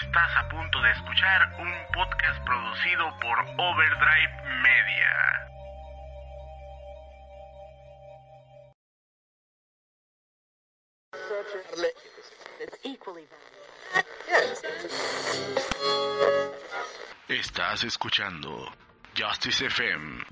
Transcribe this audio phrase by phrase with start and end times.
[0.00, 5.48] Estás a punto de escuchar un podcast producido por Overdrive Media.
[17.28, 18.70] Estás escuchando
[19.16, 20.24] Justice FM,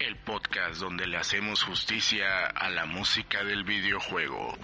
[0.00, 4.56] el podcast donde le hacemos justicia a la música del videojuego.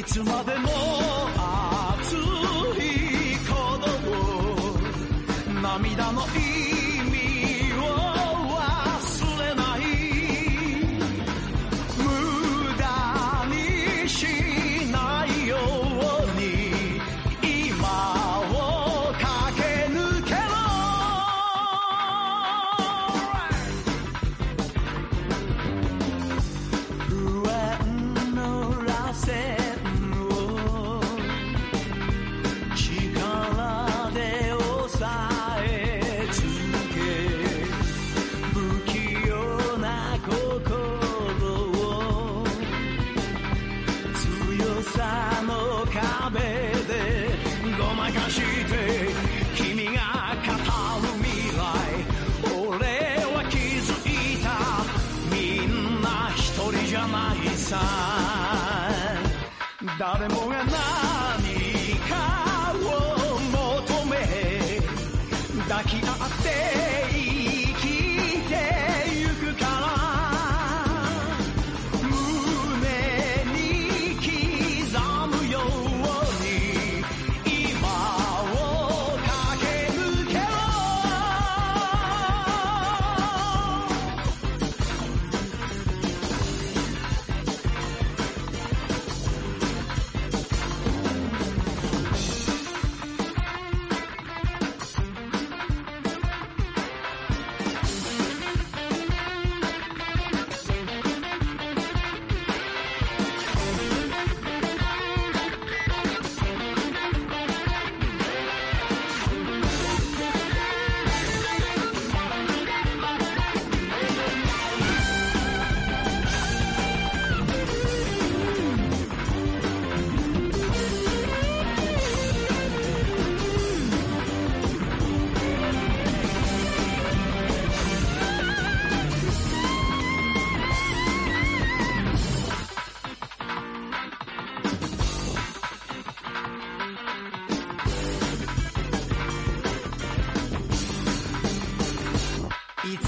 [0.00, 0.89] いつまでも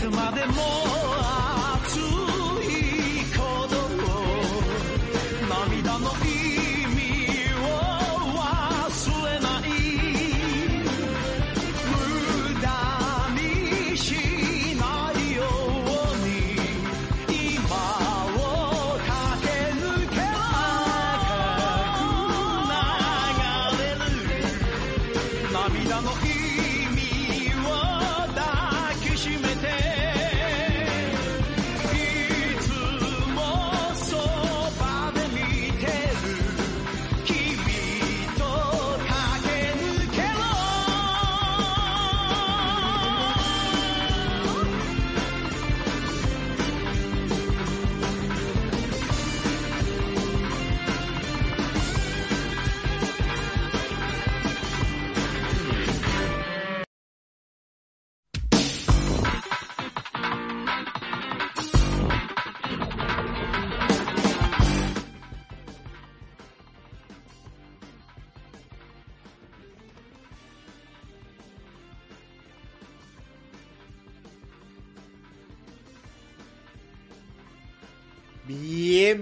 [0.02, 1.11] to my amor.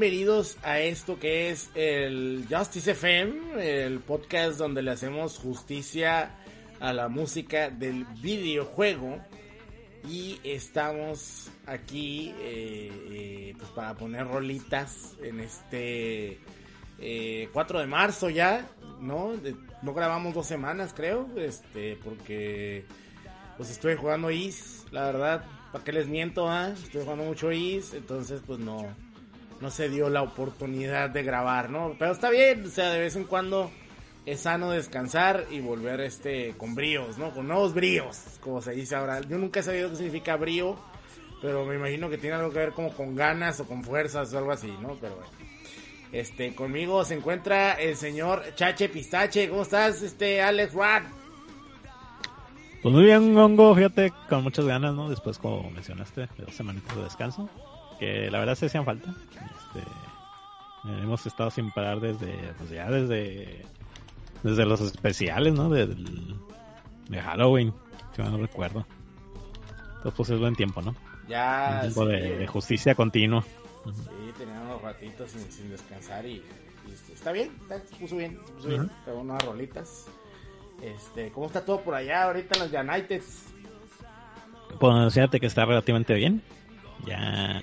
[0.00, 6.38] Bienvenidos a esto que es el Justice FM, el podcast donde le hacemos justicia
[6.80, 9.18] a la música del videojuego.
[10.08, 16.38] Y estamos aquí eh, eh, pues para poner rolitas en este
[17.52, 18.70] 4 eh, de marzo ya,
[19.02, 19.34] ¿no?
[19.82, 22.86] no grabamos dos semanas creo, este, porque
[23.58, 26.48] pues estoy jugando Is, la verdad, ¿para qué les miento?
[26.48, 26.70] Ah?
[26.70, 28.86] Estoy jugando mucho Is, entonces pues no,
[29.60, 31.94] no se dio la oportunidad de grabar, ¿no?
[31.98, 33.70] Pero está bien, o sea, de vez en cuando
[34.24, 37.30] es sano descansar y volver este con bríos, ¿no?
[37.32, 39.20] Con nuevos bríos, como se dice ahora.
[39.20, 40.76] Yo nunca he sabido qué significa brío,
[41.42, 44.38] pero me imagino que tiene algo que ver como con ganas o con fuerzas o
[44.38, 44.96] algo así, ¿no?
[45.00, 45.30] Pero bueno.
[46.12, 49.48] Este, conmigo se encuentra el señor Chache Pistache.
[49.48, 51.02] ¿Cómo estás, este Alex Rad?
[52.82, 55.10] Pues muy bien, Hongo, fíjate, con muchas ganas, ¿no?
[55.10, 57.48] Después, como mencionaste, dos semanitas de descanso
[58.00, 59.10] que la verdad se hacían falta.
[59.10, 59.86] Este,
[61.02, 63.62] hemos estado sin parar desde, pues ya desde,
[64.42, 65.68] desde los especiales, ¿no?
[65.68, 67.74] De, de Halloween,
[68.16, 68.86] si no recuerdo.
[69.96, 70.96] Entonces, pues es buen tiempo, ¿no?
[71.28, 71.72] Ya.
[71.74, 73.42] Un tiempo de, justicia continua.
[73.42, 76.42] Sí, teníamos ratitos sin, descansar y,
[77.12, 80.06] está bien, está, se puso bien, se puso bien, unas rolitas.
[80.82, 83.22] Este, ¿cómo está todo por allá ahorita en los United?
[84.78, 86.42] Pues fíjate que está relativamente bien.
[87.06, 87.62] Ya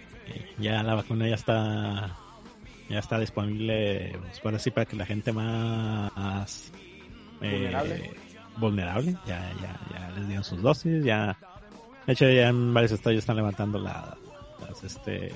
[0.59, 2.15] ya la vacuna ya está
[2.89, 6.71] ya está disponible pues, para así para que la gente más
[7.41, 8.11] eh,
[8.57, 11.37] vulnerable, ya, ya, ya les dieron sus dosis, ya
[12.05, 14.17] de hecho ya en varios estados están levantando la,
[14.67, 15.31] las este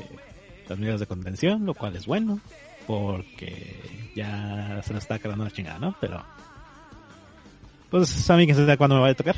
[0.67, 2.39] las medidas de contención, lo cual es bueno,
[2.87, 5.95] porque ya se nos está quedando una chingada, ¿no?
[5.99, 6.23] Pero
[7.89, 9.35] pues a mí que se sabe cuándo me va a tocar,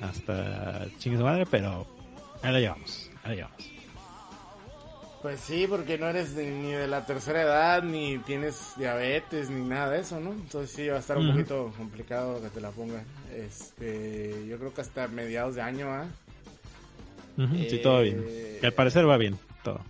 [0.00, 1.86] hasta chingue su madre, pero
[2.42, 3.77] ahí la llevamos, ahí la llevamos.
[5.22, 9.90] Pues sí, porque no eres ni de la tercera edad, ni tienes diabetes, ni nada
[9.90, 10.30] de eso, ¿no?
[10.30, 13.04] Entonces sí, va a estar un poquito complicado que te la pongan.
[13.34, 16.06] Este, yo creo que hasta mediados de año, ¿ah?
[17.36, 18.24] sí, todo bien.
[18.60, 19.80] Que al parecer va bien, todo.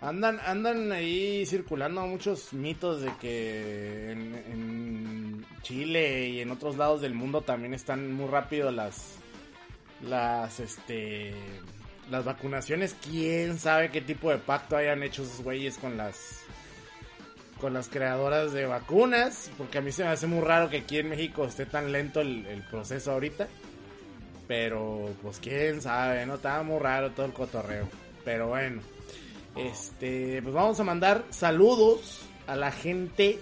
[0.00, 7.02] Andan, andan ahí circulando muchos mitos de que en, en Chile y en otros lados
[7.02, 9.16] del mundo también están muy rápido las,
[10.02, 11.34] las, este
[12.10, 16.44] las vacunaciones, quién sabe qué tipo de pacto hayan hecho esos güeyes con las
[17.60, 20.98] con las creadoras de vacunas, porque a mí se me hace muy raro que aquí
[20.98, 23.48] en México esté tan lento el, proceso ahorita.
[24.46, 27.88] Pero pues quién sabe, no estaba muy raro todo el cotorreo.
[28.24, 28.80] Pero bueno,
[29.56, 33.38] este, pues vamos a mandar saludos a la gente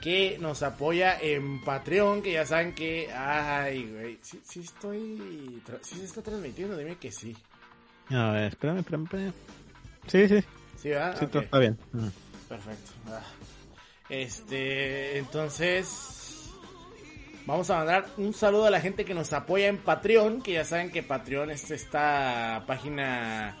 [0.00, 5.96] que nos apoya en Patreon, que ya saben que, ay, güey, sí, sí estoy, sí
[5.96, 7.36] se está transmitiendo, dime que sí.
[8.12, 9.32] A ver, espérame, espérame, espérame.
[10.06, 10.44] Sí, sí.
[10.76, 11.16] Sí, ¿verdad?
[11.18, 11.78] Sí, está bien.
[12.48, 12.90] Perfecto.
[13.08, 13.20] Ah.
[14.08, 16.50] Este, entonces,
[17.46, 20.64] vamos a mandar un saludo a la gente que nos apoya en Patreon, que ya
[20.64, 23.56] saben que Patreon es esta página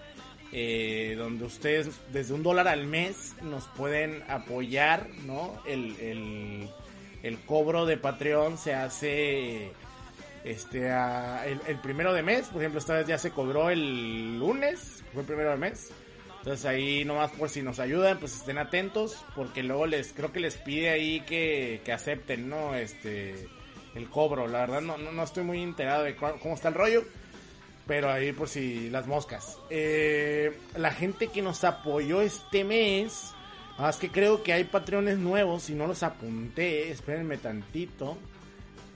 [0.52, 5.62] eh, donde ustedes desde un dólar al mes nos pueden apoyar, ¿no?
[5.66, 6.68] El, el,
[7.22, 9.72] el cobro de Patreon se hace
[10.44, 15.22] este el, primero de mes, por ejemplo, esta vez ya se cobró el lunes, fue
[15.22, 15.90] el primero de mes.
[16.38, 20.40] Entonces ahí nomás por si nos ayudan, pues estén atentos, porque luego les creo que
[20.40, 22.74] les pide ahí que, que acepten, ¿no?
[22.74, 23.48] Este
[23.94, 27.04] el cobro, la verdad no, no, estoy muy enterado de cómo está el rollo,
[27.86, 29.58] pero ahí por si las moscas.
[29.70, 33.32] Eh, la gente que nos apoyó este mes,
[33.78, 38.16] más que creo que hay patrones nuevos y no los apunté, espérenme tantito.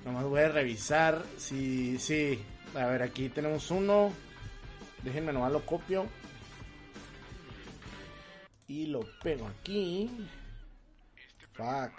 [0.06, 2.40] Nomás voy a revisar si, sí.
[2.76, 4.12] A ver, aquí tenemos uno.
[5.02, 6.06] Déjenme nomás lo copio.
[8.68, 10.08] Y lo pego aquí.
[11.54, 11.90] Fuck.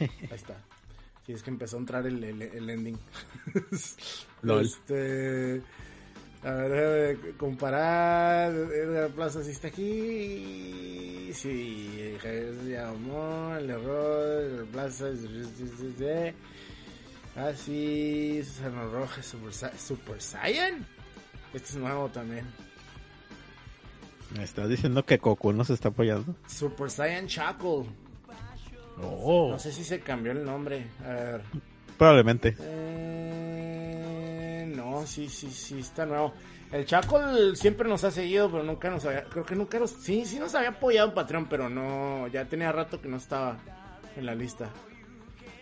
[0.00, 0.56] Ahí está.
[1.24, 2.98] Sí, es que empezó a entrar el, el, ending.
[4.60, 5.62] Este.
[6.42, 8.50] A ver, comparar.
[8.52, 11.30] Edgar Plaza si está aquí.
[11.34, 15.10] Sí, Javier llamó, el error, Edgar Plaza.
[17.36, 20.86] Ah, sí, Susana Rojas, Super, Super Saiyan.
[21.52, 22.46] Este es nuevo también.
[24.34, 26.34] ¿Me estás diciendo que Goku nos está apoyando?
[26.46, 27.84] Super Saiyan Shackle.
[29.02, 29.50] Oh.
[29.50, 30.86] No sé si se cambió el nombre.
[31.04, 31.42] A ver.
[31.98, 32.56] Probablemente.
[32.58, 33.50] Eh
[34.76, 36.32] no, sí, sí, sí, está nuevo.
[36.72, 37.20] El Chaco
[37.54, 40.54] siempre nos ha seguido, pero nunca nos había, creo que nunca nos, sí, sí nos
[40.54, 43.58] había apoyado en Patreon, pero no, ya tenía rato que no estaba
[44.16, 44.70] en la lista.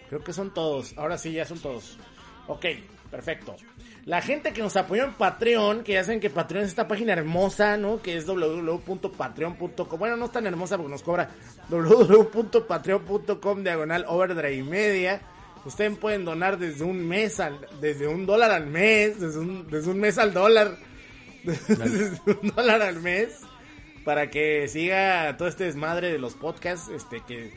[0.09, 1.99] Creo que son todos, ahora sí, ya son todos.
[2.47, 2.67] Ok,
[3.11, 3.57] perfecto.
[4.05, 7.13] La gente que nos apoyó en Patreon, que ya saben que Patreon es esta página
[7.13, 8.01] hermosa, ¿no?
[8.01, 9.99] Que es www.patreon.com.
[9.99, 11.29] Bueno, no es tan hermosa porque nos cobra
[11.69, 15.21] www.patreon.com diagonal overdrive media.
[15.65, 19.91] Ustedes pueden donar desde un mes al, desde un dólar al mes, desde un, desde
[19.91, 20.77] un mes al dólar,
[21.45, 23.41] desde un dólar al mes,
[24.05, 27.53] para que siga todo este desmadre de los podcasts, este que,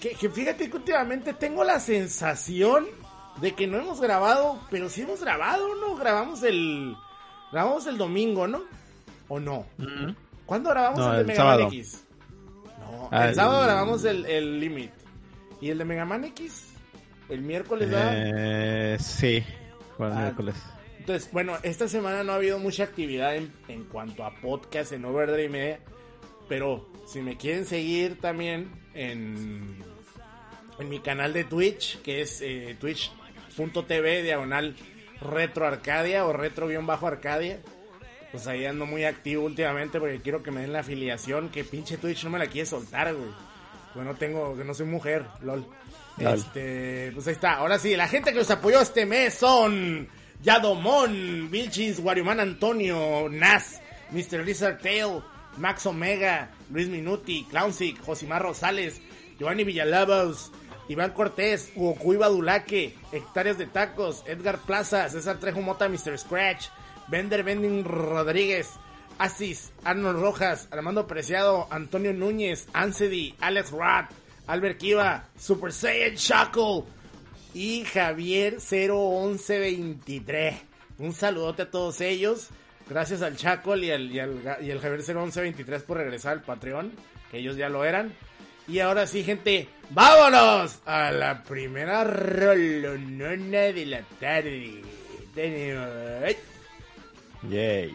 [0.00, 2.86] que, que fíjate que últimamente tengo la sensación
[3.40, 5.96] de que no hemos grabado, pero sí hemos grabado, ¿no?
[5.96, 6.94] Grabamos el
[7.52, 8.62] grabamos el domingo, ¿no?
[9.28, 9.66] ¿O no?
[10.46, 11.60] ¿Cuándo grabamos No, el de el Mega Man.
[11.62, 12.04] X?
[12.78, 14.90] No, Ah, el el- sábado grabamos el, el Limit.
[15.60, 16.73] ¿Y el de Mega Man X?
[17.34, 18.12] El miércoles, ¿verdad?
[18.14, 19.42] Eh, sí,
[19.96, 20.20] fue el Ah.
[20.22, 20.54] miércoles.
[20.98, 25.04] Entonces, bueno, esta semana no ha habido mucha actividad en, en cuanto a podcast en
[25.04, 25.80] Overdrive Media.
[26.48, 29.78] Pero si me quieren seguir también en,
[30.78, 34.76] en mi canal de Twitch, que es eh, twitch.tv diagonal
[35.20, 37.60] retro arcadia o retro-arcadia.
[38.30, 41.50] Pues ahí ando muy activo últimamente porque quiero que me den la afiliación.
[41.50, 43.30] Que pinche Twitch no me la quiere soltar, güey.
[43.94, 45.66] Pues no tengo, que no soy mujer, lol.
[46.18, 46.34] Lol.
[46.34, 47.54] Este, pues ahí está.
[47.54, 50.08] Ahora sí, la gente que nos apoyó este mes son
[50.42, 54.44] Yadomon, Vilchis, Guariman Antonio, Nas, Mr.
[54.44, 55.22] Lizard Tail,
[55.56, 59.00] Max Omega, Luis Minuti, Clownsic, Josimar Rosales,
[59.38, 60.52] Giovanni Villalobos,
[60.88, 66.18] Iván Cortés, Goku Badulaque, Hectáreas de Tacos, Edgar Plaza, César Trejo Mota, Mr.
[66.18, 66.66] Scratch,
[67.08, 68.70] Bender Bending Rodríguez,
[69.18, 74.10] Asis, Arnold Rojas, Armando Preciado, Antonio Núñez, Ansedi, Alex Rat,
[74.46, 76.84] Albert Kiva, Super Saiyan Shackle
[77.54, 80.54] y Javier 01123.
[80.98, 82.48] Un saludote a todos ellos.
[82.88, 86.92] Gracias al Chacal y al, y al, y al Javier 01123 por regresar al Patreon,
[87.30, 88.12] que ellos ya lo eran.
[88.68, 94.82] Y ahora sí, gente, vámonos a la primera rolonona de la tarde.
[95.34, 96.36] Tenemos-
[97.50, 97.94] Yay.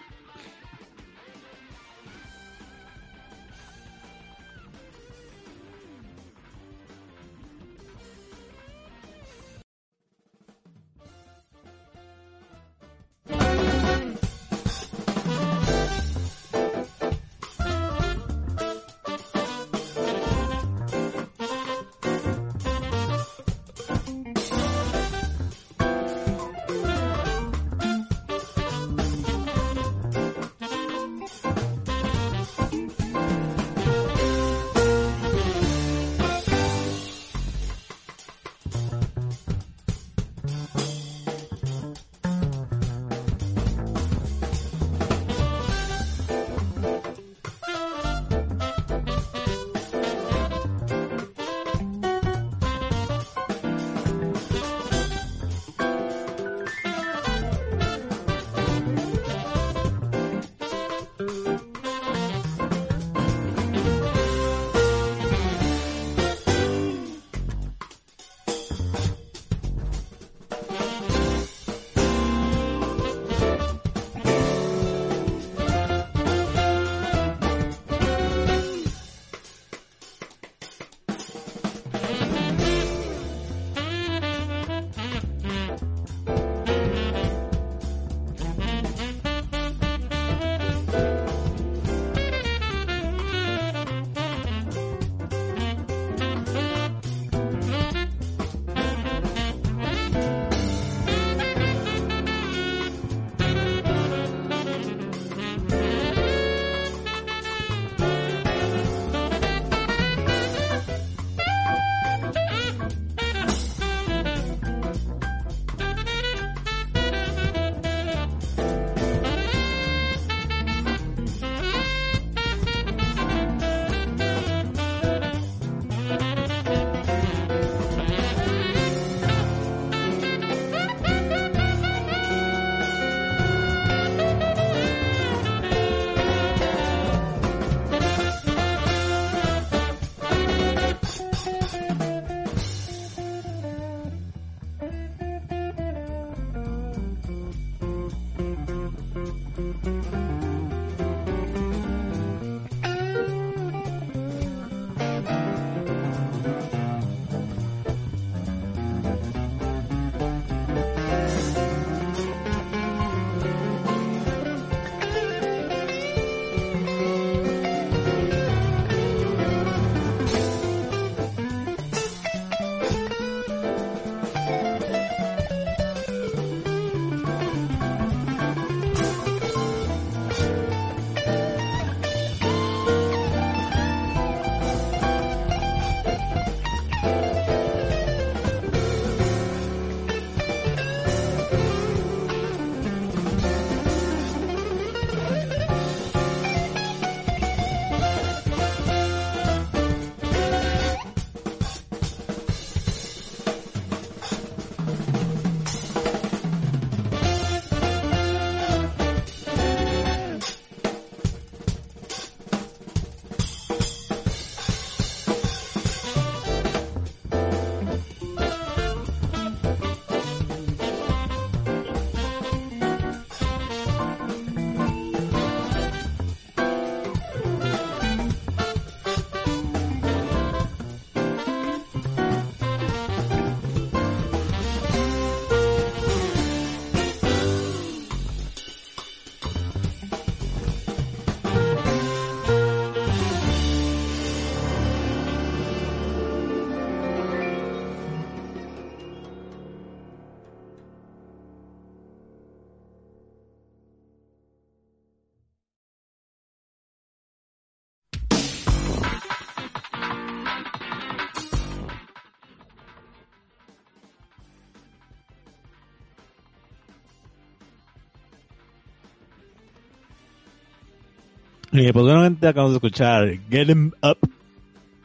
[271.80, 274.18] Y pues nuevamente acabamos de escuchar Get 'em Up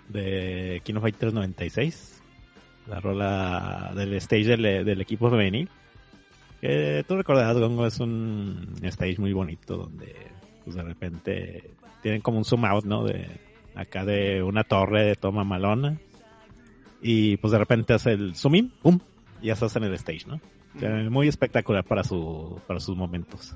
[0.09, 2.21] de Kino Fighters 96.
[2.89, 5.69] La rola del stage del, del equipo femenil.
[6.61, 10.15] Que tú recordarás, Gongo, es un stage muy bonito donde
[10.65, 11.71] pues de repente
[12.03, 13.05] tienen como un zoom out, ¿no?
[13.05, 13.29] De
[13.77, 15.97] acá de una torre de toma malona.
[17.01, 18.99] Y pues de repente hace el zoom in, ¡pum!
[19.41, 20.41] Y ya estás en el stage, ¿no?
[20.75, 23.55] O sea, muy espectacular para su, para sus momentos.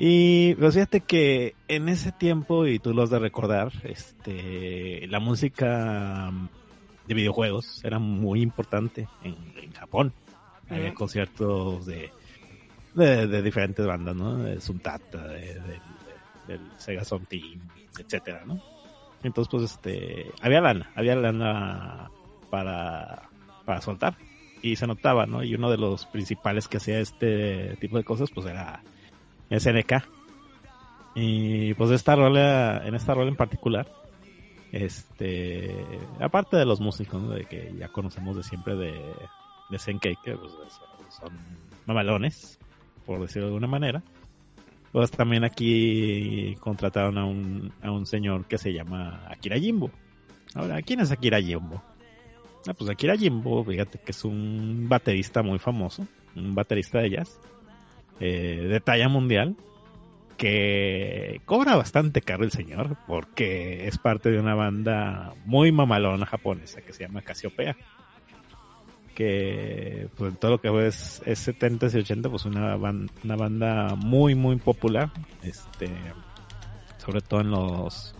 [0.00, 5.18] Y pues fíjate que en ese tiempo, y tú lo has de recordar, este, la
[5.18, 6.30] música
[7.08, 10.12] de videojuegos era muy importante en, en Japón.
[10.70, 12.10] Había conciertos de,
[12.94, 14.36] de, de diferentes bandas, ¿no?
[14.36, 15.88] De Suntata, de, de- de-
[16.46, 17.60] del Sega Sound Team,
[17.98, 18.62] etcétera, ¿no?
[19.22, 22.08] Entonces, pues, este, había lana, había lana
[22.50, 23.28] para,
[23.64, 24.16] para soltar.
[24.62, 25.42] Y se notaba, ¿no?
[25.42, 28.82] Y uno de los principales que hacía este tipo de cosas, pues era
[29.50, 30.04] SNK.
[31.14, 33.90] Y pues esta rola, en esta rola en particular,
[34.72, 35.74] este,
[36.20, 38.94] aparte de los músicos, de que ya conocemos de siempre de,
[39.70, 40.52] de Senkei, que pues,
[41.10, 41.30] son
[41.86, 42.58] mamalones,
[43.06, 44.02] por decirlo de alguna manera,
[44.92, 49.90] pues también aquí contrataron a un, a un señor que se llama Akira Jimbo.
[50.54, 51.82] Ahora, ¿quién es Akira Jimbo?
[52.66, 56.06] Ah, pues Akira Jimbo, fíjate que es un baterista muy famoso,
[56.36, 57.40] un baterista de jazz,
[58.20, 59.56] eh, de talla mundial,
[60.36, 66.80] que cobra bastante caro el señor, porque es parte de una banda muy mamalona japonesa
[66.82, 67.76] que se llama Casiopea.
[69.14, 73.96] Que pues todo lo que es, es 70 y 80, pues una, ban- una banda
[73.96, 75.10] muy muy popular,
[75.42, 75.90] este
[76.98, 78.14] sobre todo en los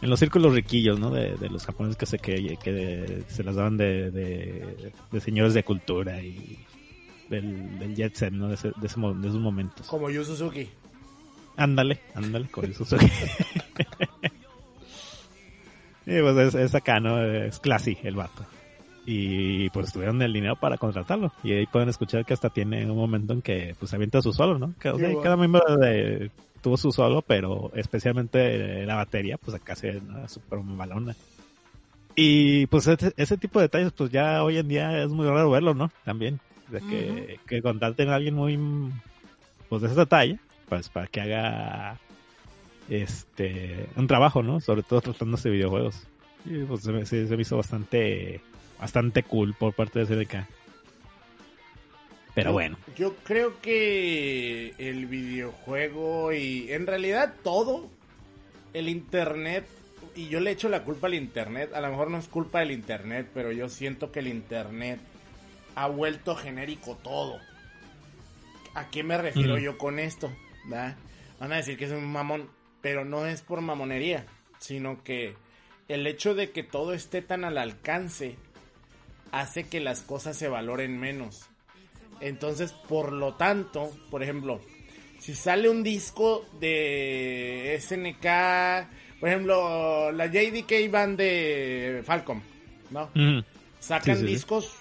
[0.00, 1.10] en los círculos riquillos, ¿no?
[1.10, 6.22] De, los japoneses que se que, que se las daban de, de señores de cultura
[6.22, 6.58] y
[7.34, 8.48] del, del jet set, ¿no?
[8.48, 9.86] De, ese, de, ese de esos momentos.
[9.86, 10.68] Como Yu Suzuki.
[11.56, 12.98] Ándale, ándale, con eso soy.
[16.06, 17.22] y pues es, es acá, ¿no?
[17.24, 18.44] Es classy el vato.
[19.06, 21.32] Y pues tuvieron el dinero para contratarlo.
[21.42, 24.58] Y ahí pueden escuchar que hasta tiene un momento en que pues avienta su solo,
[24.58, 24.74] ¿no?
[24.80, 26.30] Sea, Qué cada miembro de,
[26.62, 30.26] tuvo su solo, pero especialmente la batería, pues acá se ¿no?
[30.28, 31.14] súper malona.
[32.16, 35.50] Y pues ese, ese tipo de detalles, pues ya hoy en día es muy raro
[35.50, 35.90] verlo, ¿no?
[36.04, 36.40] También.
[36.68, 38.58] De que, que contraten a alguien muy,
[39.68, 41.98] pues de esa talla, pues para que haga
[42.88, 44.60] este un trabajo, ¿no?
[44.60, 46.06] Sobre todo tratándose de videojuegos.
[46.44, 48.40] Y pues se me, se- se me hizo bastante
[48.80, 50.46] bastante cool por parte de CDK.
[52.34, 57.88] Pero bueno, Yo creo que el videojuego y en realidad todo,
[58.72, 59.64] el internet,
[60.16, 62.72] y yo le echo la culpa al internet, a lo mejor no es culpa del
[62.72, 64.98] internet, pero yo siento que el internet
[65.74, 67.38] ha vuelto genérico todo.
[68.74, 69.62] ¿A qué me refiero Ujú.
[69.64, 70.30] yo con esto?
[70.66, 70.96] ¿verdad?
[71.38, 72.48] Van a decir que es un mamón,
[72.80, 74.26] pero no es por mamonería,
[74.58, 75.34] sino que
[75.88, 78.36] el hecho de que todo esté tan al alcance
[79.32, 81.48] hace que las cosas se valoren menos.
[82.20, 84.60] Entonces, por lo tanto, por ejemplo,
[85.18, 92.40] si sale un disco de SNK, por ejemplo, la JDK Band de Falcom,
[92.90, 93.10] ¿no?
[93.80, 94.32] Sacan Sí, sí, sí.
[94.34, 94.72] discos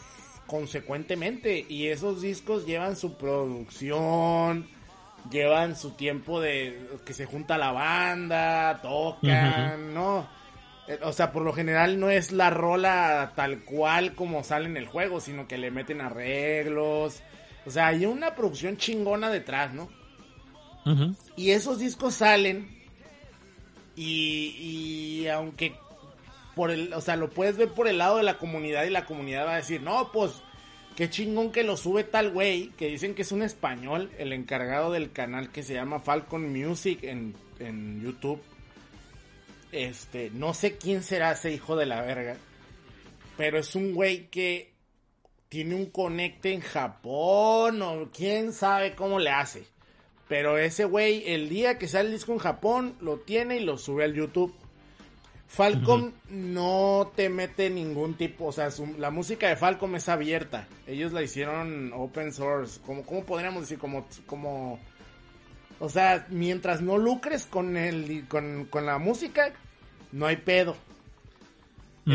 [0.54, 4.68] consecuentemente y esos discos llevan su producción,
[5.32, 10.28] llevan su tiempo de que se junta la banda, tocan, ¿no?
[10.88, 14.78] Eh, O sea, por lo general no es la rola tal cual como sale en
[14.78, 17.24] el juego, sino que le meten arreglos.
[17.66, 19.90] O sea, hay una producción chingona detrás, ¿no?
[21.36, 22.70] Y esos discos salen
[23.96, 25.74] y, y aunque
[26.56, 29.06] por el, o sea, lo puedes ver por el lado de la comunidad y la
[29.06, 30.42] comunidad va a decir, no, pues
[30.96, 34.92] qué chingón que lo sube tal güey, que dicen que es un español, el encargado
[34.92, 38.42] del canal que se llama Falcon Music en, en YouTube.
[39.72, 42.38] Este, no sé quién será ese hijo de la verga,
[43.38, 44.74] pero es un güey que
[45.50, 49.66] tiene un conecte en Japón o quién sabe cómo le hace.
[50.28, 53.78] Pero ese güey, el día que sale el disco en Japón, lo tiene y lo
[53.78, 54.52] sube al YouTube.
[55.56, 60.68] Falcom no te mete ningún tipo, o sea, su- la música de Falcom es abierta.
[60.88, 63.78] Ellos la hicieron open source, como, ¿cómo podríamos decir?
[63.78, 64.80] Como, como,
[65.80, 69.54] o sea, mientras no lucres con el, con, con la música,
[70.12, 70.76] no hay pedo.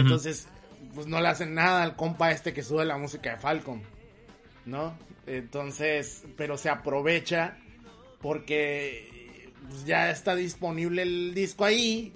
[0.00, 0.48] Entonces,
[0.94, 3.82] pues no le hacen nada al compa este que sube la música de Falcon,
[4.66, 4.98] ¿no?
[5.26, 7.56] Entonces, pero se aprovecha
[8.20, 12.12] porque pues, ya está disponible el disco ahí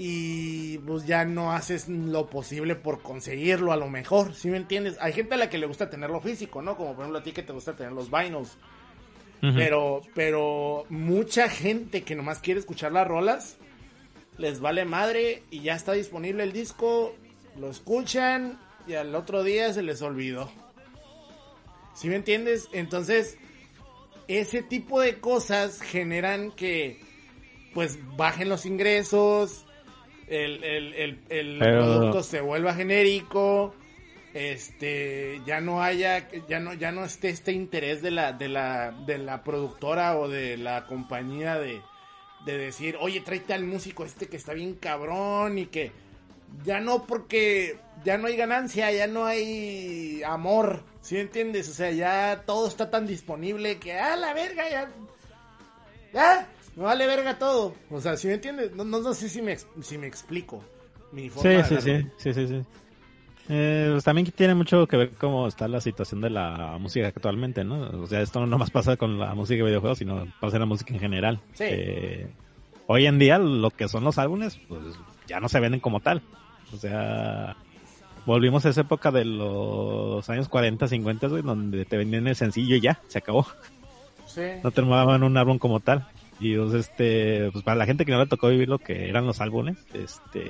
[0.00, 4.96] y pues ya no haces lo posible por conseguirlo a lo mejor, ¿sí me entiendes?
[5.00, 6.76] Hay gente a la que le gusta tenerlo físico, ¿no?
[6.76, 8.56] Como por ejemplo a ti que te gusta tener los vinyls.
[9.42, 9.54] Ujú.
[9.54, 13.56] Pero, pero mucha gente que nomás quiere escuchar las rolas,
[14.36, 17.16] les vale madre y ya está disponible el disco,
[17.56, 20.50] lo escuchan y al otro día se les olvidó.
[21.94, 22.68] ¿Sí me entiendes?
[22.72, 23.36] Entonces,
[24.28, 27.00] ese tipo de cosas generan que,
[27.74, 29.66] pues, bajen los ingresos,
[30.30, 33.74] el, el, el, el Pero- producto se vuelva genérico,
[34.34, 38.92] este, ya no haya, ya no, ya no esté este interés de la, de la,
[39.06, 41.80] de la productora o de la compañía de,
[42.44, 45.92] de decir, oye, tráete al músico este que está bien cabrón y que
[46.64, 51.68] ya no porque ya no hay ganancia, ya no hay amor, ¿sí entiendes?
[51.68, 54.88] O sea, ya todo está tan disponible que, ah, la verga, ya,
[56.12, 57.74] ya, me vale verga todo.
[57.90, 58.72] O sea, ¿sí me entiendes?
[58.72, 60.62] No, no, no sé si me, si me explico
[61.10, 62.62] mi forma Sí, de sí, sí, sí, sí, sí.
[63.48, 67.64] Eh, pues también tiene mucho que ver cómo está la situación de la música actualmente,
[67.64, 68.02] ¿no?
[68.02, 70.66] O sea, esto no nomás pasa con la música de videojuegos, sino pasa en la
[70.66, 71.40] música en general.
[71.54, 71.64] Sí.
[71.66, 72.30] Eh,
[72.86, 74.82] hoy en día lo que son los álbumes, pues
[75.26, 76.22] ya no se venden como tal.
[76.72, 77.56] O sea,
[78.24, 82.76] volvimos a esa época de los años 40, 50, güey, donde te vendían el sencillo
[82.76, 83.46] y ya, se acabó.
[84.26, 84.42] Sí.
[84.62, 86.06] No terminaban un álbum como tal.
[86.40, 89.26] Y pues, este, pues para la gente que no le tocó vivir lo que eran
[89.26, 90.44] los álbumes, este,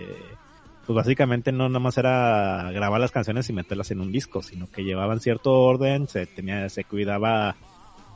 [0.86, 4.70] pues básicamente no nada más era grabar las canciones y meterlas en un disco, sino
[4.70, 7.56] que llevaban cierto orden, se tenía, se cuidaba,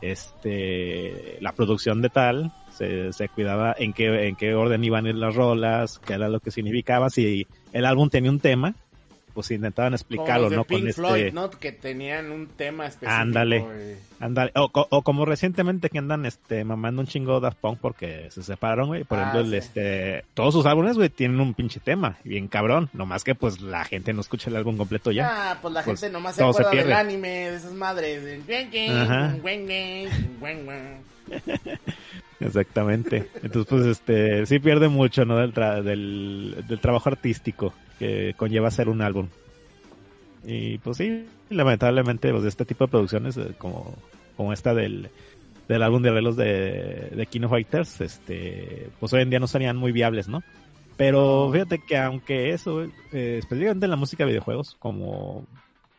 [0.01, 5.11] este, la producción de tal, se, se cuidaba en qué, en qué orden iban a
[5.11, 8.75] ir las rolas, qué era lo que significaba, si el álbum tenía un tema,
[9.35, 10.65] pues intentaban Como explicarlo, de ¿no?
[10.65, 11.51] Pink Con este, Floyd, ¿no?
[11.51, 13.13] Que tenían un tema específico.
[13.21, 13.65] Ándale.
[14.21, 18.31] Ándale, o, co- o como recientemente que andan este mamando un chingo Daft Punk porque
[18.31, 19.03] se separaron, güey.
[19.05, 22.89] Por Ah, ejemplo, el, este todos sus álbumes, güey, tienen un pinche tema, bien cabrón,
[22.93, 25.51] nomás que pues la gente no escucha el álbum completo ya.
[25.53, 28.47] Ah, pues la Pues, gente nomás se acuerda del anime, de esas madres.
[28.47, 29.35] guen, Ajá.
[32.41, 33.29] Exactamente.
[33.43, 35.37] Entonces, pues este sí pierde mucho, ¿no?
[35.39, 39.29] Del, tra- del, del trabajo artístico que conlleva hacer un álbum.
[40.45, 43.95] Y pues sí, lamentablemente, pues este tipo de producciones eh, como,
[44.37, 45.09] como esta del,
[45.69, 49.77] del álbum de arreglos de, de Kino Fighters, este, pues hoy en día no serían
[49.77, 50.43] muy viables, ¿no?
[50.97, 55.47] Pero fíjate que aunque eso, eh, específicamente en la música de videojuegos, como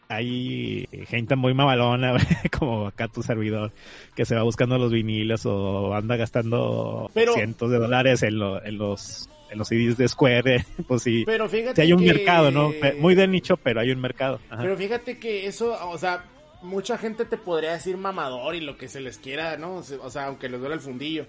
[0.09, 2.13] hay gente muy mamalona,
[2.59, 3.71] como acá tu servidor,
[4.15, 8.63] que se va buscando los vinilos o anda gastando Pero- cientos de dólares en, lo-
[8.63, 12.13] en los los CDs de Square, eh, pues sí, Pero fíjate sí hay un que-
[12.13, 12.73] mercado, ¿no?
[12.99, 14.39] Muy de nicho, pero hay un mercado.
[14.49, 14.61] Ajá.
[14.61, 16.25] Pero fíjate que eso, o sea,
[16.61, 19.75] mucha gente te podría decir mamador y lo que se les quiera, ¿no?
[19.75, 21.25] O sea, o sea, aunque les duele el fundillo.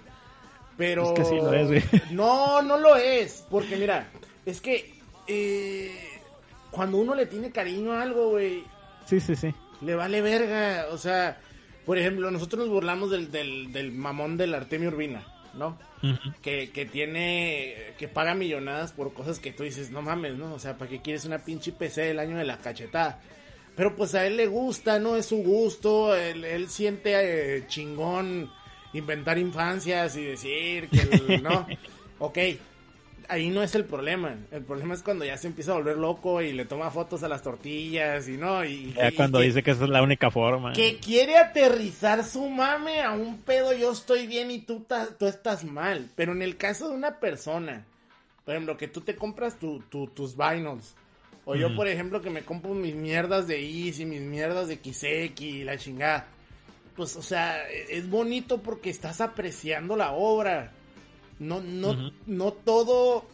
[0.77, 1.05] Pero...
[1.05, 1.83] Es que sí lo es, güey.
[2.11, 3.45] No, no lo es.
[3.51, 4.09] Porque mira,
[4.45, 4.93] es que
[5.29, 5.91] eh,
[6.71, 8.65] cuando uno le tiene cariño a algo, güey,
[9.07, 9.55] Sí, sí, sí.
[9.83, 10.87] le vale verga.
[10.91, 11.39] O sea,
[11.87, 15.23] por ejemplo, nosotros nos burlamos del, del, del mamón del Artemio Urbina,
[15.57, 15.79] ¿no?
[16.43, 20.53] Que, que tiene, que paga millonadas por cosas que tú dices, no mames, ¿no?
[20.55, 23.21] O sea, ¿para qué quieres una pinche PC del año de la cachetada?
[23.77, 25.17] Pero pues a él le gusta, ¿no?
[25.17, 28.51] Es su gusto, él, él siente eh, chingón
[28.93, 31.67] inventar infancias y decir que, el- ¿no?
[32.21, 32.39] Ok,
[33.29, 34.37] ahí no es el problema.
[34.51, 37.29] El problema es cuando ya se empieza a volver loco y le toma fotos a
[37.29, 38.93] las tortillas y no, y...
[38.95, 40.73] Ya y- cuando y- dice que esa es la única forma.
[40.73, 45.27] que quiere aterrizar su mame a un pedo yo estoy bien y tú, ta- tú
[45.27, 46.09] estás mal.
[46.17, 47.85] Pero en el caso de una persona,
[48.45, 50.95] por ejemplo, que tú te compras tu, tu- tus vinyls.
[51.47, 55.47] O yo, por ejemplo, que me compro mis mierdas de Easy, mis mierdas de Kiseki
[55.61, 56.27] y la chingada.
[56.97, 60.73] Pues, o sea, e- es bonito porque estás apreciando la obra.
[61.39, 63.25] No, no, no todo.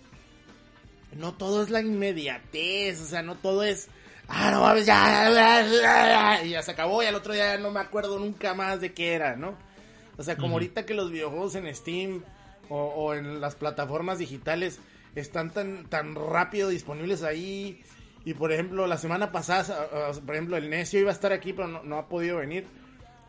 [1.17, 3.01] No todo es la inmediatez.
[3.01, 3.89] O sea, no todo es.
[4.29, 7.03] Ah, no mames, ya, ya, ya, ya", y ya se acabó.
[7.03, 9.57] Y al otro día no me acuerdo nunca más de qué era, ¿no?
[10.17, 12.23] O sea, como ahorita que los videojuegos en Steam
[12.69, 14.79] o, o en las plataformas digitales
[15.15, 17.83] están tan, tan rápido disponibles ahí.
[18.25, 19.89] Y por ejemplo, la semana pasada,
[20.25, 22.67] por ejemplo, el necio iba a estar aquí, pero no, no ha podido venir.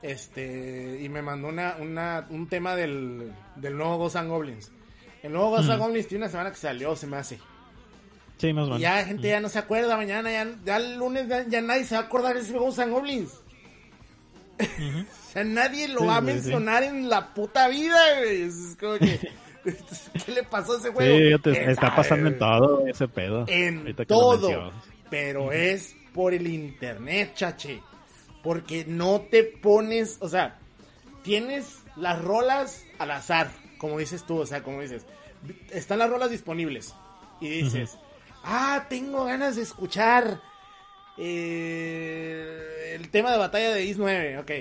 [0.02, 4.72] Este, y me mandó una, una, un tema del, del nuevo Ghosts and Goblins.
[5.22, 5.88] El nuevo Ghosts and Ujú.
[5.88, 7.40] Goblins tiene una semana que salió, se me hace.
[8.38, 8.82] Sí, más o Y menos.
[8.82, 11.86] ya la gente ya no se acuerda, mañana ya, ya el lunes ya, ya nadie
[11.86, 13.32] se va a acordar de ese Ghosts and Goblins.
[14.60, 16.26] o sea, nadie lo Sí, va a sí.
[16.26, 18.42] mencionar en la puta vida, güey.
[18.44, 19.20] Es como que,
[20.26, 21.40] ¿qué le pasó a ese juego?
[21.44, 23.46] Sí, está pasando en todo ese pedo.
[23.48, 24.72] en todo.
[25.12, 27.82] Pero es por el internet, chache.
[28.43, 30.60] Porque no te pones, o sea,
[31.23, 35.06] tienes las rolas al azar, como dices tú, o sea, como dices,
[35.71, 36.93] están las rolas disponibles.
[37.39, 37.97] Y dices,
[38.43, 40.41] ah, tengo ganas de escuchar
[41.17, 44.51] eh, el tema de batalla de Is 9, ok.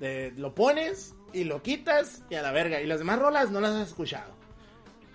[0.00, 2.80] De- lo pones y lo quitas y a la verga.
[2.80, 4.32] Y las demás rolas no las has escuchado.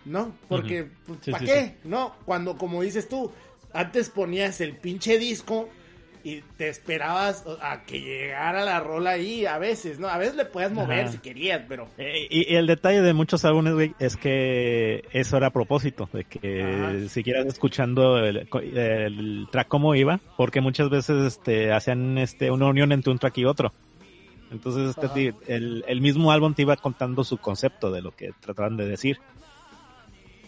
[0.05, 0.35] ¿No?
[0.49, 0.89] Porque,
[1.21, 1.77] Sí, ¿para sí, qué?
[1.85, 3.31] No, cuando, como dices tú,
[3.71, 5.69] antes ponías el pinche disco
[6.23, 10.07] y te esperabas a que llegara la rola ahí a veces, ¿no?
[10.07, 11.11] A veces le puedes mover Ajá.
[11.11, 11.87] si querías, pero...
[11.97, 16.09] Eh, Y, y el detalle de muchos álbumes, güey, es que eso era a propósito,
[16.13, 22.51] de que siguieras escuchando el, el track como iba, porque muchas veces este, hacían este,
[22.51, 23.73] una unión entre un track y otro.
[24.49, 28.77] Entonces este, el, el mismo álbum te iba contando su concepto de lo que trataban
[28.77, 29.17] de decir.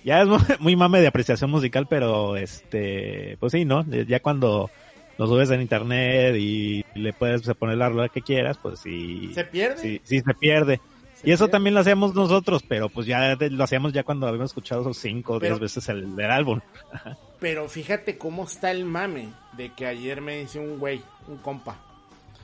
[0.06, 3.84] Ya es muy, muy mame de apreciación musical, pero este, pues sí, ¿no?
[3.84, 4.70] Ya cuando
[5.18, 9.32] lo subes en internet y le puedes poner la rola que quieras, pues sí.
[9.34, 9.82] ¿Se pierde?
[9.82, 10.80] Sí, sí se pierde.
[11.16, 11.52] Se Y eso pierde.
[11.52, 15.34] también lo hacíamos nosotros, pero pues ya lo hacíamos ya cuando habíamos escuchado esos cinco
[15.34, 16.60] o diez veces el, el álbum.
[17.40, 21.78] Pero fíjate cómo está el mame de que ayer me dice un güey, un compa.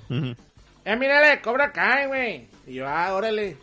[0.10, 0.36] Ujú.
[0.84, 2.48] Eh, mírale, Cobra Kai, güey.
[2.68, 3.58] Y yo, ah, órale.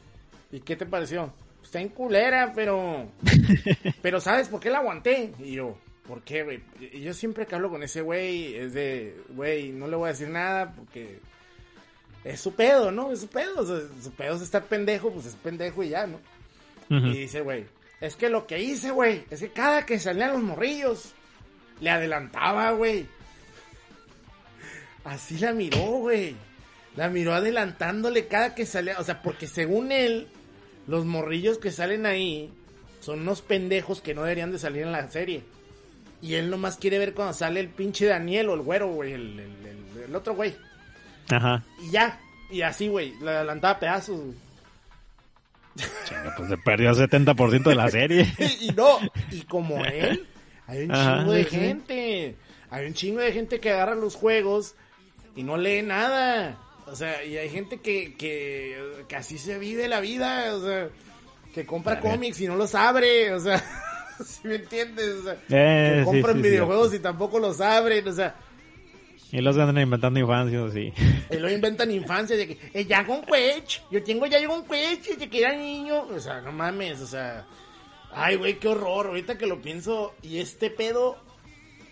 [0.51, 1.33] ¿Y qué te pareció?
[1.63, 3.07] Está en culera, pero...
[4.03, 5.33] pero ¿sabes por qué la aguanté?
[5.39, 5.77] Y yo,
[6.09, 6.63] ¿por qué, güey?
[7.01, 10.29] Yo siempre que hablo con ese güey es de, güey, no le voy a decir
[10.29, 11.21] nada porque...
[12.25, 13.13] Es su pedo, ¿no?
[13.13, 13.61] Es su pedo.
[13.61, 16.19] O sea, su pedo es estar pendejo, pues es pendejo y ya, ¿no?
[16.91, 17.67] Y dice, güey,
[18.01, 21.13] es que lo que hice, güey, es que cada que salían los morrillos,
[21.81, 23.07] le adelantaba, güey.
[25.05, 26.35] Así la miró, güey.
[26.97, 28.99] La miró adelantándole cada que salía.
[28.99, 30.27] O sea, porque según él,
[30.87, 32.51] los morrillos que salen ahí
[33.01, 35.45] son unos pendejos que no deberían de salir en la serie.
[36.21, 39.39] Y él nomás quiere ver cuando sale el pinche Daniel o el güero, güey, el,
[39.39, 40.55] el- el- el otro güey.
[41.31, 41.63] Ajá.
[41.83, 42.19] Y ya.
[42.51, 44.35] Y así, güey, le adelantaba pedazos, güey.
[46.05, 48.27] Chinga, pues se perdió el 70% de la serie.
[48.61, 48.99] y no,
[49.31, 50.27] y como él,
[50.67, 52.37] hay un Ajá, chingo de sí, gente.
[52.71, 54.75] Hay un chingo de gente que agarra los juegos
[55.37, 56.59] y no lee nada.
[56.87, 60.55] O sea, y hay gente que, que, que así se vive la vida.
[60.57, 60.89] O sea,
[61.55, 63.33] que compra cómics y no los abre.
[63.35, 63.63] O sea,
[64.25, 65.09] si me entiendes?
[65.21, 66.49] O sea, Eh, que compran sí, sí.
[66.49, 68.07] videojuegos y tampoco los abren.
[68.09, 68.37] O sea,
[69.33, 70.93] Y los andan inventando infancias, sí.
[71.31, 75.03] y lo inventan infancia de que eh, ya con Quech, yo tengo ya con Quech
[75.07, 76.03] desde que era niño.
[76.03, 77.47] O sea, no mames, o sea,
[78.13, 79.09] ay, güey, qué horror.
[79.09, 81.17] Ahorita que lo pienso, y este pedo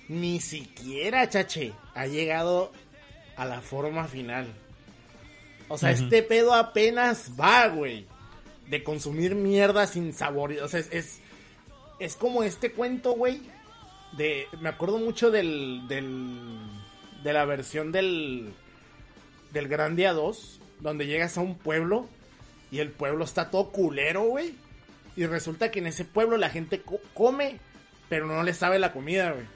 [0.09, 2.73] ni siquiera, chache, ha llegado
[3.37, 4.47] a la forma final.
[5.69, 8.07] O sea, este pedo apenas va, güey,
[8.69, 10.53] de consumir mierda sin sabor.
[10.63, 11.19] O sea, es, es,
[11.99, 13.43] es como este cuento, güey,
[14.17, 16.59] de, me acuerdo mucho del, del,
[17.23, 18.53] de la versión del,
[19.53, 22.09] del Gran Día 2, donde llegas a un pueblo
[22.71, 24.55] y el pueblo está todo culero, güey.
[25.17, 27.59] Y resulta que en ese pueblo la gente co- come,
[28.09, 29.47] pero no le sabe la comida, güey.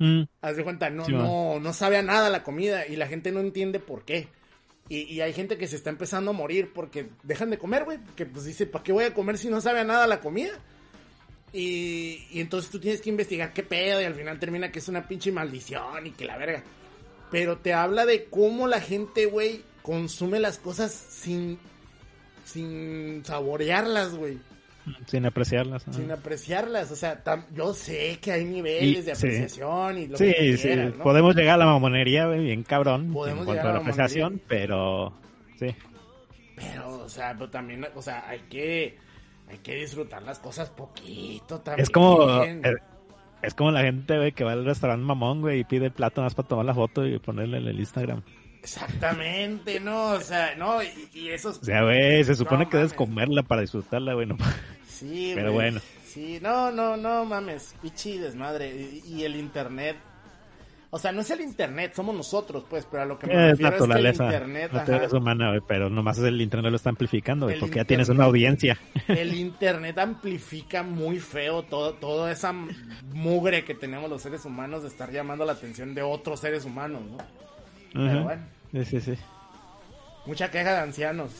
[0.00, 3.06] Mm, Haz de cuenta, no, Sí, no, no sabe a nada la comida y la
[3.08, 4.28] gente no entiende por qué.
[4.88, 7.98] Y, y hay gente que se está empezando a morir porque dejan de comer, güey.
[8.16, 10.52] Que pues dice, ¿para qué voy a comer si no sabe a nada la comida?
[11.52, 14.88] Y, y entonces tú tienes que investigar qué pedo y al final termina que es
[14.88, 16.62] una pinche maldición y que la verga.
[17.30, 21.58] Pero te habla de cómo la gente, güey, consume las cosas sin,
[22.44, 24.38] sin saborearlas, güey.
[25.06, 25.86] sin apreciarlas.
[25.86, 25.92] ¿no?
[25.92, 26.90] Sin apreciarlas.
[26.90, 29.26] O sea, tam- yo sé que hay niveles Y- de sí.
[29.26, 31.04] apreciación y lo Sí, que sí, quieras, ¿no?
[31.04, 34.40] podemos llegar a la mamonería, güey, bien cabrón, Podemos en cuanto llegar a la apreciación,
[34.48, 35.12] pero
[35.58, 35.74] sí.
[36.56, 38.96] Pero, o sea, pero también, o sea, hay que,
[39.48, 41.82] hay que disfrutar las cosas poquito también.
[41.82, 42.76] Es como es,
[43.42, 46.34] es como la gente, güey, que va al restaurante mamón, güey, y pide plata más
[46.34, 48.22] para tomar la foto y ponerle en el Instagram.
[48.60, 51.58] Exactamente, no, o sea, no, y, y esos...
[51.58, 54.36] O sea, güey, se supone No que debes comerla para disfrutarla, güey, no
[54.86, 55.80] Sí, pero bueno.
[56.04, 58.74] Sí, no, no, no mames, pichi desmadre.
[58.74, 59.96] Y, y el internet.
[60.90, 63.40] O sea, no es el internet, somos nosotros, pues, pero a lo que me Es
[63.50, 66.70] refiero es que el naturaleza, internet, ajá, naturaleza humana, güey, pero nomás es el internet
[66.70, 68.78] lo está amplificando, porque ya tienes una audiencia.
[69.08, 72.54] el internet amplifica muy feo todo, toda esa
[73.12, 77.02] mugre que tenemos los seres humanos de estar llamando la atención de otros seres humanos,
[77.02, 77.18] ¿no?
[77.92, 79.14] Pero bueno, Sí, sí, sí.
[80.24, 81.30] mucha queja de ancianos.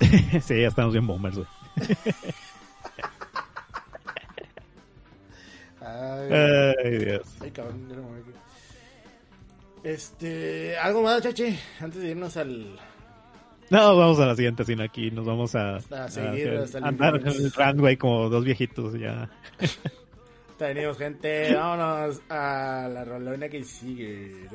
[0.42, 1.48] sí, ya estamos bien boomers, güey.
[5.80, 6.32] Ay,
[6.84, 7.22] Ay, Dios.
[7.40, 8.22] ay, cabrón, ya no me voy.
[9.86, 12.76] Este, algo más, chache, antes de irnos al
[13.70, 16.84] No, vamos a la siguiente, sino aquí nos vamos a, A seguir hacer- hasta el
[16.84, 19.30] andar en el run, güey, como dos viejitos ya.
[20.58, 24.48] Tenemos gente, vámonos a la rolona que sigue.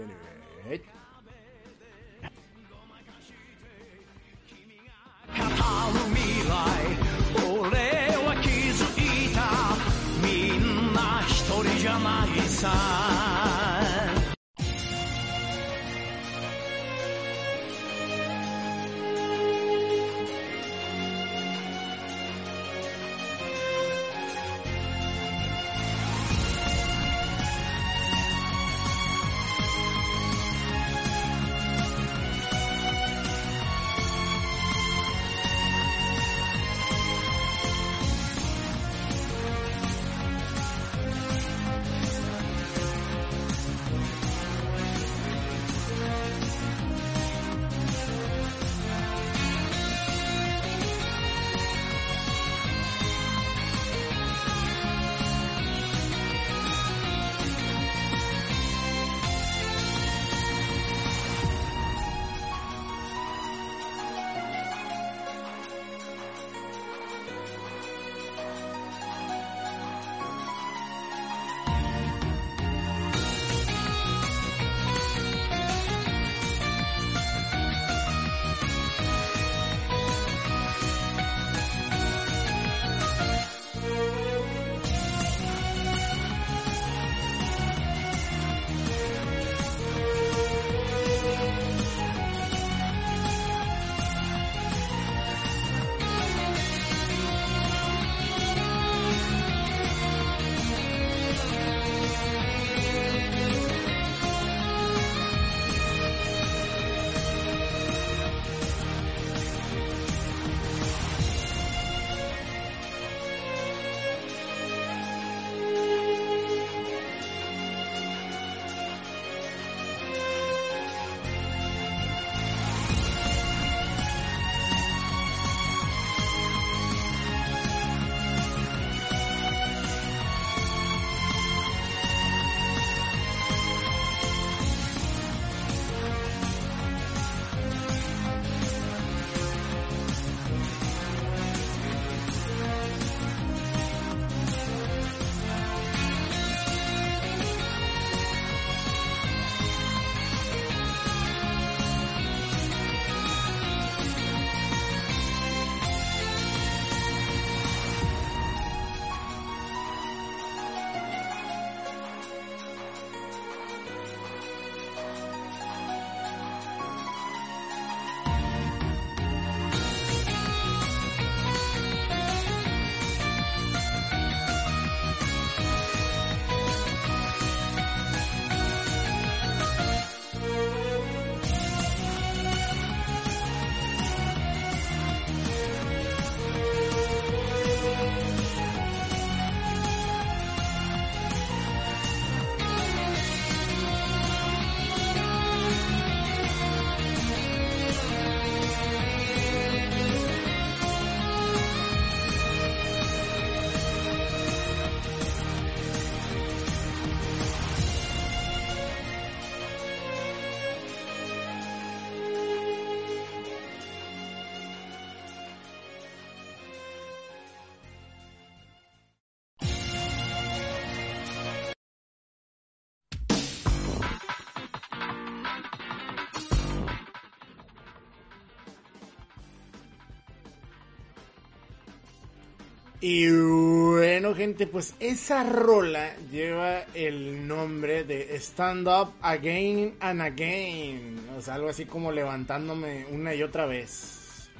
[233.03, 241.19] Y bueno, gente, pues esa rola lleva el nombre de Stand Up Again and Again.
[241.35, 244.51] O sea, algo así como levantándome una y otra vez.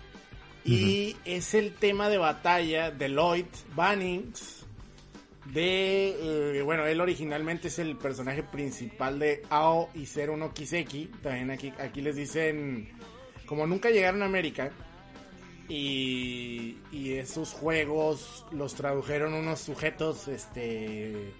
[0.65, 4.65] Y es el tema de batalla de Lloyd Bannings.
[5.53, 6.15] De.
[6.57, 11.11] eh, bueno, él originalmente es el personaje principal de Ao y no Kiseki.
[11.21, 12.89] También aquí, aquí les dicen.
[13.45, 14.71] Como nunca llegaron a América.
[15.69, 21.33] Y, y esos juegos los tradujeron unos sujetos este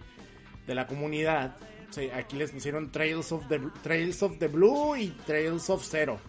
[0.65, 1.57] de la comunidad.
[1.89, 6.19] Sí, aquí les pusieron Trails of the Trails of the Blue y Trails of Zero.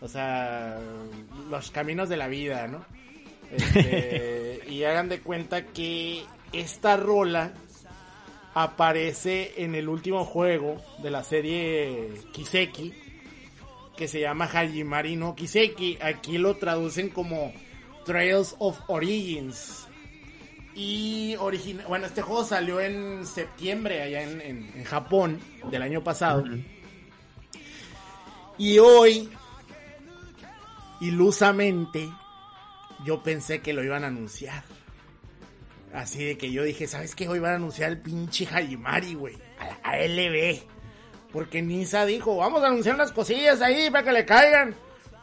[0.00, 0.78] O sea,
[1.50, 2.84] los caminos de la vida, ¿no?
[3.50, 7.52] Este, y hagan de cuenta que esta rola
[8.54, 12.92] aparece en el último juego de la serie Kiseki
[13.98, 15.98] que se llama Hajimari no Kiseki.
[16.00, 17.52] Aquí lo traducen como
[18.06, 19.86] Trails of Origins.
[20.74, 25.40] Y origina bueno, este juego salió en septiembre allá en, en- en Japón
[25.70, 26.44] del año pasado.
[28.56, 29.28] Y hoy,
[31.00, 32.08] ilusamente,
[33.04, 34.62] yo pensé que lo iban a anunciar.
[35.92, 37.28] Así de que yo dije, ¿sabes qué?
[37.28, 39.36] Hoy van a anunciar el pinche Hajimari, güey.
[39.82, 40.60] A la LB.
[41.32, 44.74] Porque Nisa dijo, vamos a anunciar unas cosillas ahí para que le caigan.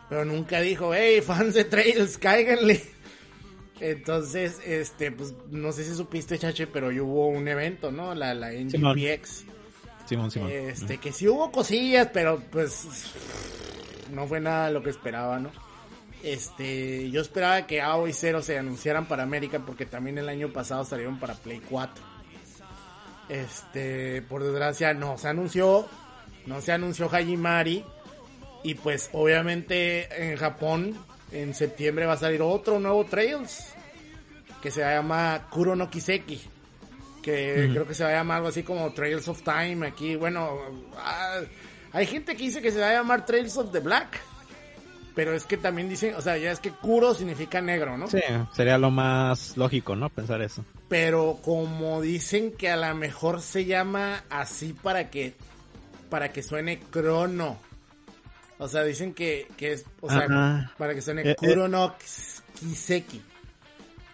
[0.10, 2.84] Pero nunca dijo, hey, fans de Trails, cáiganle.
[3.80, 8.14] Entonces, este, pues, no sé si supiste, chache, pero hoy hubo un evento, ¿no?
[8.14, 8.97] La, la Simón.
[8.97, 9.45] NGPX.
[10.06, 10.51] Simón, Simón.
[10.51, 12.88] Este, que sí hubo cosillas, pero pues
[14.14, 15.51] no fue nada lo que esperaba, ¿no?
[16.24, 20.51] Este, yo esperaba que AO y Zero se anunciaran para América porque también el año
[20.51, 22.14] pasado salieron para Play 4.
[23.30, 25.88] Este, por desgracia no se anunció,
[26.45, 27.84] no se anunció Hajimari
[28.63, 30.95] y pues obviamente en Japón
[31.32, 33.73] en septiembre va a salir otro nuevo Trails
[34.61, 36.55] que se llama Kuro no Kiseki
[37.26, 40.15] que creo que se va a llamar algo así como Trails of Time aquí.
[40.15, 40.59] Bueno,
[40.95, 41.41] ah,
[41.91, 44.21] hay gente que dice que se va a llamar Trails of the Black.
[45.16, 48.07] Pero es que también dicen, o sea, ya es que Kuro significa negro, ¿no?
[48.07, 48.20] Sí,
[48.53, 50.09] sería lo más lógico, ¿no?
[50.09, 50.66] Pensar eso.
[50.89, 55.34] Pero como dicen que a lo mejor se llama así para que
[56.09, 57.57] para que suene crono.
[58.57, 60.74] O sea, dicen que, que es, o sea, Ajá.
[60.78, 61.36] para que suene Eh, eh.
[61.36, 61.95] Kuro no
[62.59, 63.22] Kiseki.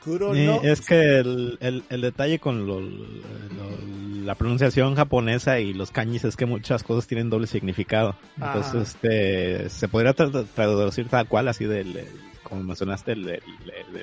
[0.03, 5.59] Kuro Eh, no es que el, el, el detalle con lo- lo- la pronunciación japonesa
[5.59, 8.15] y los kanjis es que muchas cosas tienen doble significado.
[8.37, 12.07] Entonces, este, se podría tra- traducir tal cual, así del, el-
[12.43, 13.41] como mencionaste, el, el-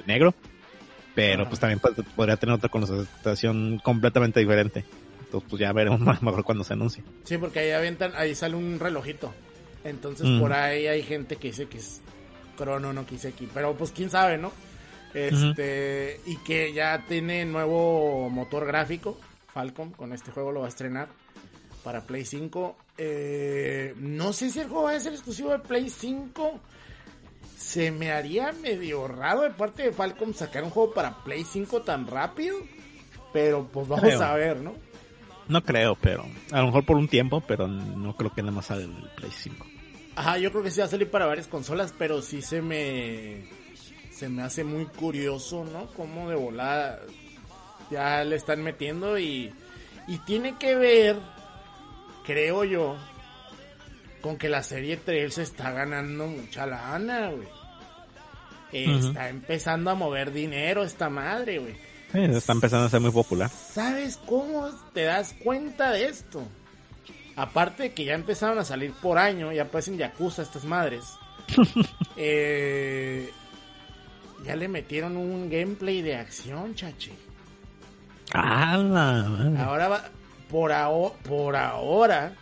[0.07, 0.34] negro.
[1.14, 1.49] Pero Ajá.
[1.51, 4.84] pues también pod- podría tener otra connotación completamente diferente.
[5.24, 7.03] Entonces, pues ya veremos más mejor cuando se anuncie.
[7.24, 9.32] Sí, porque ahí avientan, ahí sale un relojito.
[9.84, 10.40] Entonces Mm.
[10.40, 12.01] por ahí hay gente que dice que es
[12.57, 13.49] Crono no Kiseki.
[13.55, 14.53] Pero pues quién sabe, ¿no?
[15.26, 19.18] Este, y que ya tiene nuevo motor gráfico.
[19.52, 21.08] Falcon, con este juego lo va a estrenar
[21.82, 22.76] para Play 5.
[22.98, 26.60] Eh, no sé si el juego va a ser exclusivo de Play 5.
[27.56, 31.82] Se me haría medio raro de parte de Falcon sacar un juego para Play 5
[31.82, 32.56] tan rápido.
[33.32, 34.22] Pero pues vamos Creo.
[34.22, 34.74] a ver, ¿no?
[35.48, 38.66] No creo, pero a lo mejor por un tiempo, pero no creo que nada más
[38.66, 39.66] sale el Play 5.
[40.16, 43.44] Ajá, yo creo que sí va a salir para varias consolas, pero sí se me
[44.18, 45.86] se me hace muy curioso, ¿no?
[45.94, 47.00] Cómo de volada
[47.90, 49.52] ya le están metiendo y
[50.08, 51.16] y tiene que ver,
[52.24, 52.96] creo yo,
[54.22, 57.46] con que la serie 3 se está ganando mucha lana, güey.
[58.72, 58.98] Eh.
[58.98, 61.74] Está empezando a mover dinero esta madre, güey.
[62.10, 63.50] Sí, está empezando a ser muy popular.
[63.50, 66.42] ¿Sabes cómo te das cuenta de esto?
[67.36, 71.04] Aparte de que ya empezaron a salir por año, ya parecen Yakuza estas madres.
[72.16, 73.30] eh,
[74.45, 77.12] ya le metieron un gameplay de acción, chachi.
[78.34, 78.74] ¡Ah!
[79.59, 80.05] Ahora va,
[80.51, 82.32] por, aho- por ahora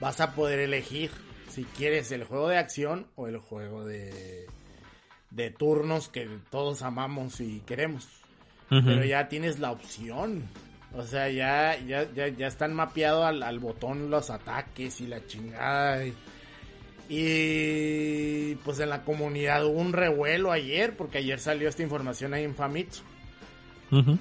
[0.00, 1.10] vas a poder elegir
[1.50, 4.46] si quieres el juego de acción o el juego de,
[5.30, 8.06] de turnos que todos amamos y queremos.
[8.68, 10.42] Pero ya tienes la opción.
[10.94, 15.26] O sea, ya, ya, ya, ya están mapeados al, al botón los ataques y la
[15.26, 16.04] chingada.
[16.06, 16.14] Y,
[17.08, 22.44] y, pues en la comunidad hubo un revuelo ayer, porque ayer salió esta información ahí
[22.44, 23.02] en Famitsu.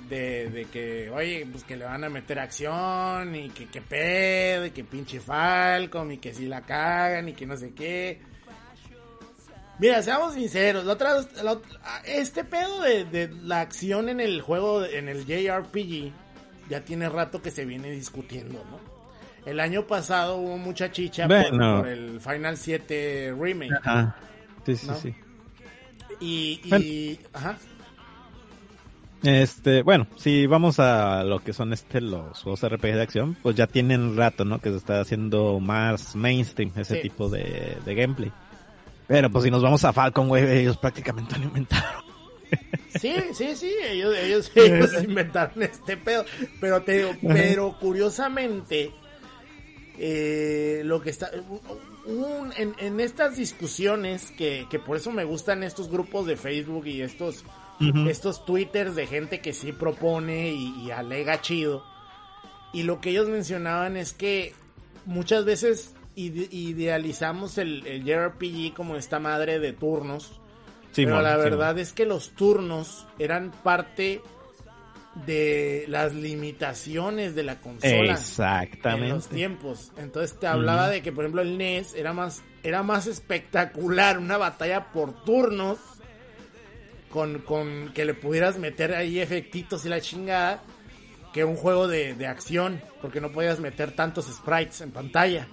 [0.09, 4.65] De, de que, oye, pues que le van a meter acción y que qué pedo
[4.65, 8.21] y que pinche Falcon y que si la cagan y que no sé qué.
[9.79, 11.13] Mira, seamos sinceros, la otra,
[11.43, 16.11] la ot- este pedo de, de la acción en el juego, en el JRPG,
[16.69, 18.96] ya tiene rato que se viene discutiendo, ¿no?
[19.47, 21.77] El año pasado hubo mucha chicha por- Bueno.
[21.79, 23.71] por, el Final 7 Remake.
[23.83, 24.15] Ajá.
[24.65, 24.95] Sí, sí, ¿No?
[24.95, 25.15] sí.
[26.19, 27.57] Y, y ajá.
[29.23, 33.55] Este, bueno, si vamos a lo que son este los juegos RPG de acción, pues
[33.55, 34.59] ya tienen rato, ¿no?
[34.59, 37.01] Que se está haciendo más mainstream ese Sí.
[37.01, 38.31] tipo de, de gameplay.
[39.07, 42.03] Pero pues si nos vamos a Falcon, güey, ellos prácticamente lo inventaron.
[42.99, 46.23] Sí, sí, sí, ellos, ellos, ellos inventaron este pedo.
[46.61, 48.91] Pero te digo, pero curiosamente,
[49.97, 51.31] eh, lo que está,
[52.05, 56.85] un- en, en estas discusiones que, que por eso me gustan estos grupos de Facebook
[56.87, 57.43] y estos,
[57.81, 58.07] Ujú.
[58.09, 61.83] estos twitters de gente que sí propone y, y alega chido.
[62.73, 64.53] Y lo que ellos mencionaban es que
[65.05, 70.39] muchas veces ide- idealizamos el, el JRPG como esta madre de turnos.
[70.91, 74.21] Sí, pero la sí, verdad es que los turnos eran parte
[75.25, 79.27] de las limitaciones de la consola en los Exactamente.
[79.29, 79.91] tiempos.
[79.97, 84.37] Entonces te hablaba de que, por ejemplo, el NES era más, era más espectacular una
[84.37, 85.79] batalla por turnos
[87.09, 90.61] con, con que le pudieras meter ahí efectitos y la chingada
[91.33, 95.47] que un juego de, de acción, porque no podías meter tantos sprites en pantalla.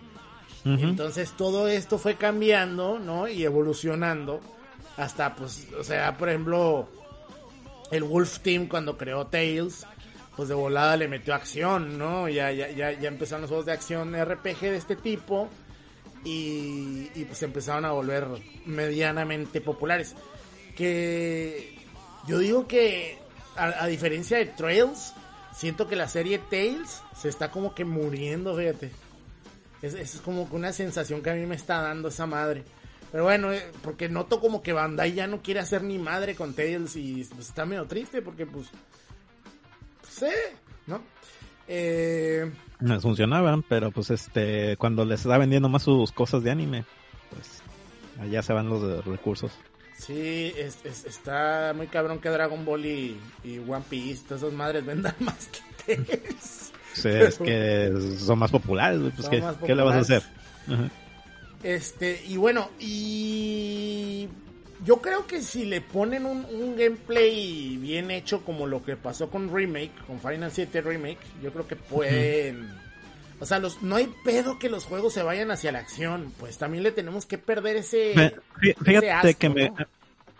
[0.65, 3.29] Entonces todo esto fue cambiando, ¿no?
[3.29, 4.41] Y evolucionando
[4.97, 6.89] hasta, pues, o sea, por ejemplo,
[7.95, 9.87] el Wolf Team cuando creó Tales,
[10.37, 12.29] pues de volada le metió acción, ¿no?
[12.29, 15.49] Ya, ya, ya, ya empezaron los juegos de acción RPG de este tipo
[16.25, 18.27] y, pues empezaron a volver
[18.67, 20.15] medianamente populares.
[20.77, 21.79] Que
[22.27, 23.19] yo digo que,
[23.57, 25.15] a, diferencia de Trails,
[25.55, 28.91] siento que la serie Tales se está como que muriendo, fíjate.
[29.83, 32.65] Es, es como que una sensación que a mí me está dando esa madre.
[33.15, 36.53] Pero bueno, eh, porque noto como que Bandai ya no quiere hacer ni madre con
[36.53, 38.67] Tales y pues, está medio triste porque pues...
[40.11, 40.27] Sí,
[40.89, 41.01] ¿no?
[41.69, 42.51] Eh,
[42.81, 46.85] No funcionaban, pero pues este, cuando les está vendiendo más sus cosas de anime,
[47.31, 47.63] pues
[48.21, 49.53] allá se van los eh, recursos.
[49.97, 54.55] sí, es, es- está muy cabrón que Dragon Ball y, y One Piece, todas esas
[54.55, 55.49] madres vendan más
[55.87, 56.73] que Tales.
[56.95, 60.23] Sí, es que son más populares, pues ¿qué, más ¿qué le vas a hacer?
[60.67, 60.91] populares.
[60.91, 61.04] Ajá.
[61.65, 64.29] Este, y bueno, y
[64.85, 69.31] yo creo que si le ponen un, un gameplay bien hecho como lo que pasó
[69.31, 72.69] con Remake, con Final 7 Remake, yo creo que pueden...
[73.41, 76.57] O sea, los, no hay pedo que los juegos se vayan hacia la acción, pues
[76.59, 78.13] también le tenemos que perder ese...
[78.15, 78.35] Me-
[78.85, 79.77] fíjate asco, que me, ¿no?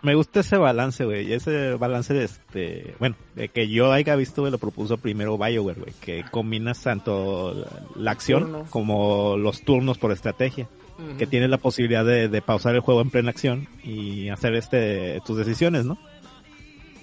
[0.05, 1.27] Me gusta ese balance, güey.
[1.27, 5.37] y Ese balance de este, bueno, de que yo haya visto, güey, lo propuso primero
[5.37, 8.69] BioWare, güey, que combinas tanto la- la acción Turnos.
[8.69, 10.69] como los turnos por estrategia.
[11.17, 15.19] Que tienes la posibilidad de, de pausar el juego en plena acción y hacer este
[15.25, 15.97] tus decisiones, ¿no?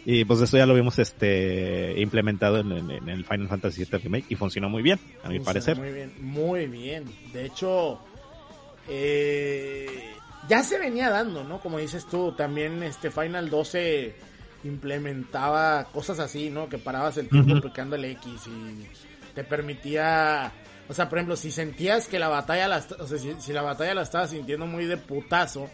[0.07, 3.99] Y pues eso ya lo vimos este implementado en, en- en el Final Fantasy VII
[4.05, 5.77] Remake y funcionó muy bien, a mi parecer.
[5.77, 7.05] Muy bien, muy bien.
[7.35, 7.99] De hecho,
[8.89, 9.87] eh,
[10.49, 11.61] ya se venía dando, ¿no?
[11.61, 14.15] Como dices tú, también este Final 12
[14.65, 16.69] implementaba cosas así, ¿no?
[16.69, 17.63] Que parabas el tiempo Ujú.
[17.63, 18.87] picando el X y
[19.35, 20.53] te permitía,
[20.89, 23.63] o sea, por ejemplo, si sentías que la batalla la, o sea, si, si la
[23.63, 25.69] batalla la estabas sintiendo muy de putazo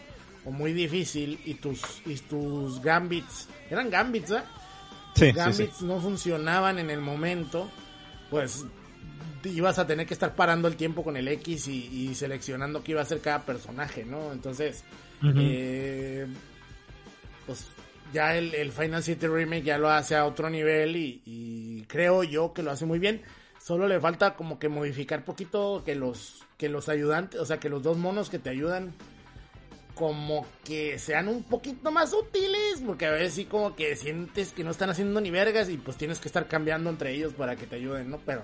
[0.45, 4.43] o muy difícil y tus y tus gambits, eran gambits, ¿eh?
[5.15, 5.33] Sí, sí, sí.
[5.33, 7.69] gambits no funcionaban en el momento,
[8.31, 8.65] pues
[9.45, 12.93] ibas a tener que estar parando el tiempo con el X y, y seleccionando qué
[12.93, 14.33] iba a hacer cada personaje, ¿no?
[14.33, 14.85] Entonces,
[15.23, 16.27] eh,
[17.47, 17.67] pues
[18.13, 22.25] ya el, el Final 7 Remake ya lo hace a otro nivel y, y creo
[22.25, 23.23] yo que lo hace muy bien.
[23.61, 27.69] Solo le falta como que modificar poquito que los que los ayudantes, o sea, que
[27.69, 28.93] los dos monos que te ayudan
[29.95, 34.63] como que sean un poquito más útiles, porque a veces sí como que sientes que
[34.63, 37.67] no están haciendo ni vergas y pues tienes que estar cambiando entre ellos para que
[37.67, 38.19] te ayuden, ¿no?
[38.25, 38.43] Pero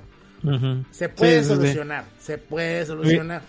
[0.90, 1.57] Se puede Sí, sí, sí.
[1.57, 3.42] solucionar, se puede solucionar.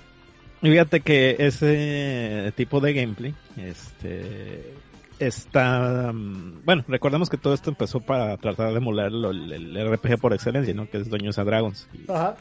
[0.62, 4.74] Y Fíjate que ese tipo de gameplay, este,
[5.20, 10.18] está, mm, bueno, recordemos que todo esto empezó para tratar de emular el, el RPG
[10.20, 10.90] por excelencia, ¿no?
[10.90, 11.88] Que es Dungeons and Dragons.
[12.08, 12.36] Ajá.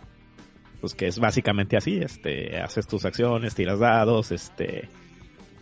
[0.80, 4.88] pues que es básicamente así, este, haces tus acciones, tiras dados, este,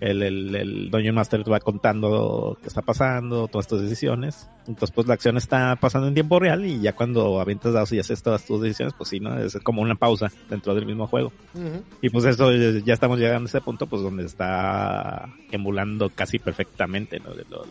[0.03, 4.49] el, el, el Dungeon Master te va contando qué está pasando, todas tus decisiones.
[4.67, 8.01] Entonces, pues la acción está pasando en tiempo real y ya cuando avientas dados y
[8.01, 9.39] haces todas tus decisiones, pues sí, ¿no?
[9.39, 11.33] Es como una pausa dentro del mismo juego.
[12.01, 16.39] Y pues eso eh, ya estamos llegando a ese punto pues donde está emulando casi
[16.41, 17.33] perfectamente ¿no?
[17.35, 17.67] de lo-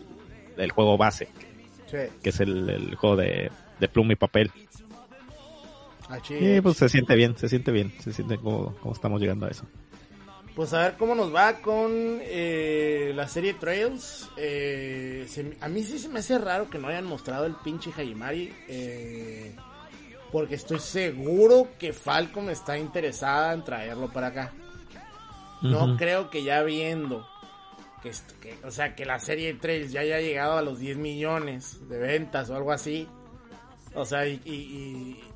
[0.58, 1.28] del juego base,
[1.88, 1.98] Sí.
[2.24, 4.52] que es el, el juego de, de pluma y papel.
[6.30, 6.62] Y es.
[6.62, 9.66] pues se siente bien, se siente bien, se siente como, como estamos llegando a eso.
[10.56, 14.30] Pues a ver cómo nos va con eh, la serie Trails.
[14.38, 17.92] Eh, se- a mí sí se me hace raro que no hayan mostrado el pinche
[17.92, 18.54] Hajimari.
[18.68, 19.56] eh,
[20.32, 24.54] porque estoy seguro que Falcom está interesada en traerlo para acá.
[25.62, 27.28] No creo que ya viendo
[28.02, 28.12] que,
[28.64, 32.50] o sea, que la serie 3 ya haya llegado a los 10 millones de ventas
[32.50, 33.08] o algo así.
[33.94, 34.52] O sea, y, y-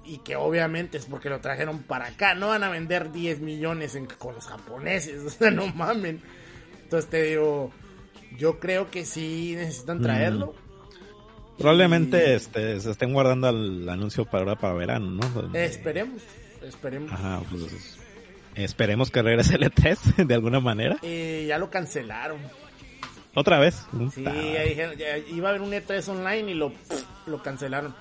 [0.05, 2.35] y- y que obviamente es porque lo trajeron para acá.
[2.35, 5.23] No van a vender 10 millones en- con los japoneses.
[5.25, 6.21] O sea, no mamen.
[6.83, 7.71] Entonces te digo,
[8.37, 10.53] yo creo que sí necesitan traerlo.
[11.57, 15.53] Probablemente Y- este, se estén guardando el anuncio para ahora para verano, ¿no?
[15.57, 16.21] Esperemos,
[16.61, 17.11] esperemos.
[17.11, 17.97] Ajá, pues
[18.55, 20.97] esperemos que regrese el E3 de alguna manera.
[21.01, 22.37] Eh, ya lo cancelaron.
[23.33, 23.85] Otra vez.
[24.13, 24.33] Sí, Puta.
[24.33, 26.71] ya dijeron, ya iba a haber un E3 online y lo,
[27.25, 27.93] lo cancelaron.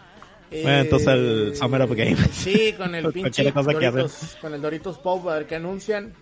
[0.62, 2.30] Bueno, entonces el Summer of Games.
[2.32, 6.14] Sí, con el pinche Doritos, con el Doritos Pop, a ver qué anuncian.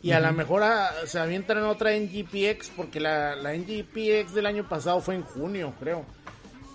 [0.00, 4.46] Y a lo mejor ah, se avientan en otra NGPX, porque la, la NGPX del
[4.46, 6.04] año pasado fue en junio, creo.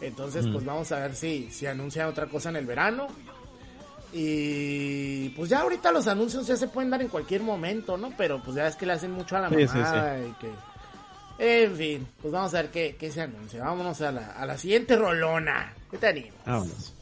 [0.01, 3.07] Entonces, pues vamos a ver si, si anuncian otra cosa en el verano.
[4.11, 8.13] Y pues ya ahorita los anuncios ya se pueden dar en cualquier momento, ¿no?
[8.15, 10.49] Pero pues ya es que le hacen mucho a la Sí, sí, mamada y que...
[11.39, 13.63] En fin, pues vamos a ver qué, qué se anuncia.
[13.63, 15.73] Vámonos a la, a la siguiente rolona.
[15.89, 16.37] ¿Qué te animo?
[16.45, 16.92] Vámonos.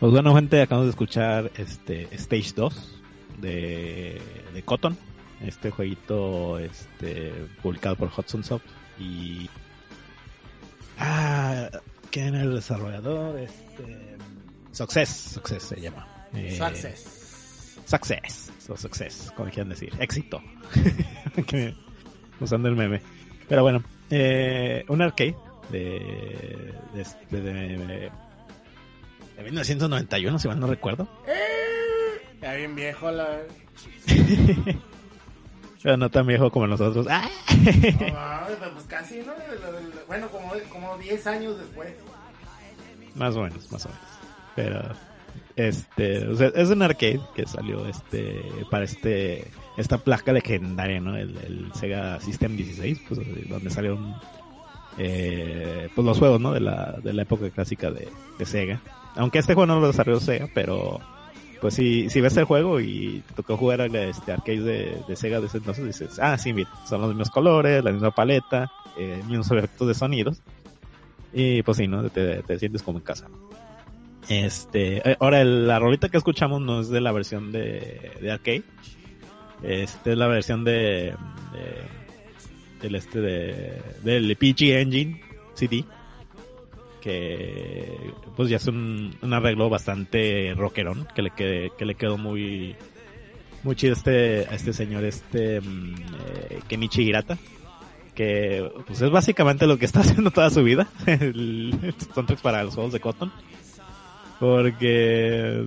[0.00, 3.00] Pues bueno, gente, acabamos de escuchar este Stage 2
[3.38, 4.20] de,
[4.54, 4.96] de Cotton,
[5.42, 7.32] este jueguito este
[7.62, 8.64] publicado por Hudson Soft
[8.98, 9.48] y
[10.98, 11.68] Ah,
[12.10, 13.38] ¿quién era el desarrollador?
[13.38, 14.16] Este,
[14.72, 16.06] Success, Success se llama.
[16.34, 17.78] Eh, Success.
[17.86, 19.92] Success, o Success, como quieran decir.
[19.98, 20.42] Éxito.
[21.46, 21.74] Que-
[22.38, 23.00] Usando el meme.
[23.48, 25.36] Pero bueno, eh, un arcade
[25.70, 28.10] de, de, de, de-
[29.40, 31.08] de 1991, si mal no recuerdo.
[32.40, 33.38] Ya bien viejo la...
[35.82, 37.06] Pero no tan viejo como nosotros.
[37.08, 37.28] ¡Ah!
[37.50, 39.32] No, mames, pues casi, ¿no?
[40.06, 41.92] Bueno, como, como 10 años después.
[43.14, 44.04] Más o menos, más o menos.
[44.56, 44.94] Pero,
[45.56, 51.16] este, o sea, es un arcade que salió, este, para este, esta placa legendaria, ¿no?
[51.16, 54.14] El, el Sega System 16, pues, donde salieron,
[54.98, 56.52] eh, pues los juegos, ¿no?
[56.52, 58.80] De la, de la época clásica de, de Sega.
[59.16, 61.00] Aunque este juego no lo desarrolló Sega, pero,
[61.60, 65.40] pues si, si ves el juego y tocó jugar al este arcade de, de Sega
[65.40, 69.22] de ese entonces, dices, ah, sí, mira, son los mismos colores, la misma paleta, eh,
[69.26, 70.42] mismos efectos de sonidos.
[71.32, 72.08] Y pues sí, ¿no?
[72.10, 73.26] Te, te sientes como en casa.
[74.28, 78.30] Este, eh, ahora el- la rolita que escuchamos no es de la versión de, de
[78.30, 78.62] arcade.
[79.62, 81.14] Este es la versión de,
[82.80, 85.20] de este de del PG Engine
[85.54, 85.84] CD
[87.00, 92.76] que pues ya es un, arreglo bastante rockerón que le quede, que le quedó muy
[93.62, 95.94] muy chido este a este señor este mm,
[96.50, 97.38] eh, Kenichi Hirata
[98.14, 100.88] que pues es básicamente lo que está haciendo toda su vida.
[101.06, 103.32] El, soundtrack para los juegos de Cotton.
[104.38, 105.66] Porque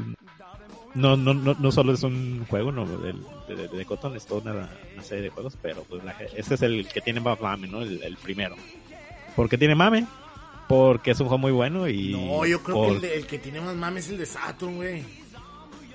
[0.93, 4.69] no no no, no solo es un juego no de, Cotton es toda una,
[5.01, 8.17] serie de juegos pero pues la- ese es el que tiene más mame no el
[8.21, 8.55] primero.
[9.35, 10.05] Porque tiene mame
[10.73, 13.27] porque es un juego muy bueno y No, yo creo por- que el, de- el
[13.27, 15.03] que tiene más mames es el de Saturn, güey.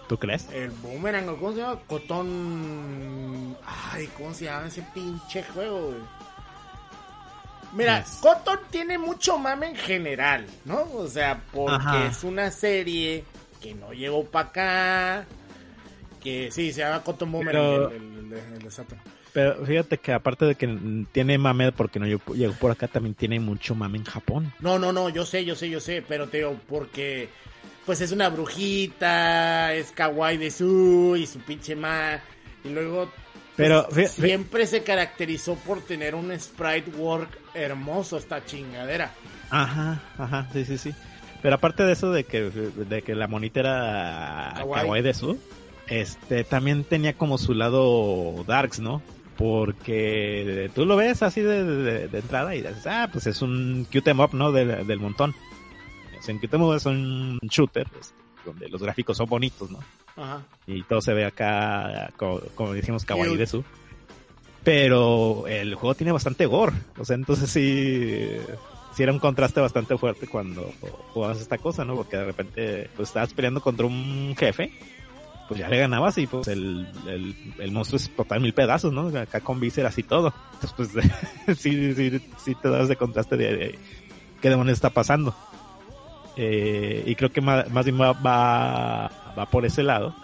[0.08, 1.80] tú crees El Boomerang, ¿o ¿cómo se llama?
[1.86, 3.56] Cotón.
[3.92, 6.00] Ay, ¿cómo se llama ese pinche juego, güey?
[7.74, 8.18] Mira, Yes.
[8.22, 10.84] Cotton tiene mucho mame en general, ¿no?
[10.94, 12.06] O sea, porque Ajá.
[12.06, 13.24] es una serie
[13.60, 15.26] que no llegó para acá.
[16.22, 19.00] Que sí, se llama Cotton Boomerang, Pero- el, el- el de, el de Saturn.
[19.38, 23.14] Pero fíjate que aparte de que tiene mame porque no llegó llegó por acá también
[23.14, 26.26] tiene mucho mame en Japón No, no, no, yo sé, yo sé, yo sé, pero
[26.26, 27.28] te digo, porque
[27.86, 32.20] pues es una brujita, es kawaii de su y su pinche ma,
[32.64, 33.12] y luego
[33.54, 39.12] pues, Pero, siempre se caracterizó por tener un sprite work hermoso esta chingadera.
[39.50, 40.94] Ajá, ajá, sí, sí, sí.
[41.42, 44.82] Pero aparte de eso de que, de que la monita era Kawaii.
[44.82, 45.38] kawaii de su,
[45.86, 49.00] este, también tenía como su lado darks, ¿no?
[49.38, 53.86] Porque tú lo ves así de, de- de entrada y dices, ah, pues es un
[53.92, 54.52] cute em up, ¿no?
[54.52, 55.34] Del, del montón.
[56.18, 58.12] O sea, en cute em es un shooter, pues,
[58.44, 59.78] donde los gráficos son bonitos, ¿no?
[60.16, 60.42] Ajá.
[60.66, 63.62] y todo se ve acá como, como decimos kawaii de su
[64.64, 68.28] pero el juego tiene bastante gore o sea entonces sí
[68.96, 70.72] sí era un contraste bastante fuerte cuando
[71.14, 74.72] jugabas esta cosa no porque de repente pues estabas peleando contra un jefe
[75.48, 76.86] pues ya le ganabas y pues el,
[77.58, 80.72] el, monstruo es total mil pedazos no acá con vísceras y todo entonces
[81.46, 83.78] pues sí sí sí te das de contraste de, de
[84.40, 85.34] qué demonios está pasando
[86.40, 90.14] eh, y creo que más, más bien va, va, va por ese lado.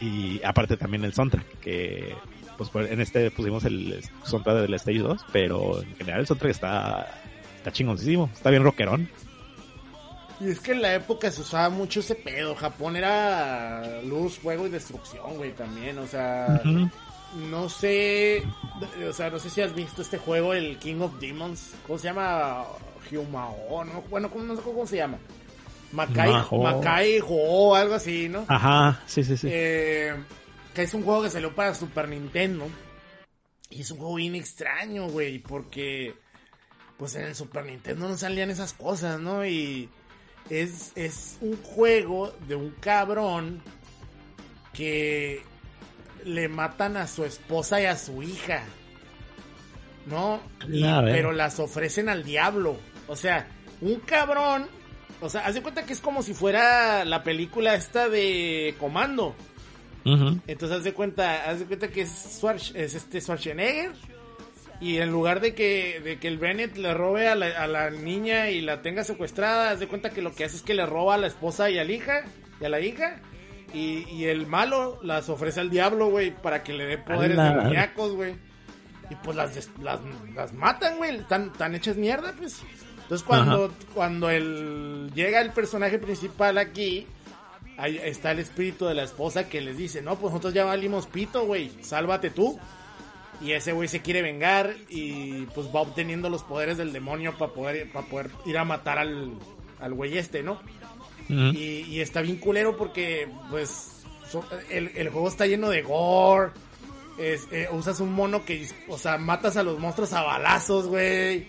[0.00, 2.14] Y aparte también el soundtrack, que
[2.56, 7.22] pues en este pusimos el soundtrack del Stage 2, pero en general el soundtrack está,
[7.56, 9.08] está chingoncísimo, está bien rockerón.
[10.42, 14.66] Y es que en la época se usaba mucho ese pedo, Japón era luz, fuego
[14.66, 16.60] y destrucción, güey, también, o sea,
[17.48, 18.42] no sé,
[19.08, 22.04] o sea, no sé si has visto este juego, el King of Demons, ¿cómo se
[22.08, 22.64] llama?
[23.10, 25.18] Hyumao, no, bueno, ¿cómo- no sé cómo se llama.
[25.92, 26.62] Makai, Maho.
[26.62, 28.46] Makai Ho, algo así, ¿no?
[28.48, 29.48] Ajá, sí, sí, sí.
[29.50, 30.14] Eh,
[30.74, 32.66] que es un juego que salió para Super Nintendo.
[33.68, 36.14] Y es un juego bien extraño, güey, porque
[36.96, 39.44] pues en el Super Nintendo no salían esas cosas, ¿no?
[39.44, 39.88] Y
[40.50, 43.62] es, es un juego de un cabrón
[44.72, 45.42] que
[46.24, 48.62] le matan a su esposa y a su hija.
[50.06, 50.40] ¿No?
[50.68, 50.82] Y-
[51.12, 52.76] pero las ofrecen al diablo.
[53.08, 53.46] O sea,
[53.80, 54.66] un cabrón.
[55.20, 59.34] O sea, haz de cuenta que es como si fuera la película esta de Comando.
[60.48, 62.10] Entonces haz de cuenta, haz de cuenta que es,
[62.42, 63.92] Schwarz- es este Schwarzenegger.
[64.82, 67.90] Y en lugar de que, de que el Bennett le robe a la, a la
[67.90, 70.84] niña y la tenga secuestrada, haz de cuenta que lo que hace es que le
[70.86, 72.24] roba a la esposa y a la hija,
[72.60, 73.20] y a la hija.
[73.72, 77.42] Y, y el malo las ofrece al diablo, güey, para que le dé poderes A
[77.44, 77.68] la de madre.
[77.68, 78.34] muñecos, güey.
[79.08, 80.00] Y pues las, des- las,
[80.34, 82.60] las matan, güey, están tan hechas mierda, pues.
[83.02, 87.06] Entonces cuando, cuando el, llega el personaje principal aquí,
[87.78, 91.06] ahí está el espíritu de la esposa que les dice, no, pues nosotros ya valimos
[91.06, 92.58] pito, güey, sálvate tú.
[93.42, 97.52] Y ese güey se quiere vengar y pues va obteniendo los poderes del demonio para
[97.52, 99.32] poder, para poder ir a matar al,
[99.80, 100.60] al güey este, ¿no?
[101.28, 106.50] Y, y está bien culero porque, pues, so- el, el juego está lleno de gore.
[107.18, 111.46] Es, eh, usas un mono que, o sea, matas a los monstruos a balazos, güey.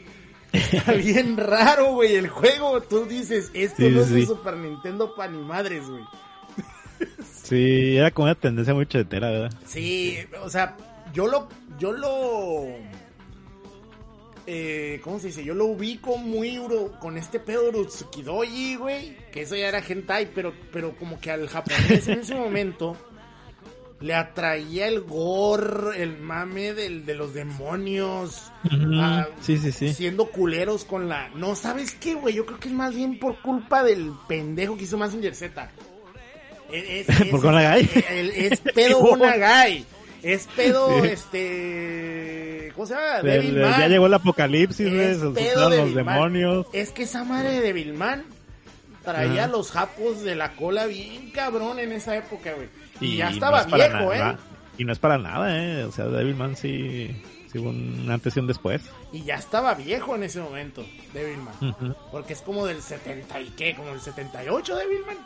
[0.54, 2.82] Está bien raro, güey, el juego.
[2.82, 4.14] Tú dices, esto Sí, no es sí.
[4.22, 6.04] un Super Nintendo pa' ni madres, güey.
[7.44, 9.54] Sí, era como una tendencia muy chetera, ¿verdad?
[9.66, 10.78] Sí, o sea,
[11.14, 11.48] yo lo,
[11.80, 12.66] yo lo,
[14.46, 15.44] eh, ¿cómo se dice?
[15.44, 19.80] Yo lo ubico muy uro- con este pedo de Utsukidoji, güey, que eso ya era
[19.80, 22.98] hentai, pero, pero como que al japonés en ese momento
[24.02, 28.52] le atraía el gore, el mame del, de los demonios,
[29.40, 29.94] sí, sí, sí.
[29.94, 32.34] siendo culeros con la, no, ¿sabes qué, güey?
[32.36, 35.72] Yo creo que es más bien por culpa del pendejo que hizo Mazinger Z.
[36.70, 37.90] Es, es- ¿Por es- Gonagai?
[38.10, 39.86] el- es pedo Gonagai.
[40.24, 41.08] Es pedo, Sí.
[41.10, 42.72] este.
[42.76, 43.18] ¿Cómo se llama?
[43.20, 43.80] El- Devilman.
[43.80, 46.66] ya llegó el apocalipsis, güey, Es se pedo los demonios.
[46.74, 48.24] Es que esa madre de Devilman
[49.04, 52.70] traía los japos de la cola bien cabrón en esa época, güey.
[53.02, 54.38] Y, ya no estaba es viejo, ¿eh?
[54.78, 55.84] Y no es para nada, ¿eh?
[55.84, 57.22] O sea, Devilman sí,
[57.52, 58.82] sí un antes y un después.
[59.12, 61.54] Y ya estaba viejo en ese momento, Devilman.
[61.62, 61.96] Ujú.
[62.12, 65.18] Porque es como del 70 y qué, como del 78, Devilman.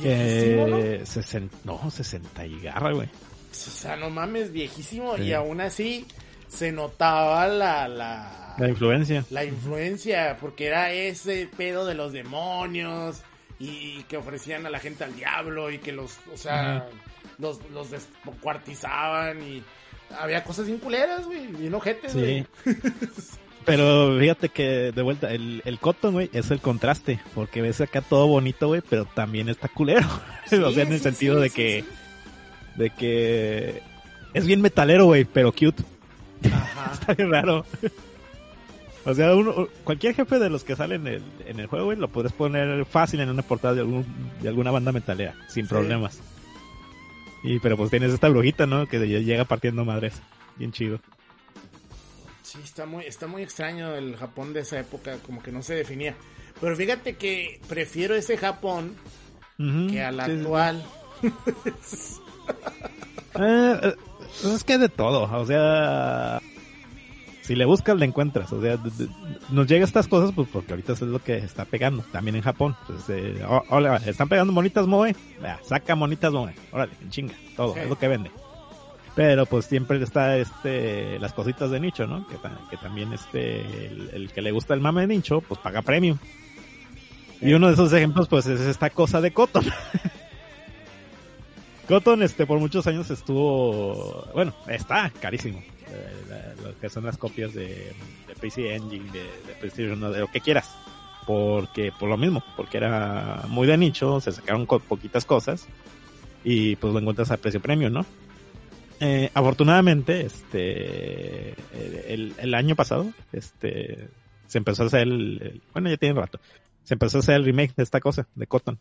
[0.00, 0.78] Viejísimo, ¿no?
[0.78, 3.08] Eh, sesen- no, 60 y garra, güey.
[3.50, 5.16] O sea, no mames, viejísimo.
[5.16, 5.24] Sí.
[5.24, 6.06] Y aún así
[6.48, 9.24] se notaba la, la, La influencia.
[9.30, 13.22] la influencia, porque era ese pedo de los demonios
[13.58, 16.88] y que ofrecían a la gente al diablo y que los, o sea,
[17.38, 19.62] los, los descuartizaban y
[20.18, 22.18] había cosas bien culeras, güey, bien ojetes, Sí.
[22.18, 22.46] güey.
[23.66, 27.20] Pero fíjate que de vuelta, el, el Cotton, güey, es el contraste.
[27.34, 30.08] Porque ves acá todo bonito, güey, pero también está culero.
[30.46, 31.84] o sea, en el sí, sentido de que.
[32.76, 33.82] De que
[34.34, 35.82] es bien metalero, güey, pero cute.
[36.52, 36.90] Ajá.
[36.94, 37.64] Está bien raro.
[39.04, 41.98] O sea, uno, cualquier jefe de los que salen en el, en el juego, güey,
[41.98, 44.04] lo puedes poner fácil en una portada de, algún,
[44.42, 45.70] de alguna banda metalera, sin Sí.
[45.70, 46.20] problemas.
[47.42, 48.86] Y pero pues tienes esta brujita, ¿no?
[48.86, 50.20] Que llega partiendo madres.
[50.56, 51.00] Bien chido.
[52.42, 55.74] Sí, está muy, está muy extraño el Japón de esa época, como que no se
[55.74, 56.14] definía.
[56.60, 58.94] Pero fíjate que prefiero ese Japón
[59.56, 60.32] que al sí.
[60.32, 60.84] actual.
[63.38, 63.94] Eh, eh,
[64.42, 66.40] pues es que de todo, o sea,
[67.42, 68.78] si le buscas le encuentras, o sea,
[69.50, 72.42] nos llega estas cosas pues porque ahorita eso es lo que está pegando, también en
[72.42, 73.40] Japón, pues, eh,
[74.06, 75.14] están pegando monitas moe,
[75.62, 77.80] saca monitas moe, órale, chinga, todo, Sí.
[77.80, 78.30] es lo que vende.
[79.16, 82.26] Pero pues siempre está este las cositas de nicho, ¿no?
[82.28, 85.58] Que, ta- que también este el, el que le gusta el mame de nicho, pues
[85.60, 86.16] paga premium.
[87.40, 89.64] Y uno de esos ejemplos pues es esta cosa de Cotton.
[91.90, 95.58] Cotton este por muchos años estuvo, bueno, está carísimo.
[95.58, 97.92] Eh, lo que son las copias de,
[98.40, 100.70] PC Engine, de, de PlayStation, de lo que quieras.
[101.26, 105.66] Porque, por lo mismo, porque era muy de nicho, se sacaron poquitas cosas
[106.44, 108.06] y pues lo encuentras a precio premium, ¿no?
[109.00, 111.54] Eh, afortunadamente, este,
[112.06, 114.08] el, el año pasado, este,
[114.46, 116.38] se empezó a hacer el- bueno, ya tiene rato,
[116.84, 118.78] se empezó a hacer el remake de esta cosa, de Cotton.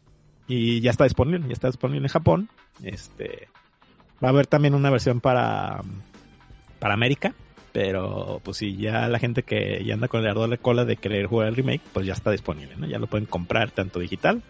[0.49, 2.49] Y ya está disponible, ya está disponible en Japón.
[2.83, 3.47] Este,
[4.21, 5.81] va a haber también una versión para,
[6.79, 7.35] para América,
[7.71, 10.97] pero pues si ya la gente que ya anda con el ardor de cola de
[10.97, 12.87] querer jugar el remake, pues ya está disponible, ¿no?
[12.87, 14.41] Ya lo pueden comprar tanto digital,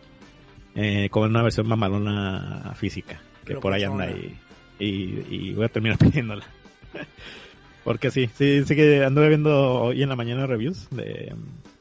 [0.73, 4.37] eh, como en una versión mamalona física, que Pero por ahí anda y,
[4.79, 6.45] y, y voy a terminar pidiéndola.
[7.83, 11.35] Porque sí, sí, sí que anduve viendo hoy en la mañana reviews de,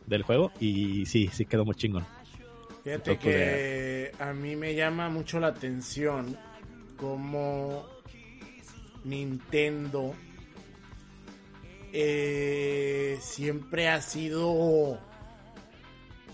[0.07, 2.05] del juego y sí, sí quedó muy chingón.
[2.89, 6.39] Fíjate que a mí me llama mucho la atención
[6.97, 7.84] cómo
[9.05, 10.14] Nintendo
[11.93, 14.99] eh, siempre ha sido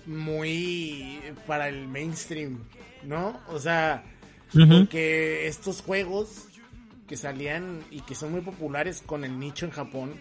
[0.06, 2.60] muy para el mainstream,
[3.02, 3.40] ¿no?
[3.48, 4.04] O sea,
[4.52, 6.46] porque estos juegos
[7.08, 10.14] que salían y que son muy populares con el nicho en Japón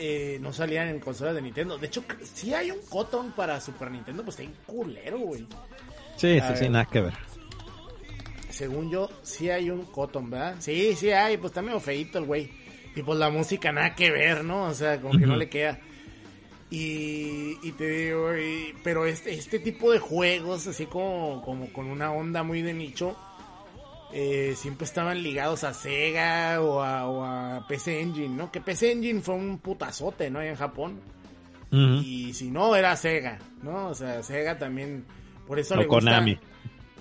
[0.00, 1.76] eh, no salían en consolas de Nintendo.
[1.76, 5.46] De hecho, si hay un Cotton para Super Nintendo, pues está en culero, güey.
[6.16, 7.14] Sí, A sí, sí, nada que ver.
[8.50, 10.56] Según yo, sí hay un Cotton, ¿verdad?
[10.60, 12.50] Sí, sí hay, pues está medio feito el güey.
[12.96, 14.64] Y pues la música nada que ver, ¿no?
[14.64, 15.78] O sea, como que no le queda.
[16.70, 21.86] Y, y te digo, y- pero este, este tipo de juegos, así como, como con
[21.86, 23.16] una onda muy de nicho,
[24.12, 28.50] eh, siempre estaban ligados a Sega o a, o a PC Engine, ¿no?
[28.50, 30.40] Que PC Engine fue un putazote, ¿no?
[30.40, 31.00] En Japón.
[31.70, 33.88] Y si no, era Sega, ¿no?
[33.88, 35.04] O sea, Sega también,
[35.46, 36.00] por eso O le gusta...
[36.00, 36.38] Konami.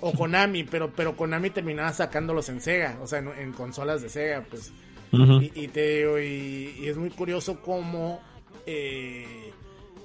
[0.01, 4.09] O Konami, pero, pero Konami terminaba sacándolos en Sega, o sea, en, en consolas de
[4.09, 4.73] Sega, pues.
[5.13, 8.19] Y, y te digo, y, y es muy curioso cómo
[8.65, 9.53] eh,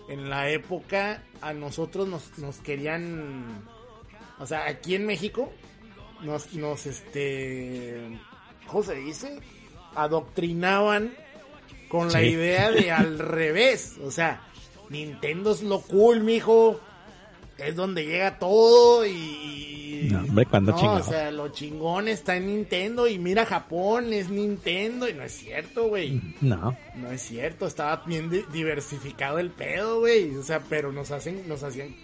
[0.08, 3.64] en la época a nosotros nos, nos querían,
[4.38, 5.52] o sea, aquí en México,
[6.22, 8.18] nos, nos este,
[8.66, 9.40] ¿cómo se dice?
[9.94, 11.14] Adoctrinaban
[11.88, 14.42] con la idea de al revés, o sea,
[14.88, 16.80] Nintendo es lo cool, mijo,
[17.58, 19.81] es donde llega todo y...
[20.10, 21.00] No, hombre, cuando No, chingado.
[21.00, 25.32] o sea, lo chingón está en Nintendo y mira Japón, es Nintendo y no es
[25.32, 26.20] cierto, güey.
[26.40, 26.76] No.
[26.96, 30.34] No es cierto, estaba bien di- diversificado el pedo, güey.
[30.36, 31.94] O sea, pero nos hacen, nos hacían,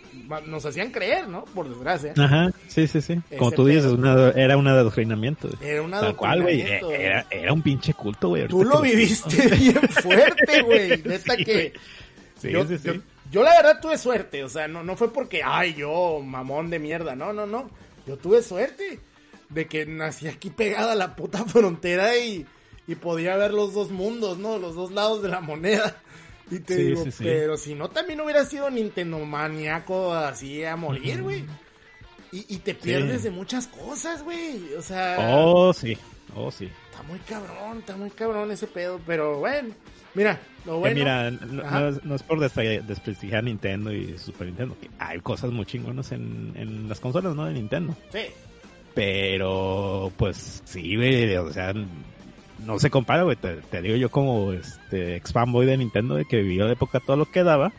[0.46, 1.44] nos hacían creer, ¿no?
[1.46, 2.14] Por desgracia.
[2.16, 3.18] Ajá, sí, sí, sí.
[3.38, 5.48] Como tú dices, una- era un adoctrinamiento.
[5.62, 6.64] Era un Tal cual, güey.
[6.80, 6.94] güey.
[6.94, 8.48] Era, era un pinche culto, güey.
[8.48, 11.02] Tú lo viviste bien fuerte, güey.
[11.04, 11.72] Neta Sí, que.
[12.40, 12.84] Sí, yo, sí, sí.
[12.88, 12.94] yo-
[13.30, 16.78] yo la verdad tuve suerte, o sea, no, no fue porque, ay, yo, mamón de
[16.78, 17.68] mierda, no, no, no.
[18.08, 18.98] Yo tuve suerte
[19.50, 22.44] de que nací aquí pegada a la puta frontera y,
[22.86, 24.58] y podía ver los dos mundos, ¿no?
[24.58, 26.02] Los dos lados de la moneda.
[26.50, 27.24] Y te Sí, digo, sí, sí.
[27.24, 31.44] pero si no, también hubiera sido Nintendo maníaco así a morir, güey.
[32.32, 34.74] Y, y te pierdes de muchas cosas, güey.
[34.74, 35.96] O sea, Oh, sí.
[36.34, 36.70] Oh, sí.
[36.90, 38.98] está muy cabrón, está muy cabrón ese pedo.
[39.06, 39.74] Pero bueno,
[40.18, 40.94] mira, lo Que bueno.
[40.96, 46.52] mira, no, es, por desprestigiar Nintendo y Super Nintendo, que hay cosas muy chingonas en,
[46.54, 47.46] en las consolas, ¿no?
[47.46, 47.96] De Nintendo.
[48.12, 48.20] Sí.
[48.94, 51.72] Pero, pues, sí, güey, o sea,
[52.66, 53.36] no se compara, güey.
[53.36, 57.00] Te, te digo yo como este ex fanboy de Nintendo, de que vivió la época
[57.00, 57.72] todo lo que daba.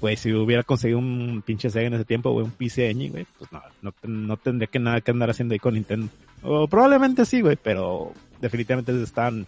[0.00, 3.26] Pues si hubiera conseguido un pinche Sega en ese tiempo, güey, un PC Engine, güey,
[3.38, 6.08] pues no, no, no tendría que nada que andar haciendo ahí con Nintendo.
[6.42, 9.46] O probablemente sí, güey, pero definitivamente están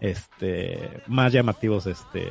[0.00, 2.28] este más llamativos este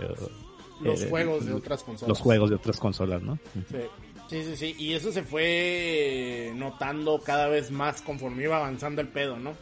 [0.82, 2.10] Los eh, juegos de otras consolas.
[2.10, 3.38] los juegos de otras consolas, ¿no?
[3.70, 3.78] Sí.
[4.30, 4.76] sí, sí, sí.
[4.78, 9.54] Y eso se fue notando cada vez más conforme iba avanzando el pedo, ¿no?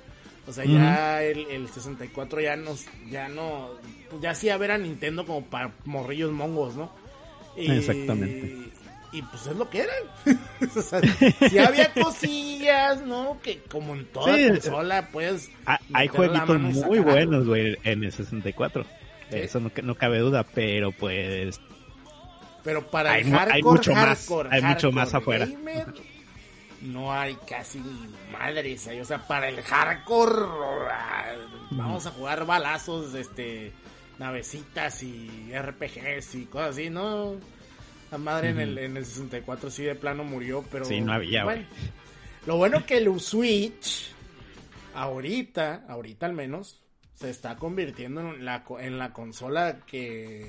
[0.47, 3.70] O sea, ya el, el 64 ya nos, ya no,
[4.22, 6.91] ya hacía ver a Nintendo como para morrillos mongos, ¿no?
[7.58, 8.70] Y- Exactamente.
[9.16, 9.95] Y pues es lo que eran.
[10.76, 10.99] o sea,
[11.49, 13.39] sí había cosillas, ¿no?
[13.41, 14.47] Que como en toda Sí.
[14.49, 15.49] consola, pues.
[15.93, 18.84] Hay jueguitos muy buenos, güey, en el 64.
[18.84, 19.38] Sí.
[19.38, 21.59] Eso no, no cabe duda, pero pues
[22.63, 25.45] Pero para Hay el mu- hay hardcore, mucho más, hardcore, hay mucho más hardcore afuera.
[25.45, 25.86] gamer,
[26.82, 27.82] no hay casi
[28.32, 28.99] madres ahí.
[28.99, 30.45] O sea, para el hardcore,
[30.91, 31.34] ah,
[31.72, 33.72] vamos a jugar balazos, este,
[34.20, 37.36] navecitas y RPGs y cosas así, ¿no?
[38.12, 40.86] La madre en, el, en el 64 sí de plano murió, pero...
[40.86, 41.82] Sí, no había, bueno, güey.
[42.45, 44.12] Lo bueno que el Switch,
[44.93, 46.80] ahorita, ahorita al menos,
[47.16, 50.45] se está convirtiendo en la, en la consola que,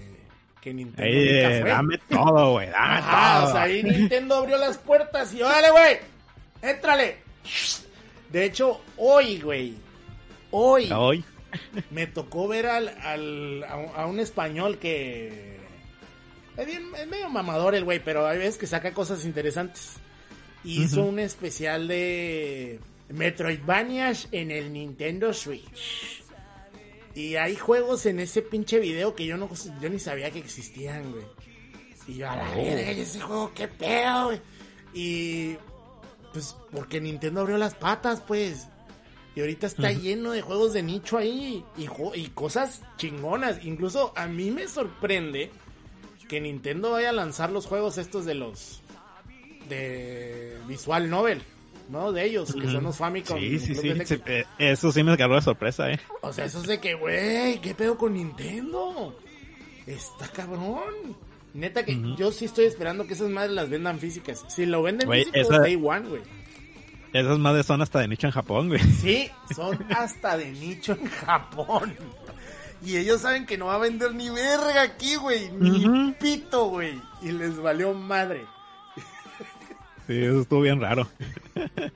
[0.61, 3.49] que Nintendo ahí, nunca dame todo, güey, dame Ajá, todo.
[3.49, 5.97] o sea, ahí Nintendo abrió las puertas y órale, güey,
[6.63, 7.17] éntrale.
[8.31, 9.75] De hecho, hoy, güey,
[10.51, 11.25] hoy Hoy,
[11.91, 15.56] me tocó ver al, al- a, un- a un español que
[16.57, 19.95] es, bien- es medio mamador el güey, pero hay veces que saca cosas interesantes.
[20.65, 26.23] Hizo un especial de Metroidvanias en el Nintendo Switch.
[27.15, 29.49] Y hay juegos en ese pinche video que yo no
[29.81, 31.25] yo ni sabía que existían, güey.
[32.09, 32.57] Y yo a la Oh.
[32.57, 34.41] verga, ¿y ese juego qué pedo, güey.
[34.93, 35.57] Y
[36.33, 38.67] pues porque Nintendo abrió las patas, pues.
[39.35, 41.89] Y ahorita está lleno de juegos de nicho ahí y,
[42.21, 43.65] y cosas chingonas.
[43.65, 45.51] Incluso a mí me sorprende
[46.29, 48.83] que Nintendo vaya a lanzar los juegos estos de los
[49.68, 51.43] de Visual Novel,
[51.89, 52.12] ¿no?
[52.12, 53.39] De ellos, que son los Famicom.
[53.39, 53.89] sí, sí, sí,
[54.27, 55.99] eh, eso sí me agarró de sorpresa, eh.
[56.22, 59.18] O sea, eso es de que, güey, ¿qué pedo con Nintendo?
[59.87, 61.16] Está cabrón.
[61.55, 64.45] Neta que yo sí estoy esperando que esas madres las vendan físicas.
[64.49, 66.22] Si lo venden Güey, físicos, esa- day one, güey.
[67.12, 68.81] Esas madres son hasta de nicho en Japón, güey.
[68.81, 71.97] Sí, son hasta de nicho en Japón.
[72.85, 75.51] Y ellos saben que no va a vender ni verga aquí, güey.
[75.51, 77.01] Ni pito, güey.
[77.22, 78.45] Y les valió madre.
[80.07, 81.09] Sí, eso estuvo bien raro.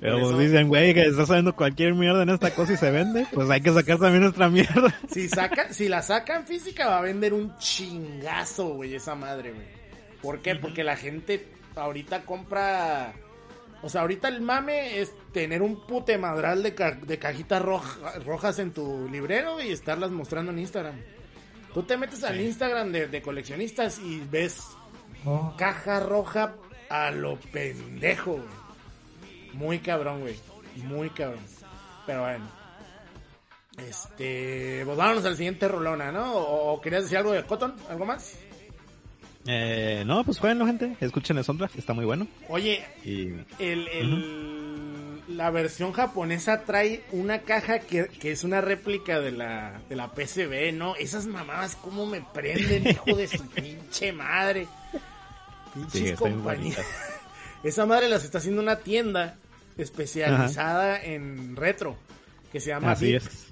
[0.00, 3.26] Pero pues dicen, güey, que está saliendo cualquier mierda en esta cosa y se vende,
[3.32, 4.94] pues hay que sacar también nuestra mierda.
[5.10, 9.66] Si, sacan, si la sacan física, va a vender un chingazo, güey, esa madre, güey.
[10.22, 10.54] ¿Por qué?
[10.54, 11.46] Porque la gente
[11.76, 13.12] ahorita compra.
[13.82, 18.18] O sea, ahorita el mame es tener un pute madral de, ca- de cajitas roja-
[18.24, 21.00] rojas en tu librero y estarlas mostrando en Instagram.
[21.72, 24.62] Tú te metes al Instagram de, de coleccionistas y ves
[25.56, 26.54] caja roja
[26.90, 29.54] a lo pendejo, güey.
[29.54, 30.36] Muy cabrón, güey.
[30.84, 31.40] Muy cabrón.
[32.06, 32.48] Pero bueno.
[33.78, 36.34] Este, pues vámonos al siguiente rolona, ¿no?
[36.34, 37.74] ¿O, o querías decir algo de Cotton?
[37.88, 38.36] ¿Algo más?
[39.46, 40.96] Eh, no, pues jueguenlo, gente.
[41.00, 42.26] Escuchen el soundtrack, está muy bueno.
[42.48, 43.28] Oye, Y
[43.58, 49.80] el, el- la versión japonesa trae una caja que, que es una réplica de la,
[49.88, 50.96] de la PCB, ¿no?
[50.96, 54.66] Esas mamadas, ¿cómo me prenden, hijo de su pinche madre?
[55.74, 56.84] Pinches Sí, compañías.
[57.62, 59.36] Esa madre las está haciendo una tienda
[59.78, 61.96] especializada en retro,
[62.52, 63.46] que se llama Así es.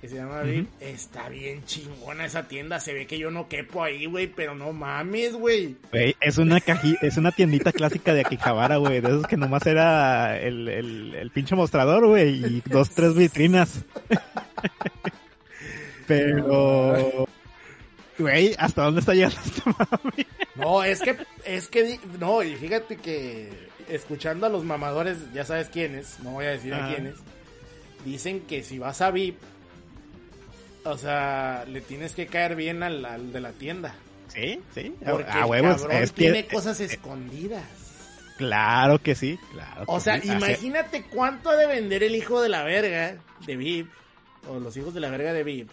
[0.00, 0.66] Que se llama Beep.
[0.80, 4.72] Está bien chingona esa tienda, se ve que yo no quepo ahí, güey, pero no
[4.72, 5.76] mames, güey.
[6.20, 10.38] Es una caji, es una tiendita clásica de Akihabara, güey, de esos que nomás era
[10.38, 13.84] el, el, el pinche mostrador, güey, y dos, tres vitrinas.
[16.06, 17.28] Pero,
[18.18, 20.26] güey, ¿hasta dónde está llegando esta mami?
[20.54, 25.68] No, es que, es que, no, y fíjate que escuchando a los mamadores, ya sabes
[25.68, 26.94] quiénes, no voy a decir a Ajá.
[26.94, 27.16] quiénes,
[28.04, 29.36] dicen que si vas a VIP,
[30.88, 33.94] o sea, le tienes que caer bien al, al de la tienda.
[34.28, 37.64] Sí, sí, Porque el huevos, cabrón es tiene que, cosas escondidas.
[38.36, 39.84] claro que sí, claro.
[39.86, 40.28] O que sea, sí.
[40.30, 43.16] Imagínate cuánto ha de vender el hijo de la verga
[43.46, 43.88] de VIP,
[44.48, 45.70] o los hijos de la verga de VIP,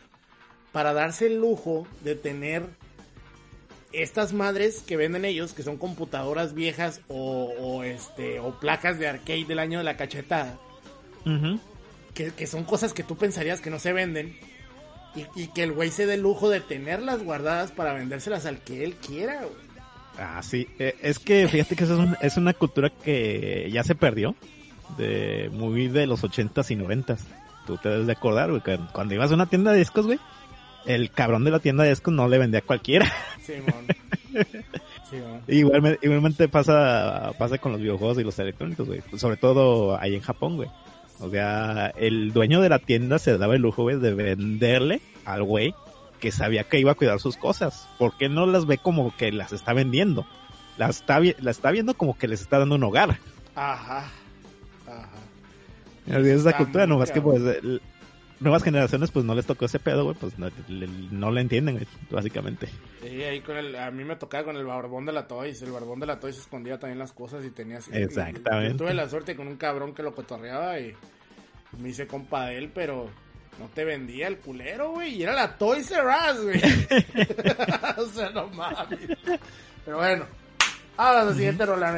[0.72, 2.64] para darse el lujo de tener
[3.92, 9.08] estas madres que venden ellos, que son computadoras viejas o, o, este o placas de
[9.08, 10.58] arcade del año de la cachetada,
[12.14, 14.38] que, que son cosas que tú pensarías que no se venden.
[15.16, 18.60] Y, y que el güey se dé el lujo de tenerlas guardadas para vendérselas al
[18.60, 19.42] que él quiera.
[19.42, 19.54] güey.
[20.18, 20.68] Ah, sí.
[20.80, 24.36] Eh, es que fíjate que eso es, un- es una cultura que ya se perdió.
[24.98, 27.26] De muy de los ochentas y noventas.
[27.66, 30.20] Tú te debes de acordar, güey, que cuando ibas a una tienda de discos, güey,
[30.86, 33.12] el cabrón de la tienda de discos no le vendía a cualquiera.
[33.42, 33.88] Simón.
[35.10, 35.42] Simón.
[35.48, 39.02] igualmente, igualmente pasa, pasa con los videojuegos y los electrónicos, güey.
[39.18, 40.70] Sobre todo ahí en Japón, güey.
[41.20, 45.44] O sea, el dueño de la tienda se daba el lujo, güey, de venderle al
[45.44, 45.74] güey
[46.20, 47.88] que sabía que iba a cuidar sus cosas.
[48.00, 50.26] porque no las ve como que las está vendiendo?
[50.78, 51.20] Las está,
[51.72, 53.18] viendo como que les está dando un hogar.
[53.56, 54.10] Ajá.
[54.88, 55.10] Ajá.
[56.06, 57.42] Es la cultura, nomás que pues
[58.46, 61.76] nuevas generaciones pues no les tocó ese pedo, güey, pues no, le, no le entienden,
[61.76, 62.70] güey, básicamente.
[63.02, 65.62] Sí, ahí con el, a mí me tocaba con el barbón de la Toys.
[65.62, 67.92] El barbón de la Toys escondía también las cosas y tenía así.
[67.94, 68.78] Exactamente.
[68.78, 70.94] Tuve la suerte con un cabrón que lo cotorreaba y
[71.80, 73.10] me hice compa de él, pero
[73.60, 75.16] no te vendía el culero, güey.
[75.16, 76.62] Y era la Toys R Us, güey.
[77.98, 79.00] o sea, no mames.
[79.84, 80.26] Pero bueno,
[80.98, 81.98] ahora la siguiente rola, no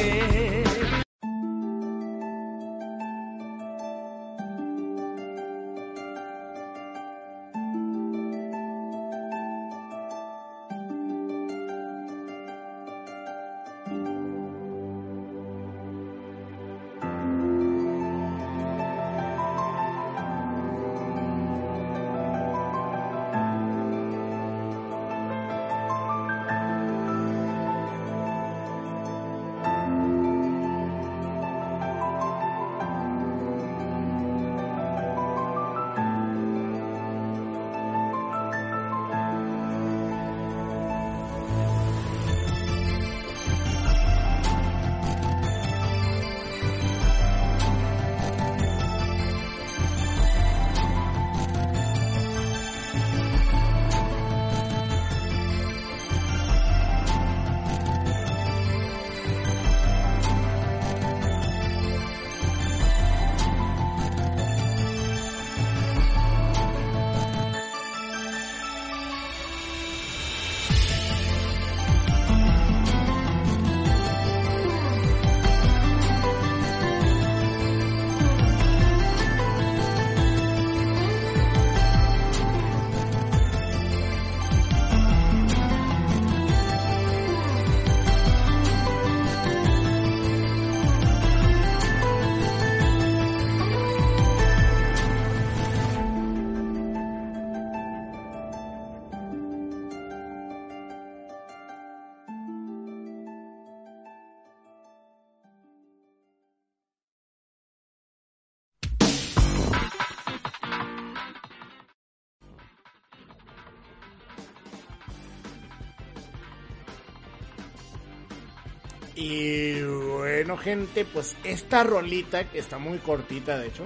[120.61, 123.85] Gente, pues esta rolita, que está muy cortita, de hecho,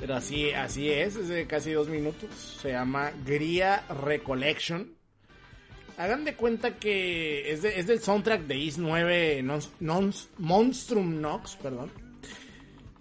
[0.00, 4.94] pero así, así es, es de casi dos minutos, se llama Gria Recollection.
[5.96, 11.56] Hagan de cuenta que es, es del soundtrack de Is 9 non, Non- Monstrum Nox,
[11.56, 11.90] perdón.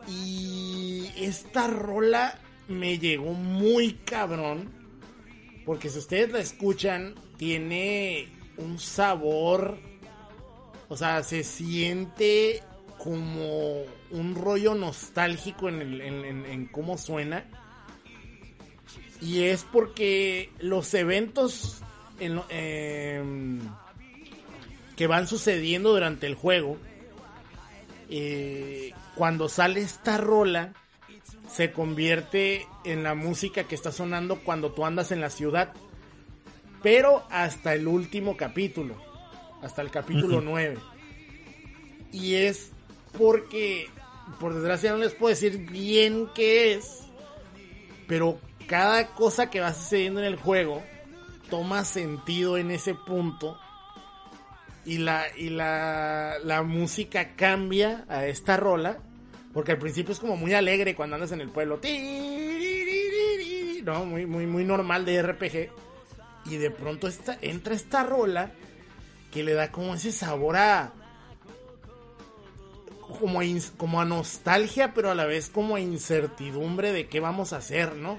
[0.08, 4.72] Y esta rola me llegó muy cabrón.
[5.66, 8.28] Porque si ustedes la escuchan, tiene
[8.58, 9.78] un sabor.
[10.90, 12.62] O sea, se siente
[13.04, 13.82] como
[14.12, 17.46] un rollo nostálgico en, el- en- en- en cómo suena.
[19.22, 21.82] Y es porque los eventos
[22.20, 23.60] en lo- em,
[24.96, 26.78] que van sucediendo durante el juego,
[28.10, 30.74] eh, cuando sale esta rola,
[31.50, 35.74] se convierte en la música que está sonando cuando tú andas en la ciudad.
[36.82, 38.96] Pero hasta el último capítulo,
[39.62, 40.78] hasta el capítulo 9.
[42.12, 42.73] Y es
[43.18, 43.90] porque,
[44.40, 47.04] por desgracia no les puedo decir bien qué es,
[48.08, 50.84] pero cada cosa que va sucediendo en el juego
[51.50, 53.58] toma sentido en ese punto
[54.86, 58.98] y la y la, la música cambia a esta rola
[59.54, 61.80] porque al principio es como muy alegre cuando andas en el pueblo
[63.84, 65.70] no muy muy muy normal de RPG
[66.46, 67.08] y de pronto
[67.42, 68.52] entra esta rola
[69.32, 70.92] que le da como ese sabor a
[73.20, 73.44] como a,
[73.78, 77.96] como a nostalgia pero a la vez como a incertidumbre de qué vamos a hacer
[77.96, 78.18] no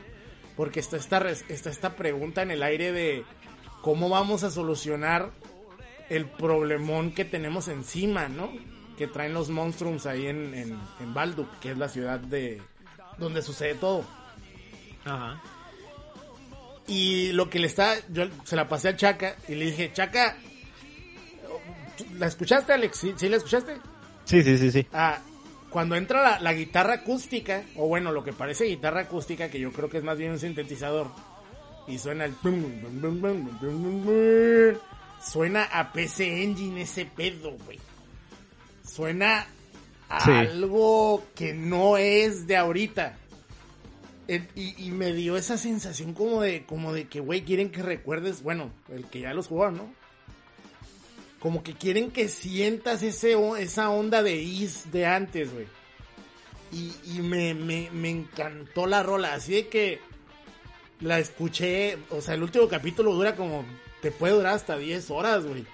[0.57, 3.25] porque está esta, está esta pregunta en el aire de
[3.83, 5.31] cómo vamos a solucionar
[6.09, 8.53] el problemón que tenemos encima, ¿no?
[8.97, 12.63] Que traen los monstruos ahí en, en, en Balduk, que es la ciudad de
[13.19, 14.05] donde sucede todo.
[15.05, 15.43] Ajá.
[16.87, 20.37] Y lo que le está, yo se la pasé a Chaca y le dije, Chaca,
[22.13, 22.99] ¿la escuchaste, Alex?
[22.99, 23.79] ¿Sí, ¿Sí la escuchaste?
[24.25, 24.87] Sí, sí, sí, sí.
[24.93, 25.19] Ah,
[25.71, 29.73] cuando entra la, la guitarra acústica, o bueno, lo que parece guitarra acústica, que yo
[29.73, 31.09] creo que es más bien un sintetizador,
[31.87, 32.35] y suena el...
[35.23, 37.79] Suena a PC Engine ese pedo, güey.
[38.87, 39.47] Suena
[40.09, 40.31] a Sí.
[40.31, 43.17] algo que no es de ahorita.
[44.29, 47.83] Eh, Y, y me dio esa sensación como de, como de que, güey, quieren que
[47.83, 49.93] recuerdes, bueno, el que ya los jugó, ¿no?
[51.45, 55.67] Como que quieren que sientas ese, esa onda de Is de antes, güey.
[56.73, 60.01] Y, y me, me, me encantó la rola, así de que
[61.01, 63.63] la escuché, o sea, el último capítulo dura como,
[64.01, 65.67] te puede durar hasta 10 horas, güey.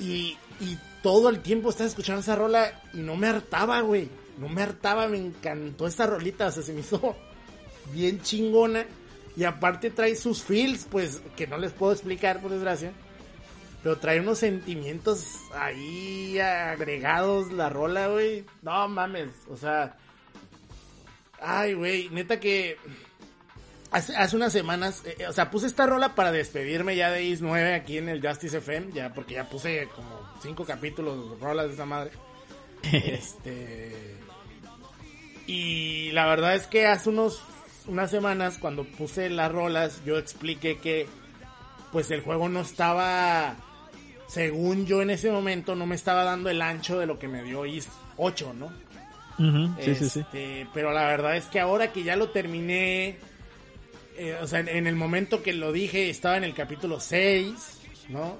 [0.00, 4.08] Y, y todo el tiempo estaba escuchando esa rola y no me hartaba, güey.
[4.38, 7.14] No me hartaba, me encantó esta rolita, o sea, se me hizo
[7.92, 8.86] bien chingona.
[9.36, 12.94] Y aparte trae sus feels, pues, que no les puedo explicar, por desgracia.
[13.86, 18.44] Pero trae unos sentimientos ahí agregados la rola, güey.
[18.62, 19.96] No mames, o sea.
[21.40, 22.78] Ay, güey, neta que.
[23.92, 27.42] Hace, hace unas semanas, eh, o sea, puse esta rola para despedirme ya de Is
[27.42, 31.74] 9 aquí en el Justice FM, ya porque ya puse como cinco capítulos rolas de
[31.74, 32.10] esa madre.
[32.82, 34.16] este.
[35.46, 37.40] Y la verdad es que hace unos
[37.86, 41.06] unas semanas cuando puse las rolas, yo expliqué que
[41.92, 43.54] pues el juego no estaba
[44.26, 47.42] según yo en ese momento no me estaba dando el ancho de lo que me
[47.42, 48.72] dio Is 8, ¿no?
[49.80, 50.20] Sí, sí, sí.
[50.20, 53.18] Este, Pero la verdad es que ahora que ya lo terminé,
[54.16, 57.54] eh, o sea, en, en el momento que lo dije estaba en el capítulo 6,
[58.08, 58.38] ¿no?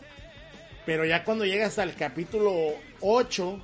[0.86, 2.54] Pero ya cuando llegas al capítulo
[3.00, 3.60] 8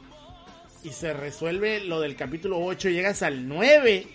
[0.85, 4.07] y se resuelve lo del capítulo 8 y llegas al 9,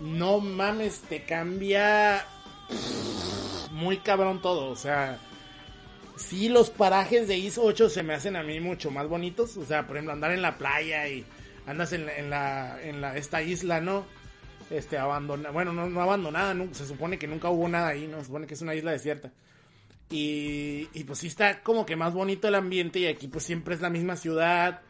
[0.00, 2.24] no mames, te cambia
[3.72, 5.20] muy cabrón todo, o sea...
[6.16, 9.56] Sí, los parajes de ISO 8 se me hacen a mí mucho más bonitos.
[9.56, 11.24] O sea, por ejemplo, andar en la playa y
[11.66, 14.04] andas en la, en la, en la esta isla, ¿no?
[14.70, 15.50] Este, abandonada.
[15.52, 18.18] Bueno, no, no abandonada, nu- se supone que nunca hubo nada ahí, ¿no?
[18.20, 19.30] Se supone que es una isla desierta.
[20.10, 23.74] Y, y pues sí está como que más bonito el ambiente y aquí pues siempre
[23.74, 24.80] es la misma ciudad.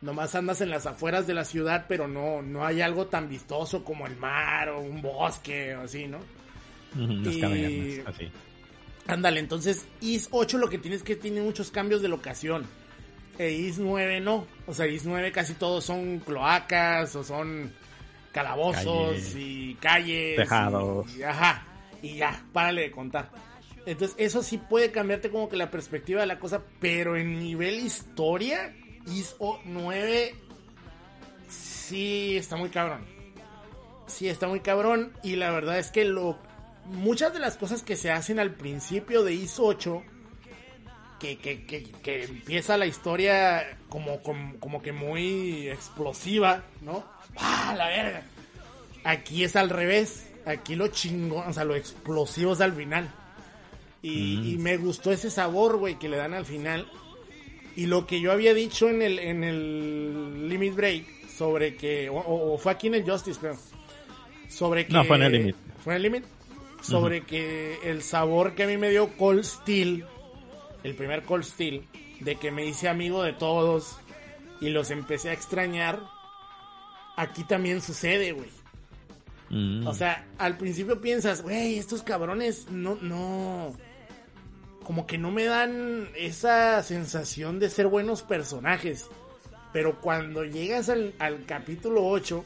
[0.00, 3.84] Nomás andas en las afueras de la ciudad, pero no, no hay algo tan vistoso
[3.84, 6.18] como el mar o un bosque o así, ¿no?
[6.96, 8.30] Y- cavernas, así.
[9.06, 12.66] Ándale, entonces IS 8 lo que tiene es que tiene muchos cambios de locación.
[13.38, 14.46] E IS 9 no.
[14.66, 17.72] O sea, IS 9 casi todos son cloacas o son
[18.32, 20.36] calabozos y calles.
[20.36, 21.16] Tejados.
[21.16, 21.66] Y, ajá.
[22.02, 23.30] Y ya, párale de contar.
[23.84, 27.80] Entonces, eso sí puede cambiarte como que la perspectiva de la cosa, pero en nivel
[27.80, 28.74] historia,
[29.06, 30.34] IS 9
[31.48, 33.04] sí está muy cabrón.
[34.06, 35.12] Sí, está muy cabrón.
[35.22, 36.38] Y la verdad es que lo.
[36.86, 40.02] Muchas de las cosas que se hacen al principio de IS 8.
[41.18, 47.04] Que, que, que, que empieza la historia como, como, como que muy explosiva, ¿no?
[47.36, 48.22] ¡Ah, la verga!
[49.04, 50.28] Aquí es al revés.
[50.44, 53.08] Aquí lo chingón, o sea, lo explosivo es al final.
[54.02, 56.90] Y, y me gustó ese sabor, güey, que le dan al final.
[57.76, 62.58] Y lo que yo había dicho en el, en el Limit Break sobre que, o
[62.58, 63.56] fue aquí en el Justice, creo,
[64.48, 64.92] sobre que...
[64.92, 65.56] No, fue en el Limit.
[65.82, 66.24] ¿Fue en el Limit?
[66.82, 70.04] Sobre que el sabor que a mí me dio Cold Steel,
[70.82, 71.86] el primer Cold Steel,
[72.20, 73.98] de que me hice amigo de todos
[74.60, 76.00] y los empecé a extrañar,
[77.16, 78.48] aquí también sucede, güey.
[79.50, 79.86] Mm.
[79.86, 83.74] O sea, al principio piensas, güey, estos cabrones no, no.
[84.82, 89.08] Como que no me dan esa sensación de ser buenos personajes.
[89.72, 92.44] Pero cuando llegas al, al capítulo 8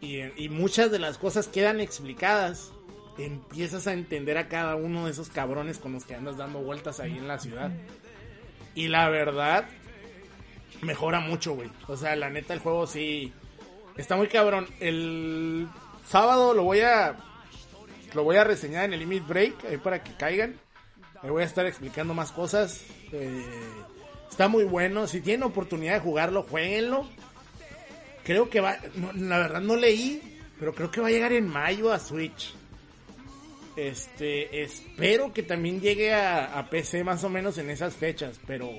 [0.00, 2.72] y, y muchas de las cosas quedan explicadas,
[3.18, 7.00] empiezas a entender a cada uno de esos cabrones con los que andas dando vueltas
[7.00, 7.70] ahí en la ciudad.
[8.74, 9.66] Y la verdad,
[10.82, 11.70] mejora mucho, güey.
[11.88, 13.32] O sea, la neta, el juego sí.
[13.96, 14.66] Está muy cabrón.
[14.80, 15.66] El
[16.06, 17.16] sábado lo voy a.
[18.14, 19.64] Lo voy a reseñar en el Limit Break.
[19.64, 20.56] Ahí para que caigan.
[21.22, 22.82] Ahí voy a estar explicando más cosas.
[23.12, 23.44] Eh,
[24.30, 25.06] está muy bueno.
[25.06, 27.08] Si tienen oportunidad de jugarlo, jueguenlo.
[28.24, 28.76] Creo que va.
[29.14, 30.38] la verdad no leí.
[30.58, 32.54] Pero creo que va a llegar en mayo a Switch.
[33.76, 34.62] Este.
[34.62, 38.40] Espero que también llegue a, a PC más o menos en esas fechas.
[38.46, 38.70] Pero.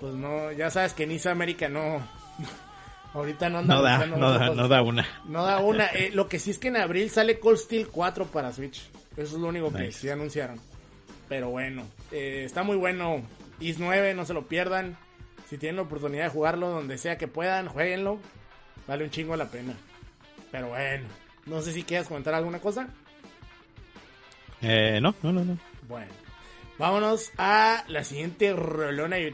[0.00, 2.02] Pues no, ya sabes que Nisa América no.
[3.14, 5.06] Ahorita no anda No da, no da, no da una.
[5.26, 5.86] No da una.
[5.86, 8.88] Eh, lo que sí es que en abril sale Cold Steel 4 para Switch.
[9.16, 10.60] Eso es lo único que sí anunciaron.
[11.28, 13.22] Pero bueno, eh, está muy bueno.
[13.60, 14.96] Is 9, no se lo pierdan.
[15.48, 18.18] Si tienen la oportunidad de jugarlo donde sea que puedan, jueguenlo.
[18.86, 19.74] Vale un chingo la pena.
[20.50, 21.06] Pero bueno,
[21.46, 22.88] no sé si quieras comentar alguna cosa.
[24.62, 25.58] Eh, no, no, no, no.
[25.88, 26.12] Bueno,
[26.78, 29.24] vámonos a la siguiente rolona y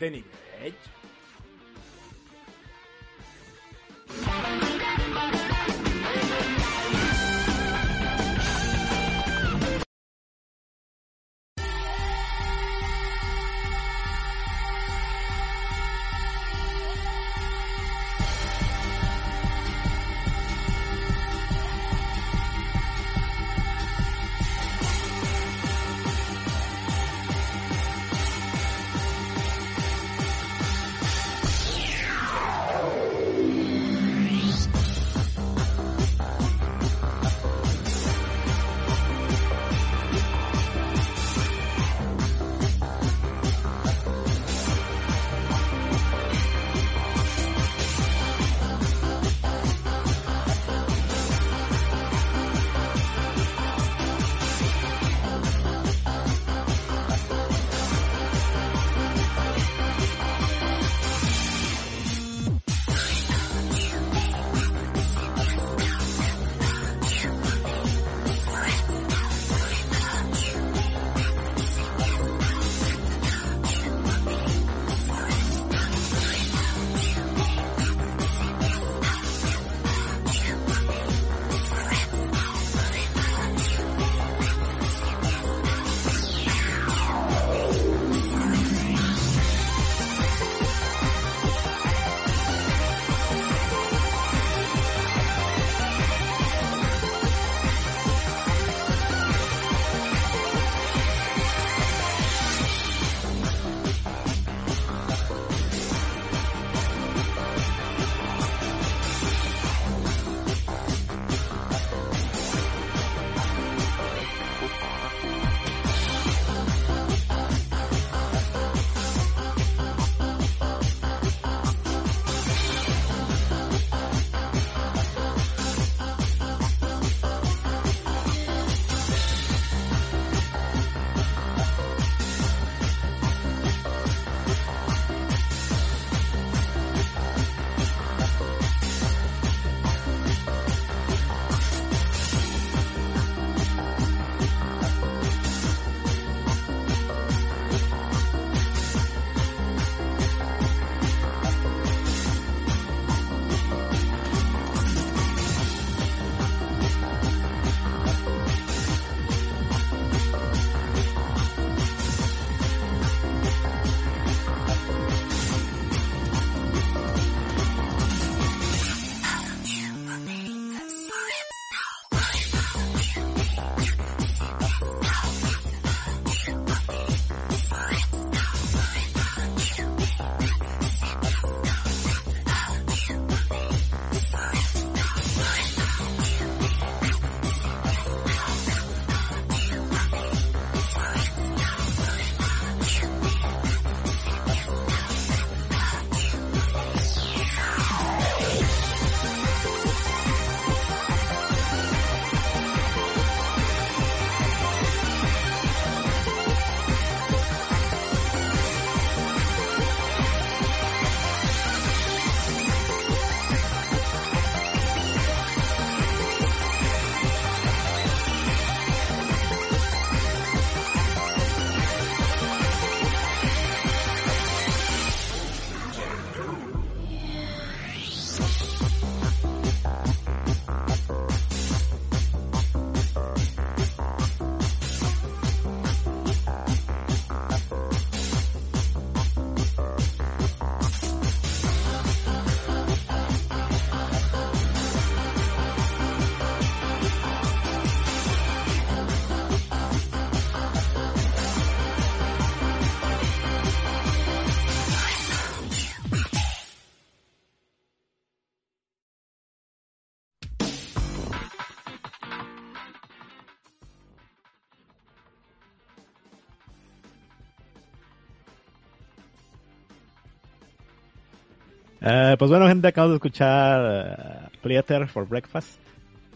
[272.07, 275.81] Eh, pues bueno, gente, acabo de escuchar uh, Pleater for Breakfast.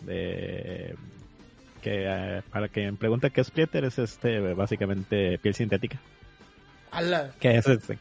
[0.03, 0.95] De,
[1.83, 5.99] que eh, para quien pregunta qué es Pleater, es este básicamente piel sintética.
[6.91, 7.33] ¡Hala!
[7.39, 7.99] Que es este,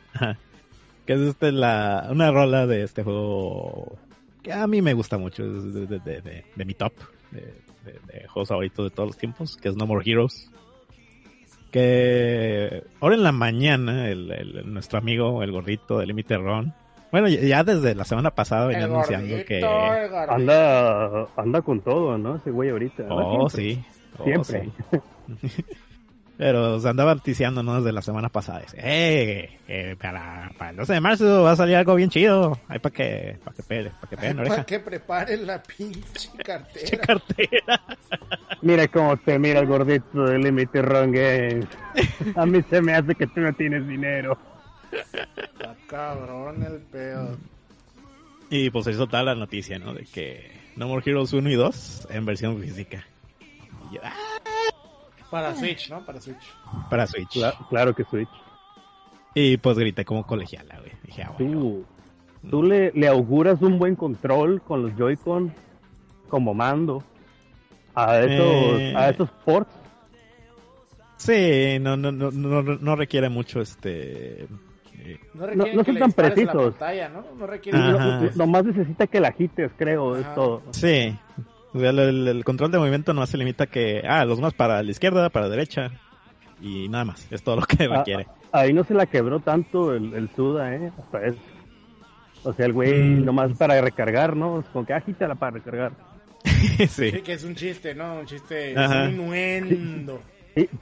[1.05, 3.97] que es este la, una rola de este juego
[4.41, 6.93] que a mí me gusta mucho, es de, de, de, mi top
[7.31, 7.53] de,
[8.29, 10.49] juegos favoritos de todos los tiempos, que es No More Heroes.
[11.71, 16.73] Que ahora en la mañana, el, el- nuestro amigo, el gordito de Límite Ron,
[17.11, 19.63] bueno, ya- ya desde la semana pasada venía El anunciando gordito, que...
[20.29, 22.35] Anda, anda con todo, ¿no?
[22.37, 23.03] Ese güey ahorita.
[23.09, 23.49] Oh, ¿no?
[23.49, 23.83] sí.
[24.17, 24.69] Oh, Siempre.
[25.41, 25.63] sí.
[26.37, 27.77] Pero se andaba noticiando, ¿no?
[27.77, 28.59] Desde la semana pasada.
[28.59, 32.59] Dice, eh, eh, para, para el 12 de marzo va a salir algo bien chido.
[32.67, 34.65] Ahí para que, para que pele, para que peguen Para oreja.
[34.65, 37.01] que preparen la pinche Che cartera.
[37.07, 37.81] cartera.
[38.61, 41.67] Mira cómo te mira el gordito de Limited Run Games.
[42.35, 44.37] A mí se me hace que tú no tienes dinero.
[44.91, 47.37] Está cabrón el pedo.
[48.49, 49.93] Y pues eso da la noticia, ¿no?
[49.93, 53.05] De que No More Heroes 1 y 2 en versión física.
[53.91, 54.13] Yo, ah,
[55.29, 56.05] Para Switch, ¿no?
[56.05, 56.37] Para Switch.
[56.89, 57.29] para Switch.
[57.35, 58.29] Cla- claro que Switch.
[59.33, 60.91] Y pues grité como colegiala, güey.
[61.03, 61.59] Dije, ah, bueno.
[61.59, 61.85] Tú,
[62.49, 65.53] tú le, le auguras un buen control con los Joy-Con
[66.29, 67.03] como mando
[67.95, 68.93] a esos, Eh.
[68.95, 69.71] a esos ports.
[71.17, 74.47] Sí, no, no, no, no, no requiere mucho este.
[75.33, 76.55] No, son tan precisos.
[76.55, 77.23] La pantalla, ¿no?
[77.37, 80.35] No nomás necesita que la agites, creo, es Ajá.
[80.35, 80.63] todo.
[80.71, 81.15] Sí.
[81.73, 84.39] O sea, el, el- el control de movimiento no se limita a que, ah, los
[84.41, 85.91] más para la izquierda, para la derecha.
[86.61, 87.27] Y nada más.
[87.31, 88.25] Es todo lo que Ah, requiere.
[88.51, 90.91] Ahí no se la quebró tanto el, el Suda, ¿eh?
[90.97, 91.37] Hasta eso.
[92.43, 93.25] O sea, el güey Mm.
[93.25, 94.59] nomás para recargar, ¿no?
[94.61, 95.91] Es como que agítala para recargar.
[96.43, 96.87] sí.
[97.11, 98.19] Sí, que es un chiste, ¿no?
[98.19, 99.11] Un chiste, es un.
[99.67, 100.15] Sí,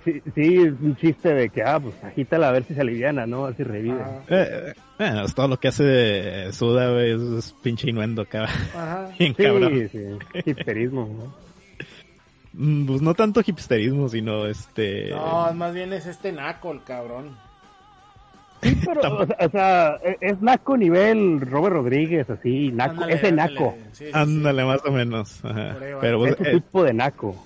[0.03, 3.25] sí, sí, es un chiste de que, ah, pues agítala a ver si se aliviana,
[3.25, 3.43] ¿no?
[3.43, 4.01] A ver si revive.
[4.29, 5.83] Eh, eh, bueno, es todo lo que hace
[6.47, 7.11] eh, Suda, güey.
[7.11, 8.51] Es, es pinche innuendo, cabrón.
[8.75, 9.09] Ajá.
[9.19, 9.89] Bien Sí, cabrón.
[9.91, 9.99] sí,
[10.45, 11.45] hipsterismo, ¿no?
[12.53, 15.09] Mm, Pues no tanto hipsterismo, sino este.
[15.11, 17.35] No, más bien es este naco, el cabrón.
[18.61, 23.13] Sí, pero, o sea, o sea, e- es naco nivel Robert Rodríguez, así, naco, Ándale,
[23.15, 23.53] ese ándale.
[23.53, 24.11] naco, Sí, sí, sí.
[24.13, 25.43] Ándale, más o menos.
[25.45, 25.75] Ajá.
[26.01, 27.44] Pero, pues, ese eh, tipo de naco.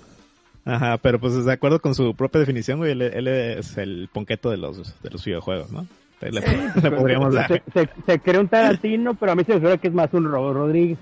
[0.74, 4.50] Ajá, pero pues de acuerdo con su propia definición, güey, él, él es el ponqueto
[4.50, 5.86] de los, de los videojuegos, ¿no?
[6.20, 6.30] Le,
[6.82, 7.48] le podríamos dar.
[7.48, 10.12] Se, se, se cree un Tarantino, pero a mí se me figura que es más
[10.12, 10.98] un Robert Rodríguez.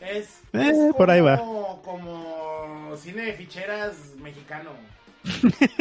[0.00, 1.38] Es, Eh, es por ahí va.
[1.38, 4.70] como- Como cine de ficheras mexicano.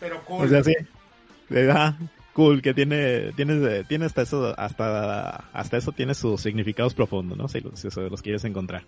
[0.00, 0.46] Pero cool.
[0.46, 0.74] O sea, sí.
[1.50, 1.96] Eh, Ajá,
[2.32, 7.48] cool, que tiene, tiene, tiene hasta eso, hasta, hasta eso tiene sus significados profundos, ¿no?
[7.48, 8.82] Si, los- si se los quieres encontrar.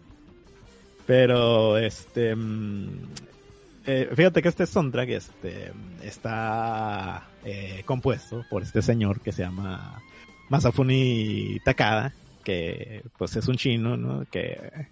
[1.06, 2.88] Pero, este, mm,
[3.86, 5.72] eh, fíjate que este soundtrack, este,
[6.02, 10.02] está eh, compuesto por este señor que se llama
[10.48, 12.12] Masafuni Takada,
[12.44, 14.24] que, pues, es un chino, ¿no?
[14.30, 14.86] Que,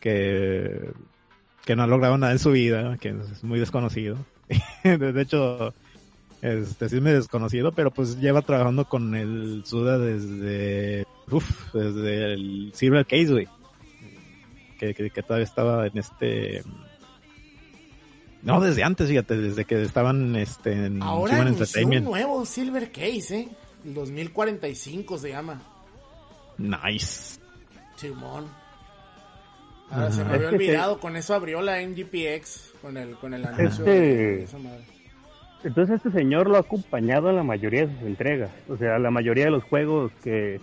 [0.00, 0.90] que,
[1.64, 4.16] que no ha logrado nada en su vida, que es muy desconocido.
[4.84, 5.74] de hecho,
[6.42, 12.70] este sí me desconocido, pero pues lleva trabajando con el Suda desde, uf, desde el
[12.74, 13.48] Silver Case, güey.
[14.80, 16.62] Que, que, que todavía estaba en este,
[18.42, 22.06] no, desde antes, fíjate, desde que estaban este, en Ahora Human anunció un Entertainment.
[22.06, 23.48] nuevo Silver Case, ¿eh?
[23.84, 25.60] El 2045 se llama.
[26.56, 27.38] Nice.
[27.96, 28.46] Simón.
[29.90, 33.84] Ahora se me había olvidado, con eso abrió la NGPX, con el, con el anuncio
[33.84, 34.84] Este- de esa madre.
[35.62, 38.50] Entonces este señor lo ha acompañado en la mayoría de sus entregas.
[38.70, 40.58] O sea, la mayoría de los juegos que,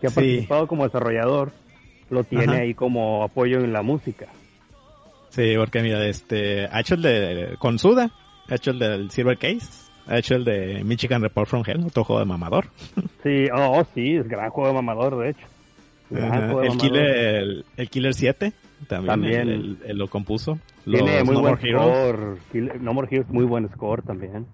[0.00, 0.14] que ha Sí.
[0.16, 1.52] participado como desarrollador
[2.10, 2.62] lo tiene Ajá.
[2.62, 4.26] ahí como apoyo en la música.
[5.30, 8.10] Sí, porque mira, este, ha hecho el de, con Suda,
[8.48, 9.66] ha hecho el del Silver Case,
[10.06, 12.66] ha hecho el de Michigan Report from Hell, otro juego de mamador.
[13.24, 15.46] Sí, oh, sí, es gran juego de mamador, de hecho.
[16.10, 16.76] Gran juego de el, mamador.
[16.78, 18.52] Killer, el, el Killer 7
[18.86, 19.40] también, También.
[19.40, 20.58] él- él- él lo compuso.
[20.84, 21.96] Tiene Los muy No buen Heroes.
[21.96, 22.38] score.
[22.52, 24.46] Kill- No More Heroes, muy buen score también.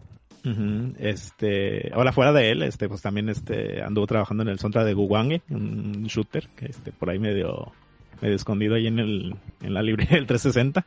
[0.45, 4.85] Ujú, Este, ahora fuera de él, este, pues también este anduvo trabajando en el Sontra
[4.85, 7.73] de Guwange, un shooter que este por ahí medio
[8.23, 10.85] medio escondido ahí en el en la librería del 360.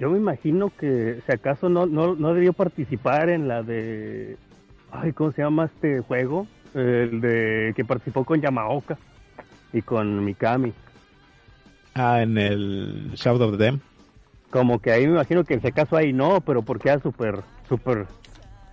[0.00, 4.36] Yo me imagino que si acaso no, no, no debió participar en la de...
[4.90, 6.48] Ay, ¿cómo se llama este juego?
[6.74, 8.98] El de que participó con Yamaoka
[9.72, 10.72] y con Mikami.
[11.94, 13.80] Ah, en el Shadow of the Dam.
[14.50, 17.42] Como que ahí me imagino que en ese caso ahí no, pero porque era súper,
[17.68, 18.06] súper,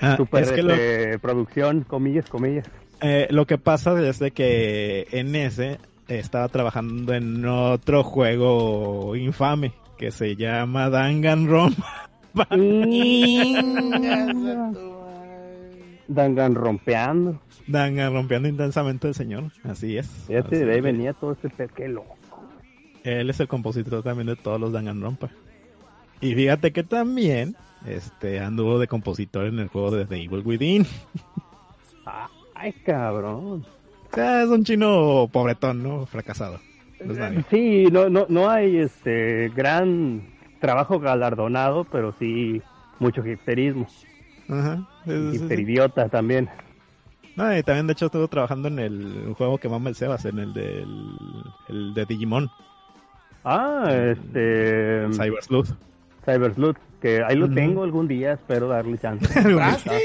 [0.05, 2.67] Ah, súper es que lo, este, producción, comillas, comillas.
[3.01, 9.73] eh, lo que pasa es de que en ese estaba trabajando en otro juego infame
[9.97, 12.09] que se llama Danganronpa.
[16.07, 17.41] Dangan rompeando.
[17.67, 19.45] Dangan rompiendo intensamente el señor.
[19.63, 20.07] Así es.
[20.29, 21.67] Así de ahí venía todo este.
[21.69, 22.15] Qué loco.
[23.03, 25.29] Él es el compositor también de todos los Danganronpa.
[26.21, 27.55] Y fíjate que también
[27.87, 30.85] este anduvo de compositor en el juego de The Evil Within.
[32.53, 33.65] Ay, cabrón.
[34.11, 36.05] O sea, es un chino pobretón, ¿no?
[36.05, 36.59] Fracasado.
[37.03, 37.43] No.
[37.49, 40.29] Sí, no, no, no hay este gran
[40.59, 42.61] trabajo galardonado, pero sí
[42.99, 43.87] mucho hipsterismo.
[44.49, 44.87] Ajá.
[45.05, 46.49] Hipsteridiota también.
[47.35, 50.39] No, y también de hecho estuvo trabajando en el juego que mama el Sebas, en
[50.39, 50.87] el del
[51.67, 52.49] el de Digimon,
[53.43, 55.07] Ah, este...
[55.11, 55.69] Cyber Sleuth.
[56.25, 59.25] Cyber Sleuth, que ahí lo tengo algún día, espero darle chance.
[59.43, 59.99] ¿Compraste?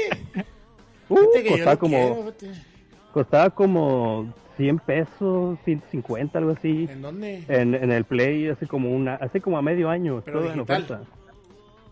[1.09, 1.17] Uh,
[1.49, 2.55] costaba como, quiero,
[3.13, 6.87] costaba como 100 pesos, 150, algo así.
[6.89, 7.43] ¿En dónde?
[7.47, 10.21] En, en el Play hace como una, hace como a medio año.
[10.23, 10.61] Pero digital.
[10.61, 11.01] oferta.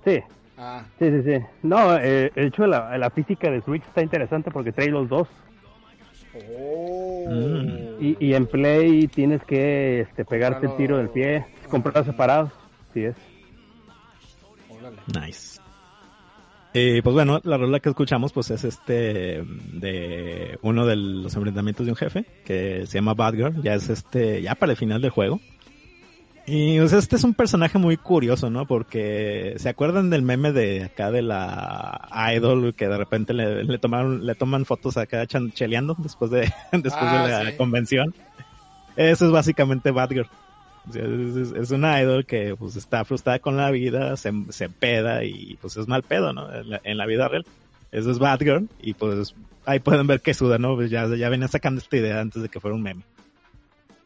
[0.05, 0.21] Sí,
[0.61, 1.45] Ah, sí, sí, sí.
[1.63, 5.29] No, eh, de hecho la, la física de Switch está interesante porque trae los dos.
[6.35, 7.25] oh.
[7.29, 8.03] Mm.
[8.03, 12.51] Y, y en Play tienes que este, pegarte el tiro del pie, comprar separados.
[12.93, 13.15] Sí es.
[14.89, 15.27] Órale.
[15.27, 15.59] Nice.
[16.73, 19.43] Eh, pues bueno, la rola que escuchamos pues es este
[19.73, 23.89] de uno de los enfrentamientos de un jefe que se llama Bad Girl, ya es
[23.89, 25.39] este ya para el final del juego.
[26.45, 28.65] Y pues, este es un personaje muy curioso, ¿no?
[28.65, 33.77] Porque se acuerdan del meme de acá de la idol que de repente le, le
[33.79, 36.41] tomaron le toman fotos acá cheleando después de
[36.71, 37.57] después Ah, de la sí.
[37.57, 38.13] convención.
[38.95, 40.27] Eso es básicamente Bad Girl.
[40.87, 44.31] O sea, Es, es- es una idol que pues está frustrada con la vida, se,
[44.49, 46.53] se peda y pues es mal pedo, ¿no?
[46.53, 47.45] En la, en la vida real.
[47.91, 49.33] Eso es Bad Girl y pues
[49.65, 50.75] ahí pueden ver que suda, ¿no?
[50.75, 53.01] Pues ya, ya venían sacando esta idea antes de que fuera un meme.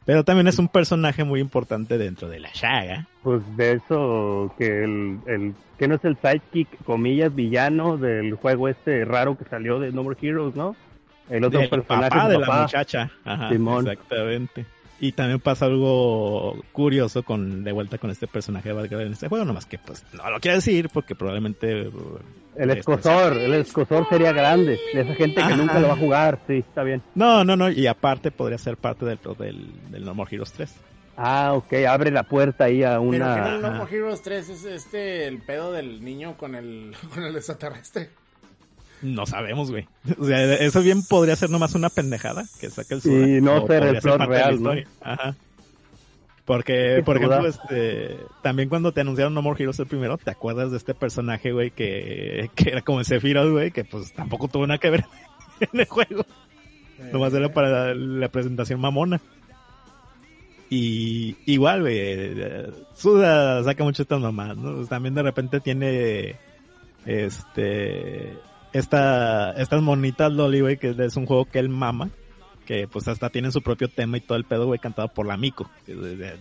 [0.06, 3.08] Pero también es un personaje muy importante dentro de la saga.
[3.22, 8.68] Pues de eso que el, el que no es el sidekick, comillas, villano del juego
[8.68, 10.76] este raro que salió de No More Heroes, ¿no?
[11.30, 13.12] El otro del personaje papá de el la muchacha.
[13.24, 13.88] Ajá, Simón.
[13.88, 14.66] exactamente.
[15.00, 19.28] Y también pasa algo curioso con de vuelta con este personaje de Girl en este
[19.28, 22.20] juego, nomás que pues no lo quiero decir porque probablemente uh,
[22.56, 25.56] El este, escosor, el escosor sería grande, de esa gente que Ajá.
[25.58, 27.02] nunca lo va a jugar, sí, está bien.
[27.16, 30.74] No, no, no, y aparte podría ser parte del, del, del No More Heroes 3.
[31.18, 33.70] Ah, ok, abre la puerta ahí a Pero que no el una...
[33.70, 38.10] No More Heroes 3 es este el pedo del niño con el con el extraterrestre.
[39.04, 39.88] No sabemos, güey.
[40.18, 43.42] O sea, eso bien podría ser nomás una pendejada que saque el Sí, Suda.
[43.42, 44.72] no o ser el plot la real, ¿no?
[45.02, 45.36] Ajá.
[46.46, 50.72] Porque, por ejemplo, este, también cuando te anunciaron No More Heroes el primero, ¿te acuerdas
[50.72, 54.68] de este personaje, güey, que, que era como el Sephiroth, güey, que pues tampoco tuvo
[54.68, 55.06] nada que ver
[55.60, 56.26] en el juego.
[57.12, 59.22] Nomás era para la presentación mamona.
[60.70, 64.76] Y igual, güey, eh, Suda saca mucho estas mamás, ¿no?
[64.76, 66.36] Pues también de repente tiene
[67.06, 68.34] este
[68.74, 72.10] esta estas monitas Loli, güey, que es un juego que él mama,
[72.66, 75.38] que pues hasta tiene su propio tema y todo el pedo, güey, cantado por la
[75.38, 75.70] Mico.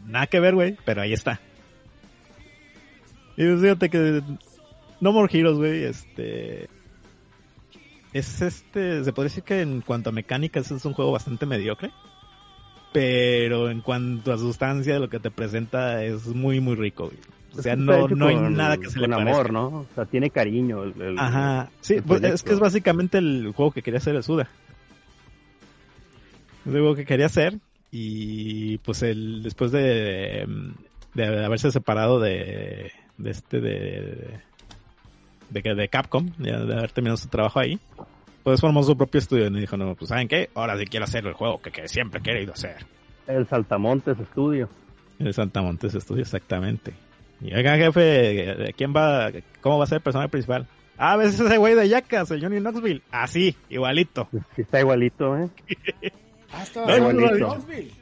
[0.07, 1.41] Nada que ver, güey, pero ahí está.
[3.37, 4.23] Y pues, fíjate que
[5.01, 6.69] No More Heroes, güey, este
[8.13, 11.91] es este, se podría decir que en cuanto a mecánicas es un juego bastante mediocre.
[12.93, 17.07] Pero en cuanto a sustancia, lo que te presenta es muy, muy rico.
[17.07, 17.17] güey.
[17.57, 19.33] O sea, no, no hay con- nada que se le Con parezca.
[19.41, 19.67] amor, ¿no?
[19.67, 20.85] O sea, tiene cariño.
[20.85, 21.71] El, el- Ajá.
[21.81, 24.49] Sí, el pues, es que es básicamente el juego que quería hacer el Suda.
[26.61, 27.59] Es el juego que quería hacer.
[27.91, 30.47] Y pues el después de,
[31.15, 34.41] de haberse separado de, de este de,
[35.51, 37.79] de, de Capcom, de haber terminado su trabajo ahí,
[38.43, 40.51] pues formó su propio estudio y dijo, no, pues ¿saben qué?
[40.55, 42.77] Ahora sí quiero hacer el juego que, que siempre he querido hacer.
[43.27, 44.69] El Saltamontes Estudio.
[45.19, 46.93] El Santa Montes Studio, exactamente.
[47.41, 50.67] Y oiga, jefe, ¿quién va, cómo va a ser el personaje principal?
[50.99, 53.03] Ah, ¿ves ese güey de Yacas, el Johnny Knoxville?
[53.13, 54.29] Así, igualito.
[54.57, 55.49] Sí, está igualito, ¿eh?
[56.53, 57.47] Ah, No, en igualito.
[57.47, 57.93] Knoxville.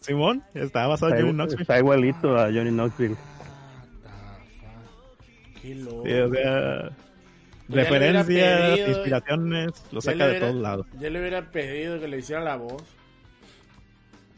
[0.00, 1.62] Simón, está basado en Johnny Está, Knoxville.
[1.62, 3.16] está igualito a Johnny Knoxville.
[5.60, 6.04] Qué loco.
[6.06, 6.90] Sí, o sea,
[7.68, 10.86] referencias, pedido- inspiraciones, lo saca de todos lados.
[11.00, 12.82] Yo le hubiera pedido que le hiciera la voz.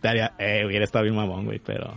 [0.01, 1.93] Te haría, eh, hubiera estado bien mamón, güey, pero...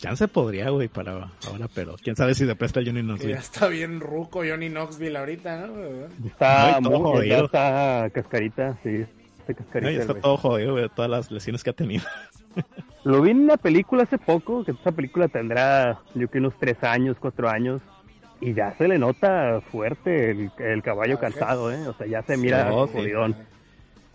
[0.00, 3.38] Chance podría, güey, para ahora, pero quién sabe si se presta Johnny Que ya Knoxville.
[3.38, 6.26] está bien ruco Johnny Knoxville ahorita, ¿no?
[6.26, 7.44] Está, muy, jodido.
[7.46, 9.06] está cascarita, sí.
[9.38, 9.80] Está cascarita.
[9.80, 12.04] No, ya está todo jodido, güey, todas las lesiones que ha tenido.
[13.04, 16.54] Lo vi en una película hace poco, que esa película tendrá, yo creo, que unos
[16.58, 17.80] tres años, cuatro años,
[18.44, 21.88] y ya se le nota fuerte el, el caballo cansado, ¿eh?
[21.88, 22.74] O sea, ya se mira sí.
[22.92, 23.34] jodidón.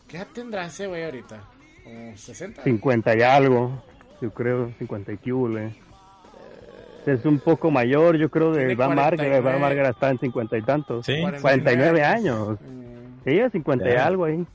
[0.08, 1.42] ¿Qué edad tendrá ese güey ahorita?
[1.84, 2.64] Como 60.
[2.64, 3.84] 50 y algo,
[4.22, 5.74] yo creo, 50 y cúbole.
[7.06, 9.16] Es un poco mayor, yo creo, de Van Margar.
[9.16, 9.42] 49.
[9.42, 11.06] Van Margar está en 50 y tantos.
[11.06, 11.24] Sí.
[11.42, 12.60] 49 años.
[12.62, 12.90] Mm,
[13.26, 14.46] Sí, a 50 y algo ahí.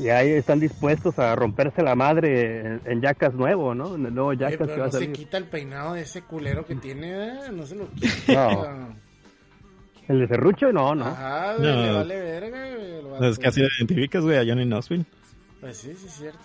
[0.00, 3.94] Y ahí están dispuestos a romperse la madre en, en Jackass nuevo, ¿no?
[3.96, 5.12] En el nuevo Oye, pero que va a no se salir.
[5.12, 7.32] quita el peinado de ese culero que tiene, ¿eh?
[7.52, 8.88] No se lo quita.
[10.08, 10.72] ¿El de Serrucho?
[10.72, 11.04] No, no.
[11.06, 11.82] Ajá, güey, No.
[11.82, 13.10] le vale verga, güey.
[13.10, 13.26] vato.
[13.28, 15.04] Es que así lo identificas, güey, a Johnny Knoxville.
[15.60, 16.38] Pues sí, sí, es cierto.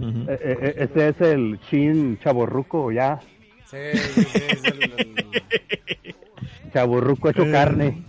[0.00, 3.20] Eh, eh, eh, Ese es el Chin Chaborruco, ya.
[3.66, 6.14] Sí, sí, sí, es el- el-
[6.72, 8.02] Chaborruco hecho carne.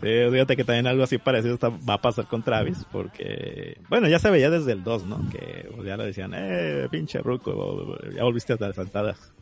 [0.00, 1.58] Fíjate que también algo así parecido
[1.88, 5.28] va a pasar con Travis, porque, bueno, ya se veía desde el 2, ¿no?
[5.30, 9.32] Que pues, ya le decían, eh, pinche ruco, ya volviste a las saltadas.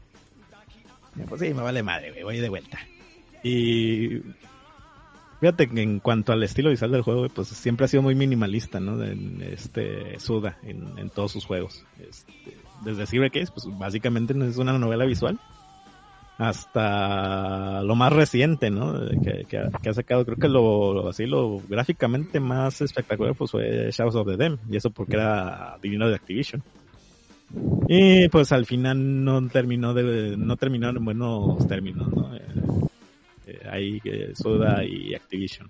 [1.29, 2.79] Pues sí, me vale madre, güey, voy de vuelta.
[3.43, 4.23] Y
[5.41, 8.81] fíjate que en cuanto al estilo visual del juego, pues siempre ha sido muy minimalista,
[8.81, 9.03] ¿no?
[9.03, 11.85] En este Suda, en, todos sus juegos.
[11.99, 15.39] Este, desde Cyber Case, pues básicamente es una novela visual
[16.43, 18.95] hasta lo más reciente, ¿no?
[19.49, 24.27] Que, ha, sacado, creo que lo así lo gráficamente más espectacular pues fue Shadows of
[24.27, 26.61] the Dam, y eso porque era divino de Activision.
[27.87, 32.35] Y pues al final no terminó de no terminó en buenos términos, ¿no?
[32.35, 32.43] Eh,
[33.47, 34.33] eh, ahí eh,
[34.89, 35.69] y Activision.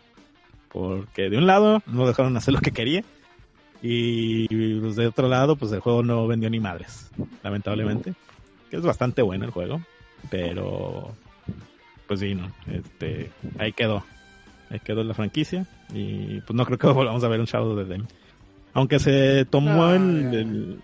[0.71, 3.05] Porque de un lado no dejaron hacer lo que quería
[3.83, 7.11] y pues, de otro lado pues el juego no vendió ni madres,
[7.43, 8.15] lamentablemente.
[8.71, 9.83] Que es bastante bueno el juego
[10.31, 11.15] pero
[12.07, 14.05] pues sí no este ahí quedó.
[14.71, 17.85] Ahí quedó la franquicia y pues no creo que volvamos a ver un Shadow the
[17.85, 18.07] Dam
[18.75, 20.81] aunque se tomó Ah, el,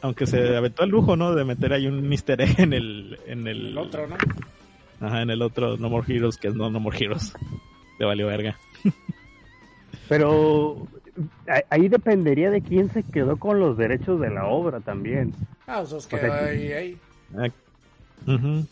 [0.00, 3.46] aunque se aventó el lujo no de meter ahí un Easter egg en el en
[3.48, 4.16] el, el otro, ¿no?
[5.00, 7.32] ajá en el otro No More Heroes que es no No More Heroes.
[7.98, 8.56] De valió verga.
[10.08, 10.86] Pero
[11.70, 15.32] ahí dependería de quién se quedó con los derechos de la obra también.
[15.66, 16.98] Ah, pues os sea, quedó que- ahí, ahí.
[18.26, 18.66] Ujú.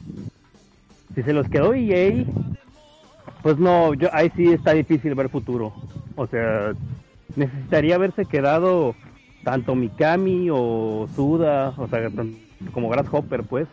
[1.14, 2.24] Si se los quedó EA,
[3.42, 5.72] pues no, yo ahí sí está difícil ver futuro.
[6.16, 6.72] O sea,
[7.36, 8.94] necesitaría haberse quedado
[9.44, 12.10] tanto Mikami o Suda, o sea,
[12.72, 13.66] como Grasshopper, pues,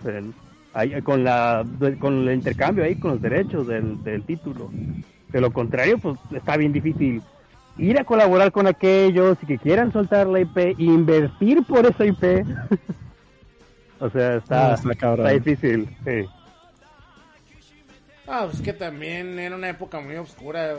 [1.04, 1.66] con la
[2.00, 4.70] con el intercambio ahí, con los derechos del, del título.
[5.32, 7.22] De lo contrario, pues está bien difícil
[7.78, 12.46] ir a colaborar con aquellos y que quieran soltar la IP, invertir por esa IP.
[14.00, 15.28] o sea, está, Ah, está cabrón.
[15.28, 15.90] está difícil.
[16.06, 16.26] Sí.
[18.28, 20.76] Ah, pues que también era una época muy oscura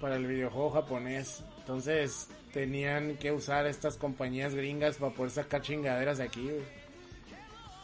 [0.00, 1.44] para el videojuego japonés.
[1.58, 6.50] Entonces tenían que usar estas compañías gringas para poder sacar chingaderas de aquí.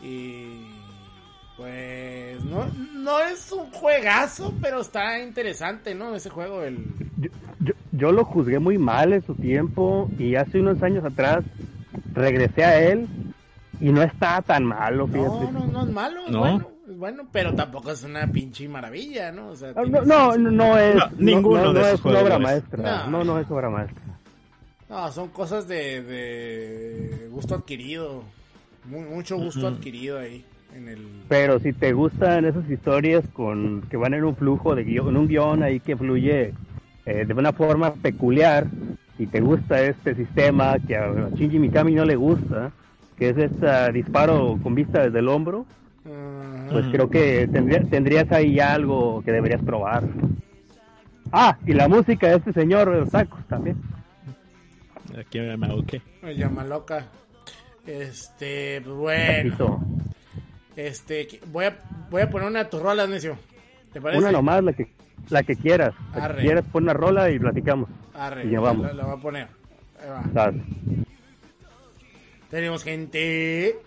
[0.00, 0.64] Y
[1.56, 2.64] pues no,
[2.94, 6.14] no es un juegazo, pero está interesante, ¿no?
[6.14, 6.78] Ese juego, el...
[7.18, 7.28] yo,
[7.60, 11.44] yo, yo lo juzgué muy mal en su tiempo y hace unos años atrás
[12.14, 13.06] regresé a él
[13.82, 15.28] y no está tan malo, fíjate.
[15.28, 16.38] No, no, no es malo, es ¿No?
[16.40, 19.48] bueno, es bueno, pero tampoco es una pinche maravilla, ¿no?
[19.48, 22.22] O sea, tiene No, no, no, no es, No, ninguno no, de no esos es
[22.22, 23.04] obra maestra.
[23.06, 23.10] No.
[23.10, 24.02] No, no es obra maestra.
[24.88, 28.22] No, son cosas de, de gusto adquirido,
[28.84, 30.44] Mu- mucho gusto adquirido ahí
[30.76, 30.98] en el...
[31.28, 35.16] Pero si te gustan esas historias con que van en un flujo de guion, en
[35.16, 36.52] un guion ahí que fluye
[37.06, 38.66] eh, de una forma peculiar
[39.18, 42.72] y te gusta este sistema que a Shinji Mikami no le gusta,
[43.22, 45.64] que es este disparo con vista desde el hombro,
[46.72, 50.02] pues creo que tendría- tendrías ahí algo que deberías probar.
[51.30, 53.76] Ah, y la música de este señor Saco también.
[55.16, 56.02] aquí me Maoke.
[56.20, 57.06] Me llama loca.
[57.86, 59.84] Este, pues bueno,
[60.74, 61.78] este, voy a,
[62.10, 63.36] voy a poner una de tus rolas, necio.
[63.92, 64.18] ¿Te parece?
[64.20, 64.88] Una nomás, la que,
[65.30, 65.94] la que quieras.
[66.10, 66.42] La que Arre.
[66.42, 67.88] quieras, pon una rola y platicamos.
[68.14, 68.84] Arre, Y ya vamos.
[68.86, 69.48] La, la voy a poner.
[70.02, 70.52] Ahí va.
[72.52, 73.78] Tenemos gente.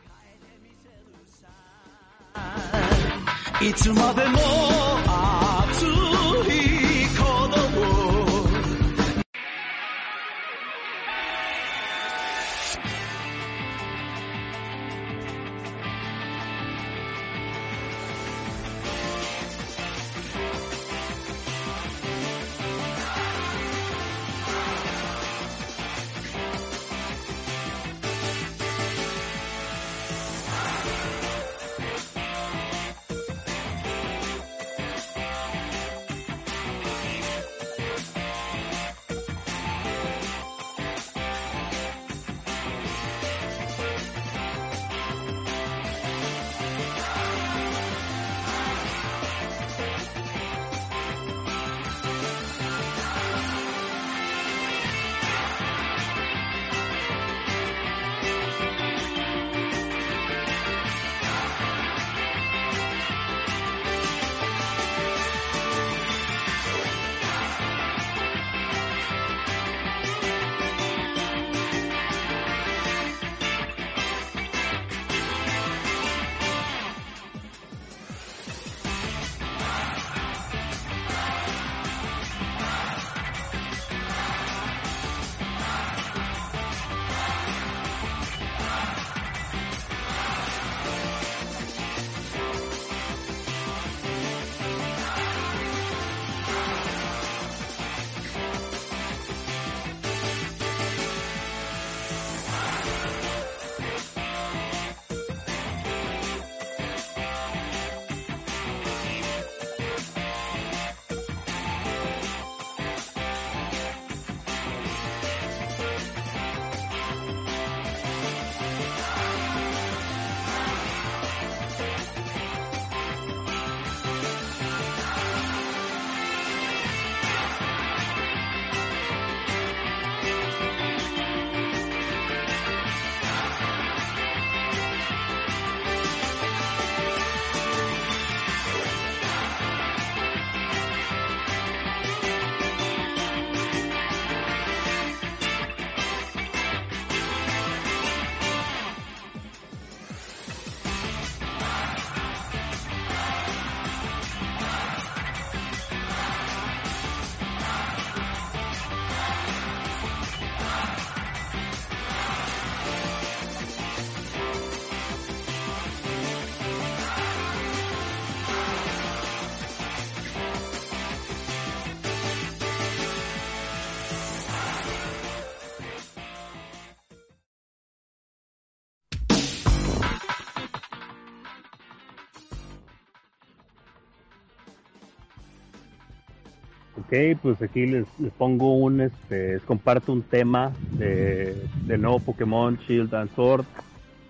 [187.42, 191.56] Pues aquí les, les pongo un, este, les comparto un tema de,
[191.86, 193.66] del nuevo Pokémon Shield and Sword.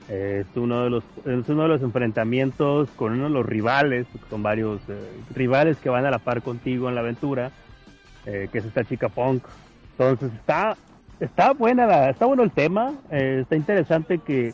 [0.10, 4.06] Eh, es uno de los es uno de los enfrentamientos con uno de los rivales,
[4.30, 4.94] con varios eh,
[5.34, 7.52] rivales que van a la par contigo en la aventura,
[8.28, 9.44] eh, que es esta chica punk.
[9.98, 10.78] Entonces está
[11.20, 14.53] está buena la, está bueno el tema, eh, está interesante que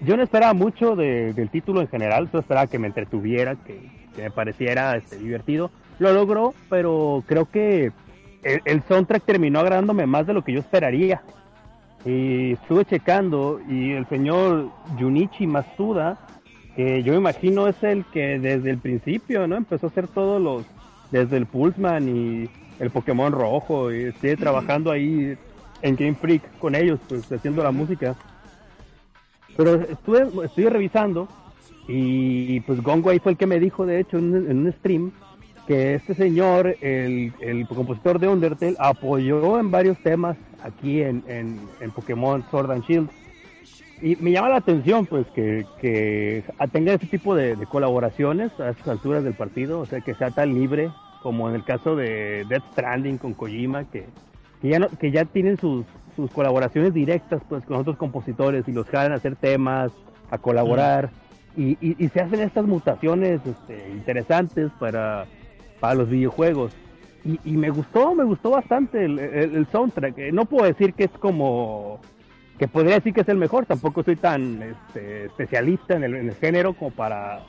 [0.00, 3.80] yo no esperaba mucho de- del título en general, yo esperaba que me entretuviera, que,
[4.14, 5.70] que me pareciera este, divertido.
[5.98, 7.92] Lo logró, pero creo que
[8.42, 11.22] el, el soundtrack terminó agradándome más de lo que yo esperaría.
[12.04, 16.18] Y estuve checando y el señor Junichi Masuda,
[16.76, 19.56] que yo imagino es el que desde el principio, ¿no?
[19.56, 20.64] Empezó a hacer todos los,
[21.10, 22.48] desde el Pulsman y
[22.78, 25.36] el Pokémon rojo, y estoy trabajando ahí
[25.82, 28.14] en Game Freak con ellos, pues haciendo la música.
[29.56, 31.26] Pero estuve, estuve revisando
[31.88, 35.10] y pues Gongo ahí fue el que me dijo, de hecho, en, en un stream,
[35.68, 41.60] que este señor, el, el compositor de Undertale, apoyó en varios temas aquí en, en,
[41.80, 43.10] en Pokémon Sword and Shield.
[44.00, 46.42] Y me llama la atención, pues, que, que
[46.72, 50.30] tenga ese tipo de, de colaboraciones a estas alturas del partido, o sea, que sea
[50.30, 50.90] tan libre
[51.22, 54.06] como en el caso de Death Stranding con Kojima, que,
[54.62, 55.84] que ya, no, que ya tienen sus,
[56.16, 59.92] sus colaboraciones directas, pues, con otros compositores y los jalan a hacer temas,
[60.30, 61.10] a colaborar,
[61.58, 65.26] y, y, y se hacen estas mutaciones este, interesantes para,
[65.80, 66.72] para los videojuegos.
[67.24, 70.18] Y, y me gustó, me gustó bastante el, el- soundtrack.
[70.18, 72.00] Eh, No puedo decir que es como
[72.58, 76.34] que podría decir que es el mejor, tampoco soy tan este, especialista en el, en
[76.34, 77.40] género como para,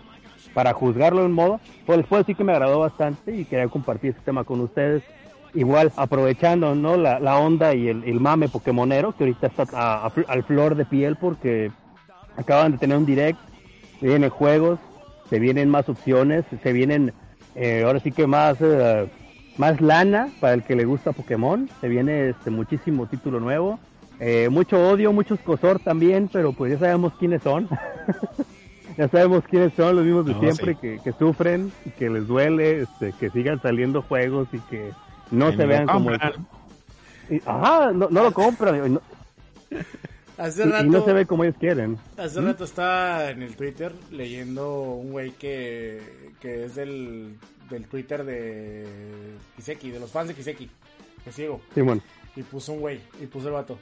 [0.53, 3.67] para juzgarlo de un modo, pero les puedo decir que me agradó bastante y quería
[3.69, 5.01] compartir este tema con ustedes.
[5.55, 6.95] Igual, aprovechando ¿no?
[6.95, 10.85] la, la onda y el, mame pokemonero, que ahorita está a- a al flor de
[10.85, 11.71] piel porque
[12.37, 13.39] acaban de tener un direct,
[13.99, 14.77] se vienen juegos,
[15.27, 17.13] se vienen más opciones, se vienen
[17.59, 19.07] eh, ahora sí que más eh,
[19.57, 23.77] más lana para el que le gusta Pokémon, se viene este muchísimo título nuevo,
[24.21, 27.67] eh, mucho odio, muchos cosor también, pero pues ya sabemos quiénes son.
[28.97, 30.79] ya sabemos quiénes son los mismos de No, siempre sí.
[30.81, 34.91] que, que sufren, que les duele, este, que sigan saliendo juegos y que
[35.31, 39.01] no se vean como y- ajá, no, no lo compran no,
[40.39, 41.97] Hace y- y rato, no se ve como ellos quieren.
[42.17, 47.35] hace rato estaba en el Twitter leyendo un güey que, que es del,
[47.69, 48.87] del Twitter de
[49.57, 50.69] Kiseki, de los fans de Kiseki,
[51.23, 51.61] que sigo.
[51.73, 52.01] Simón.
[52.35, 53.77] Y puso un güey, y puso el vato.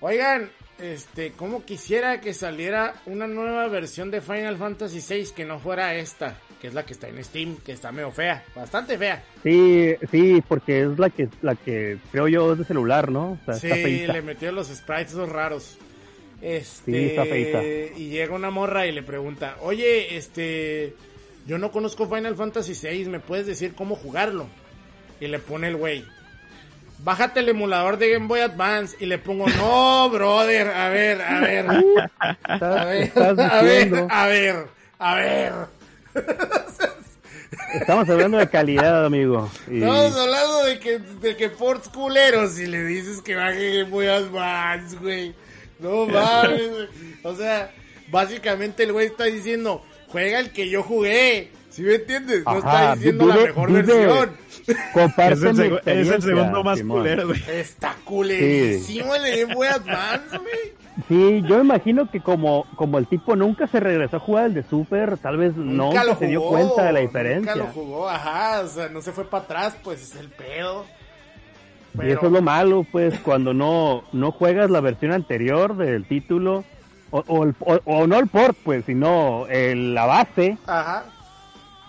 [0.00, 0.48] Oigan,
[0.78, 5.94] este, como quisiera que saliera una nueva versión de Final Fantasy VI que no fuera
[5.94, 9.22] esta, que es la que está en Steam, que está medio fea, bastante fea.
[9.42, 13.38] Sí, sí, porque es la que la que creo yo es de celular, ¿no?
[13.46, 15.78] O sea, Sí, está le metió los sprites esos raros.
[16.42, 17.62] Este, Sí, está feita.
[17.62, 20.94] y llega una morra y le pregunta, oye, este,
[21.46, 24.46] yo no conozco Final Fantasy VI, ¿me puedes decir cómo jugarlo?
[25.20, 26.04] Y le pone el güey,
[27.04, 28.96] bájate el emulador de Game Boy Advance.
[29.00, 31.66] Y le pongo, no, brother, a ver, a ver,
[32.48, 34.66] a ver, a ver, a ver,
[34.98, 35.79] a ver.
[37.74, 39.50] Estamos hablando de calidad, amigo.
[39.70, 44.06] Y- Estamos hablando de que, de que ports culeros y le dices que baje Boy
[44.06, 45.34] Advance, güey.
[45.78, 46.88] No mames, güey.
[47.22, 47.70] O sea,
[48.10, 51.50] básicamente el güey está diciendo, juega el que yo jugué.
[51.70, 52.42] ¿Sí me entiendes?
[52.44, 54.30] No está diciendo la mejor versión.
[54.92, 56.98] Comparte Es el, es el segundo más Simón.
[56.98, 57.40] culero, güey.
[57.48, 60.79] Está culerísimo el Game Boy Advance, güey.
[61.08, 64.62] Sí, yo imagino que como, como el tipo nunca se regresó a jugar el de
[64.64, 67.54] Super, tal vez no Nunca se dio cuenta de la Nunca diferencia.
[67.56, 68.60] lo jugó, ajá.
[68.64, 70.84] O sea, no se fue para atrás, pues es el pedo.
[72.02, 76.64] Y eso es lo malo, pues, cuando no, no juegas la versión anterior del título,
[77.10, 81.06] o, o, el- o- o no el port, pues, sino el- la base Ajá.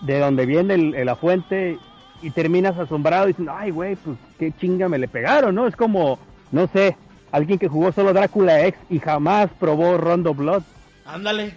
[0.00, 1.78] de donde viene el- el- la fuente,
[2.20, 5.66] y terminas asombrado diciendo, ay, güey, pues, qué chinga me le pegaron, ¿no?
[5.68, 6.18] Es como,
[6.50, 6.96] no sé,
[7.32, 10.62] alguien que jugó solo Drácula X y jamás probó Rondo Blood.
[11.04, 11.54] Ándale.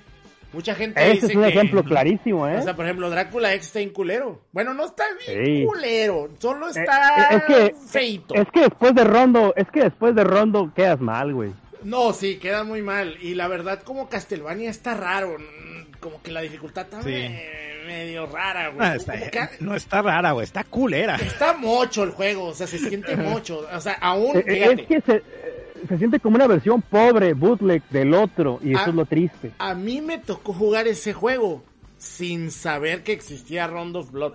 [0.54, 2.58] Mucha gente Ese dice es un que- ejemplo clarísimo, ¿eh?
[2.58, 4.42] O sea, por ejemplo, Drácula X está en culero.
[4.54, 5.66] Bueno, no está bien Sí.
[5.66, 8.34] culero, solo Eh, está eh, es que feito.
[8.36, 11.52] es que después de Rondo, es que después de Rondo quedas mal, güey.
[11.84, 13.18] No, sí, queda muy mal.
[13.22, 15.38] Y la verdad, como Castlevania está raro.
[15.38, 17.10] mm, Como que la dificultad está Sí.
[17.10, 17.42] me-
[17.88, 18.88] medio rara, güey.
[18.88, 21.16] Ah, está- que no está rara, güey, está culera.
[21.16, 23.66] está mocho el juego, o sea, se siente mocho.
[23.74, 26.82] O sea, aún, Eh, eh, fíjate, es que se, eh, se siente como una versión
[26.82, 28.90] pobre, bootleg del otro, y eso Ah.
[28.90, 29.52] es lo triste.
[29.60, 31.64] a mí me tocó jugar ese juego
[31.98, 34.34] sin saber que existía Round of Blood.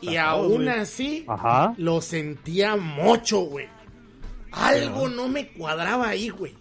[0.00, 0.68] Y Ajá, aún güey.
[0.68, 1.72] así, Ajá.
[1.78, 3.66] lo sentía mucho, güey.
[4.52, 6.54] Algo no me cuadraba ahí, güey.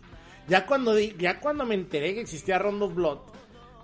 [0.47, 3.17] Ya cuando, ya cuando me enteré que existía Round of Blood,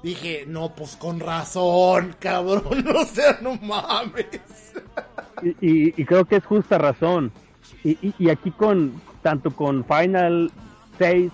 [0.01, 2.85] dije, no, pues con razón, cabrón.
[2.95, 4.25] O sea, no mames.
[5.41, 7.31] y, y- y creo que es justa razón.
[7.83, 10.51] Y aquí con, tanto con Final
[10.97, 11.31] 6,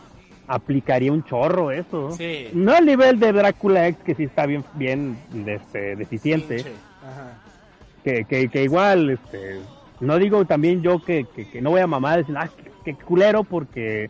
[0.47, 2.11] aplicaría un chorro eso.
[2.11, 2.49] Sí.
[2.53, 6.65] No al nivel de Drácula X, que sí está bien, bien este, deficiente.
[7.01, 7.37] Ajá.
[8.03, 9.59] que, que, que igual, este,
[9.99, 12.95] no digo también yo que, que, que no voy a mamar decir, ah, qué, qué
[12.95, 14.09] culero, porque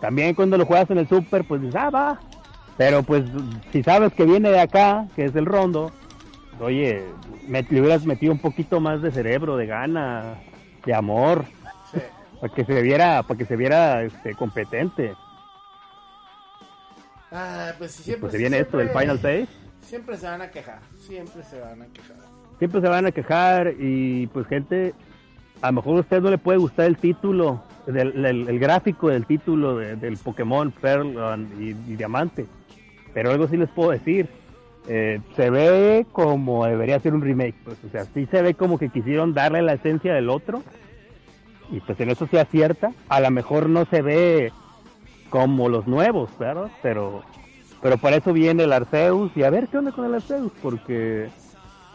[0.00, 2.20] también cuando lo juegas en el super, pues dices, ah, va.
[2.76, 3.24] Pero pues,
[3.72, 5.90] si sabes que viene de acá, que es el rondo,
[6.60, 7.02] oye,
[7.48, 10.36] me, le hubieras metido un poquito más de cerebro, de gana,
[10.86, 11.44] de amor.
[12.40, 15.14] Para que se viera, para que se viera este, competente.
[17.30, 18.20] Ah, pues siempre.
[18.22, 19.48] Pues se viene esto del siempre- Final 6.
[19.82, 20.80] Siempre se van a quejar.
[20.98, 22.16] Siempre se van a quejar.
[22.58, 24.92] siempre se van a quejar y pues gente,
[25.62, 29.08] a lo mejor a usted no le puede gustar el título, del, el, el gráfico
[29.08, 31.14] del título de- del Pokémon Pearl
[31.58, 32.46] y, y Diamante,
[33.14, 34.28] pero algo sí les puedo decir,
[34.88, 38.76] eh, se ve como debería ser un remake, pues, o sea, sí se ve como
[38.78, 40.62] que quisieron darle la esencia del otro
[41.70, 44.52] y pues en eso se acierta, a lo mejor no se ve
[45.30, 46.70] como los nuevos, ¿verdad?
[46.82, 47.22] Pero,
[47.82, 51.28] pero para eso viene el Arceus y a ver qué onda con el Arceus, porque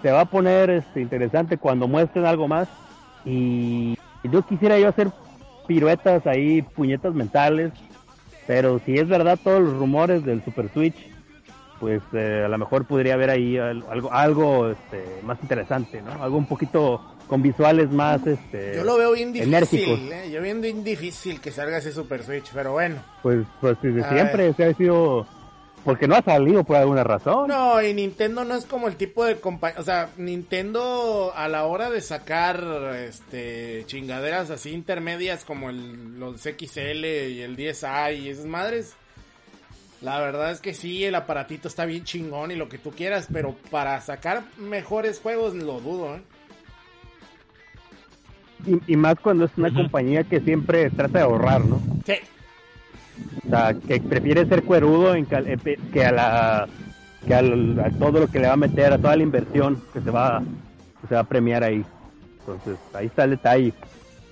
[0.02, 2.68] se va a poner este, interesante cuando muestren algo más.
[3.26, 5.12] Y yo quisiera yo hacer
[5.66, 7.72] piruetas ahí, puñetas mentales.
[8.46, 10.98] Pero si es verdad todos los rumores del Super Switch,
[11.80, 16.22] pues eh, a lo mejor podría haber ahí al- algo, algo este, más interesante, ¿no?
[16.22, 17.00] Algo un poquito
[17.34, 20.12] con visuales más este, Yo lo veo bien difícil.
[20.12, 20.30] ¿eh?
[20.32, 23.02] Yo veo bien difícil que salga ese Super Switch, pero bueno.
[23.24, 25.26] Pues, pues desde siempre se ha sido...
[25.84, 27.48] Porque no ha salido por alguna razón.
[27.48, 31.66] No, y Nintendo no es como el tipo de compañía, o sea, Nintendo a la
[31.66, 32.64] hora de sacar
[32.96, 38.94] este chingaderas así intermedias como el, los XL y el 10i y esas madres.
[40.02, 43.28] La verdad es que sí, el aparatito está bien chingón y lo que tú quieras,
[43.34, 46.22] pero para sacar mejores juegos lo dudo, ¿eh?
[48.66, 51.80] Y, y más cuando es una compañía que siempre trata de ahorrar, ¿no?
[52.06, 52.14] Sí,
[53.46, 56.68] O sea, que prefiere ser cuerudo en cal- eh, que a la
[57.28, 60.02] que al- a todo lo que le va a meter, a toda la inversión que
[60.02, 60.42] se va
[61.02, 61.84] que se va a premiar ahí.
[62.40, 63.74] Entonces, ahí está el detalle.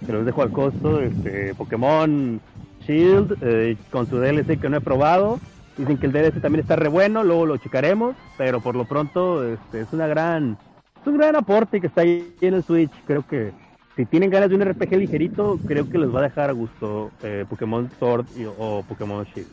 [0.05, 1.01] Se los dejo al costo.
[1.01, 2.39] Este, Pokémon
[2.87, 5.39] Shield eh, con su DLC que no he probado.
[5.77, 9.45] Dicen que el DLC también está re bueno, luego lo checaremos, pero por lo pronto
[9.45, 10.57] este, es una gran
[11.01, 12.91] es un gran aporte que está ahí en el Switch.
[13.07, 13.51] Creo que
[13.95, 17.11] si tienen ganas de un RPG ligerito, creo que les va a dejar a gusto
[17.23, 19.47] eh, Pokémon Sword y- o Pokémon Shield.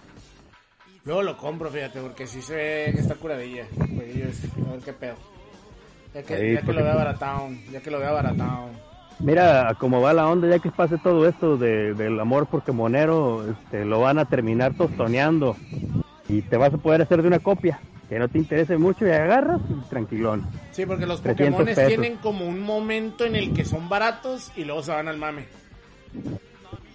[1.05, 3.65] luego lo compro, fíjate, porque sí se ve que está curadilla.
[3.77, 5.15] Jueguillo este, a ver qué pedo.
[6.15, 8.66] Ya que, ya lo vea baratado, ya que lo vea baratado.
[9.20, 13.85] Mira cómo va la onda, ya que pase todo esto de, del amor pokémonero, este,
[13.85, 15.56] lo van a terminar tostoneando
[16.28, 19.11] y te vas a poder hacer de una copia que no te interese mucho y
[19.11, 20.47] agarras y tranquilón.
[20.73, 21.89] Sí, porque los 300 Pokémon pesos.
[21.89, 25.47] tienen como un momento en el que son baratos y luego se van al mame.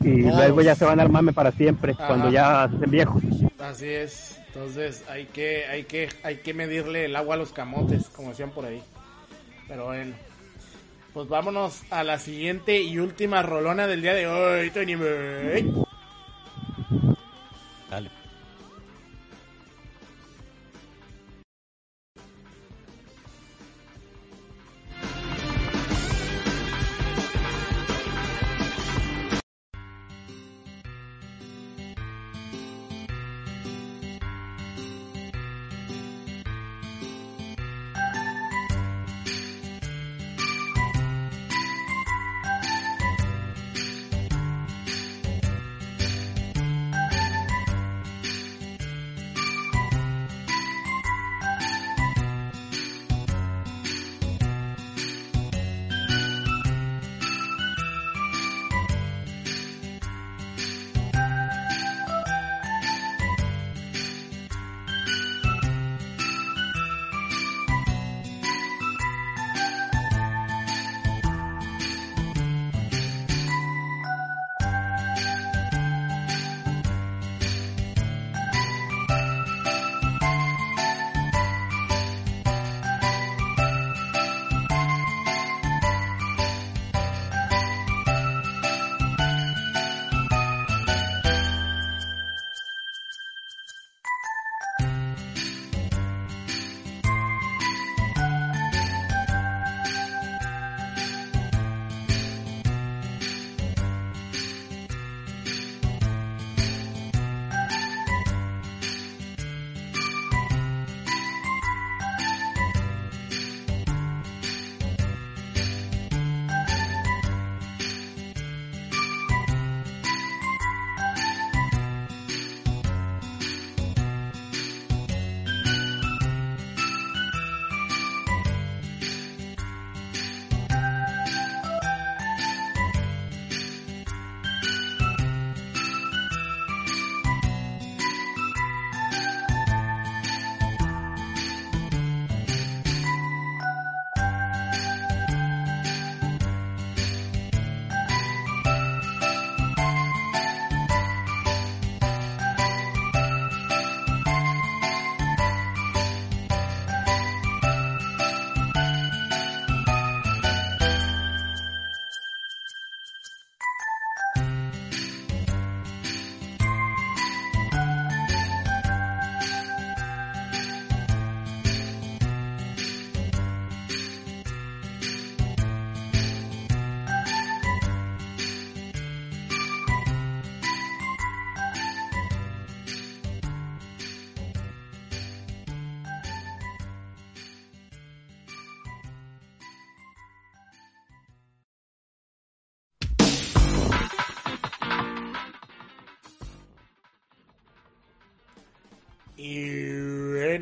[0.02, 0.36] Y Oh.
[0.36, 2.08] luego ya se van al mame para siempre, Ajá.
[2.08, 3.24] cuando ya se hacen viejos.
[3.60, 4.40] Así es.
[4.48, 8.52] Entonces hay que, hay que, hay que medirle el agua a los camotes, como decían
[8.52, 8.82] por ahí.
[9.68, 10.14] Pero bueno.
[11.14, 14.96] Pues vámonos a la siguiente y última rolona del día de hoy, Tony.
[17.90, 18.10] Dale.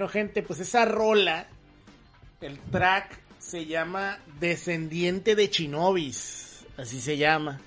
[0.02, 1.45] Bueno, gente, pues esa rola,
[2.41, 7.61] el track se llama Descendiente de Chinobis, así se llama.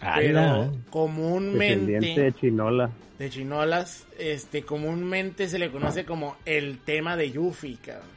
[0.00, 0.72] Pero Ala.
[0.90, 2.90] comúnmente Descendiente de Chinola.
[3.20, 8.16] de chinolas, este, comúnmente se le conoce como el tema de Yuffie, cabrón.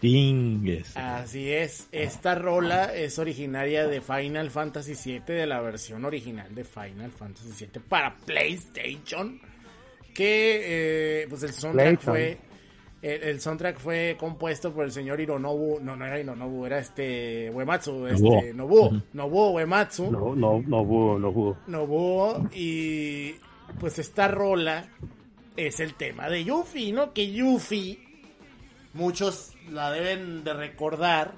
[0.00, 0.96] Tingues.
[0.96, 6.62] Así es, esta rola es originaria de Final Fantasy VII, de la versión original de
[6.62, 9.40] Final Fantasy VII para PlayStation,
[10.14, 12.47] que eh, pues el soundtrack fue
[13.00, 17.50] el, el soundtrack fue compuesto por el señor Hironobu, no, no era Hironobu, era este
[17.50, 20.10] Uematsu, este Nobuo, Nobuo Uematsu.
[20.10, 21.56] No, no, no hubo, no hubo.
[21.66, 23.34] Nobuo y
[23.78, 24.88] pues esta rola
[25.56, 27.12] es el tema de Yuffie, ¿no?
[27.12, 27.98] Que Yuffie
[28.94, 31.34] muchos la deben de recordar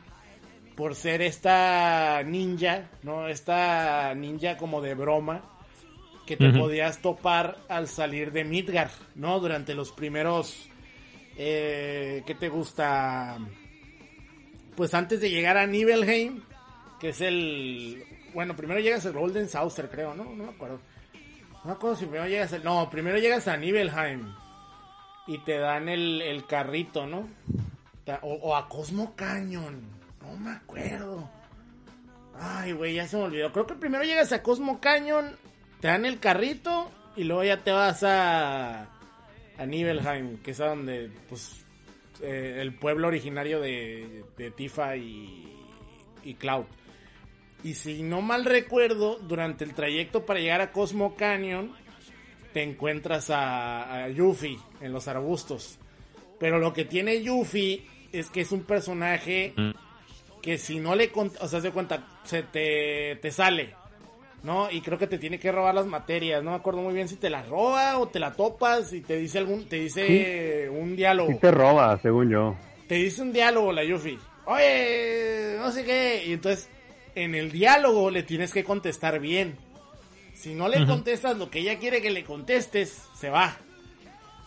[0.76, 3.28] por ser esta ninja, ¿no?
[3.28, 5.42] Esta ninja como de broma
[6.26, 9.40] que te podías topar al salir de Midgar, ¿no?
[9.40, 10.69] Durante los primeros
[11.42, 13.38] eh, ¿qué te gusta?
[14.76, 16.42] Pues antes de llegar a Nibelheim,
[17.00, 18.04] que es el
[18.34, 20.24] bueno, primero llegas al Golden Saucer, creo, ¿no?
[20.24, 20.80] No me acuerdo.
[21.52, 22.64] No me acuerdo si primero llegas al...
[22.64, 24.34] No, primero llegas a Nibelheim.
[25.26, 27.28] Y te dan el, carrito, ¿no?
[28.22, 29.80] O, o a Cosmo Canyon.
[30.22, 31.28] No me acuerdo.
[32.38, 33.52] Ay, güey, ya se me olvidó.
[33.52, 35.36] Creo que primero llegas a Cosmo Canyon,
[35.80, 38.88] te dan el carrito y luego ya te vas a...
[39.60, 41.66] A Nibelheim, que es a donde, pues,
[42.22, 45.52] eh, el pueblo originario de, de Tifa y,
[46.24, 46.64] y Cloud.
[47.62, 51.72] Y si no mal recuerdo, durante el trayecto para llegar a Cosmo Canyon,
[52.54, 55.78] te encuentras a, a Yuffie en los arbustos.
[56.38, 59.52] Pero lo que tiene Yuffie es que es un personaje
[60.40, 61.12] que si no le...
[61.14, 63.74] O sea, se cuenta, se te, te sale,
[64.42, 64.70] ¿no?
[64.70, 66.42] Y creo que te tiene que robar las materias.
[66.42, 69.16] No me acuerdo muy bien si te las roba o te la topas y te
[69.16, 69.68] dice algún...
[69.68, 72.56] Te dice un diálogo Sí te roba, según yo.
[72.88, 74.18] te dice un diálogo la Yuffie.
[74.46, 76.24] Oye, no sé qué.
[76.26, 76.68] Y entonces,
[77.14, 79.56] en el diálogo le tienes que contestar bien.
[80.34, 83.58] Si no le contestas lo que ella quiere que le contestes, se va.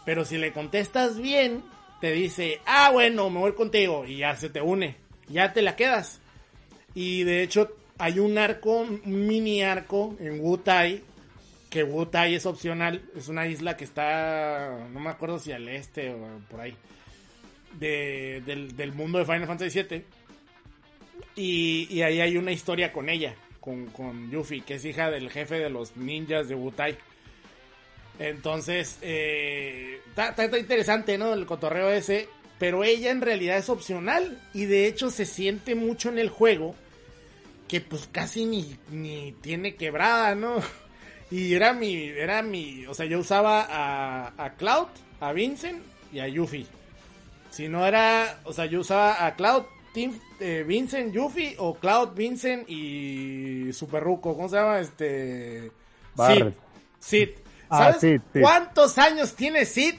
[0.05, 1.63] Pero si le contestas bien,
[2.01, 4.03] te dice, ah, bueno, me voy contigo.
[4.05, 4.97] Y ya se te une.
[5.29, 6.19] Ya te la quedas.
[6.95, 7.71] Y de hecho,
[8.03, 11.01] hay un arco, un mini arco en Wutai.
[11.69, 13.01] Que Wutai es opcional.
[13.15, 16.75] Es una isla que está, no me acuerdo si al este o por ahí
[17.79, 20.03] de- del, mundo de Final Fantasy VII.
[21.35, 25.31] Y, y ahí hay una historia con ella, con, con Yuffie, que es hija del
[25.31, 26.95] jefe de los ninjas de Wutai.
[28.19, 31.33] Entonces, eh, está interesante, ¿no?
[31.33, 32.27] El cotorreo ese.
[32.59, 34.39] Pero ella en realidad es opcional.
[34.53, 36.75] Y de hecho se siente mucho en el juego.
[37.73, 40.57] Que pues casi ni, ni tiene quebrada, ¿no?
[41.31, 44.89] Y era mi, era mi, o sea, yo usaba a, a Cloud,
[45.19, 45.81] a Vincent
[46.11, 46.67] y a Yuffie.
[47.49, 52.09] Si no era, o sea, yo usaba a Cloud, Team, eh, Vincent, Yuffie o Cloud,
[52.13, 54.35] Vincent y Super Ruco.
[54.35, 54.79] ¿Cómo se llama?
[54.79, 55.71] Este.
[56.13, 56.55] Barret.
[56.99, 57.29] Sid.
[57.29, 57.29] Sid.
[57.71, 58.41] Ah, ¿Sabes Sid, Sid.
[58.41, 59.95] cuántos años tiene Sid?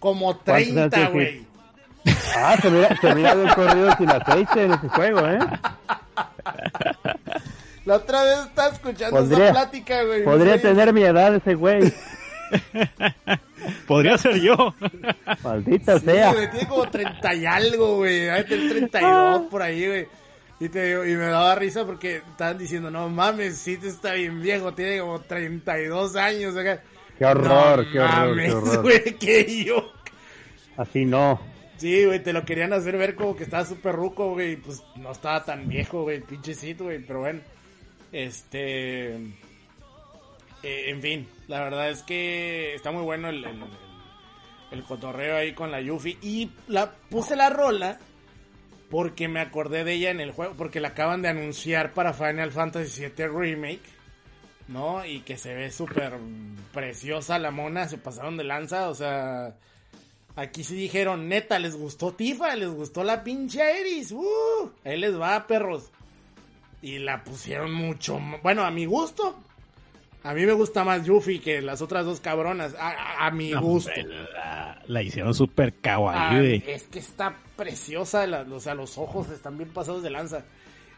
[0.00, 1.12] Como ¿Cuántos años 30, tiene Sid?
[1.14, 1.46] güey.
[2.34, 5.38] Ah, se mira, se mira corrido sin aceite en ese juego, ¿eh?
[7.84, 10.24] La otra vez estaba escuchando Podría- esa plática, güey.
[10.24, 11.92] Podría Güey, tener mi edad ese güey.
[13.86, 14.74] Podría ser yo.
[15.42, 16.32] Maldita Sí, sea.
[16.32, 18.20] güey, tiene como 30 y algo, güey.
[18.20, 18.70] Debe tener Ah.
[18.78, 20.06] 32 por ahí, güey.
[20.60, 24.12] Y, te digo, y me daba risa porque estaban diciendo, no mames, sí te está
[24.12, 26.56] bien viejo, tiene como 32 años.
[26.56, 26.80] acá.
[27.18, 28.82] Qué horror, No qué horror, mames, qué horror.
[28.82, 29.92] güey, que yo.
[30.76, 31.40] Así no.
[31.82, 34.54] Sí, güey, te lo querían hacer ver como que estaba súper ruco, güey.
[34.54, 37.00] Pues no estaba tan viejo, güey, pinche Sid, güey.
[37.04, 37.40] Pero bueno,
[38.12, 39.14] este.
[39.16, 43.64] eh, en fin, la verdad es que está muy bueno el, el-
[44.70, 46.18] el cotorreo ahí con la Yuffie.
[46.22, 47.98] Y la puse la rola
[48.88, 50.54] porque me acordé de ella en el juego.
[50.56, 53.82] Porque la acaban de anunciar para Final Fantasy VII Remake.
[54.68, 55.04] ¿No?
[55.04, 56.12] Y que se ve súper
[56.72, 57.88] preciosa la mona.
[57.88, 59.56] Se pasaron de lanza, o sea.
[60.34, 64.12] Aquí sí dijeron, neta, les gustó Tifa, les gustó la pinche Eris.
[64.12, 65.90] Uh, ahí les va, perros.
[66.80, 68.18] Y la pusieron mucho.
[68.42, 69.38] Bueno, a mi gusto.
[70.24, 72.74] A mí me gusta más Yuffie que las otras dos cabronas.
[72.78, 73.90] A, a- a mi No, gusto.
[74.34, 76.64] la, la hicieron súper Ah, kawaii, güey.
[76.66, 78.26] es que está preciosa.
[78.26, 80.44] la- o sea, los ojos están bien pasados de lanza.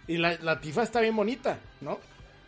[0.06, 1.98] Y la, la Tifa está bien bonita, ¿no?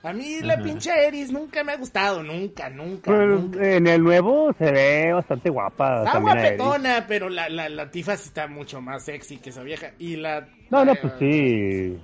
[0.02, 2.22] A mí la pinche Eris nunca me ha gustado.
[2.22, 3.72] Nunca, nunca, Pues, nunca.
[3.76, 6.04] en el nuevo se ve bastante guapa.
[6.04, 9.90] Está guapetona, pero la, la, la Tifa sí está mucho más sexy que esa vieja.
[9.98, 10.46] Y la.
[10.70, 11.98] No, no, eh, pues sí.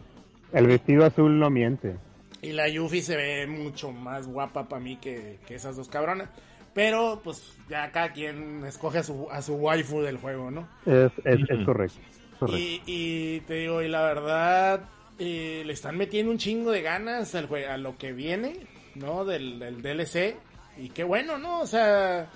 [0.53, 1.97] El vestido azul no miente.
[2.41, 6.29] Y la Yuffie se ve mucho más guapa para mí que, que esas dos cabronas.
[6.75, 10.67] Pero pues ya cada quien escoge a su, a su waifu del juego, ¿no?
[10.87, 11.99] Es, es, es correcto.
[12.39, 12.59] correcto.
[12.59, 14.81] Y, y te digo, y la verdad,
[15.19, 18.57] eh, le están metiendo un chingo de ganas al a lo que viene,
[18.95, 19.25] ¿no?
[19.25, 20.37] Del, del DLC.
[20.79, 21.61] Y qué bueno, ¿no?
[21.61, 22.29] O sea,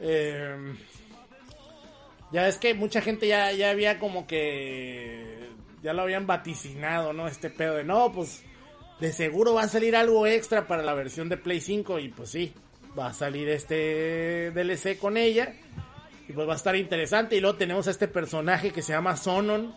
[0.00, 0.74] eh,
[2.32, 5.48] ya es que mucha gente ya, ya había como que,
[5.82, 7.28] ya lo habían vaticinado, ¿no?
[7.28, 8.42] Este pedo de, no, pues,
[9.00, 11.98] de seguro va a salir algo extra para la versión de Play 5.
[12.00, 12.52] Y pues sí,
[12.98, 15.54] va a salir este DLC con ella.
[16.28, 17.36] Y pues va a estar interesante.
[17.36, 19.74] Y luego tenemos a este personaje que se llama Sonon,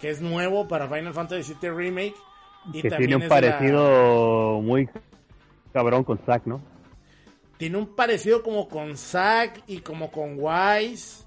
[0.00, 2.14] que es nuevo para Final Fantasy VII Remake.
[2.72, 4.88] Y que también tiene un la- parecido muy
[5.72, 6.60] cabrón con Zack, ¿no?
[7.56, 11.24] Tiene un parecido como con Zack y como con Wise.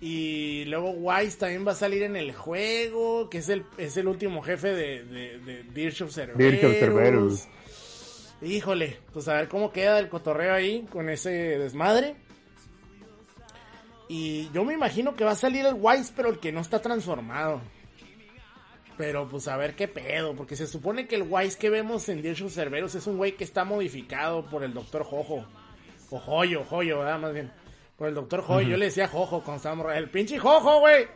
[0.00, 4.08] Y luego Wise también va a salir en el juego, que es el, es el
[4.08, 6.38] último jefe de, de, de Dirge of Cerberus.
[6.38, 7.48] Dirge of Cerberus.
[8.42, 12.16] Híjole, pues a ver cómo queda el cotorreo ahí con ese desmadre.
[14.08, 16.80] Y yo me imagino que va a salir el Wise, pero el que no está
[16.80, 17.60] transformado.
[18.96, 22.26] Pero pues a ver qué pedo, porque se supone que el Wise que vemos en
[22.26, 25.46] of Cerberus es un güey que está modificado por el Doctor Jojo.
[26.10, 27.18] O Joyo, Joyo, ¿verdad?
[27.18, 27.52] Más bien.
[27.98, 28.68] Por el Doctor Joyo.
[28.68, 29.94] Yo le decía Jojo cuando estábamos...
[29.94, 31.06] El pinche Jojo, güey.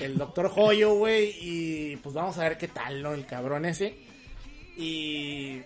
[0.00, 1.34] El Doctor Joyo, güey.
[1.40, 3.14] Y pues vamos a ver qué tal, ¿no?
[3.14, 3.96] El cabrón ese.
[4.76, 5.62] Y...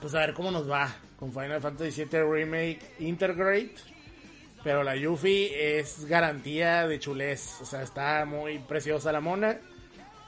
[0.00, 3.74] Pues a ver cómo nos va con Final Fantasy VII Remake Integrate.
[4.64, 7.58] Pero la Yuffie es garantía de chulés.
[7.60, 9.60] O sea, está muy preciosa la mona.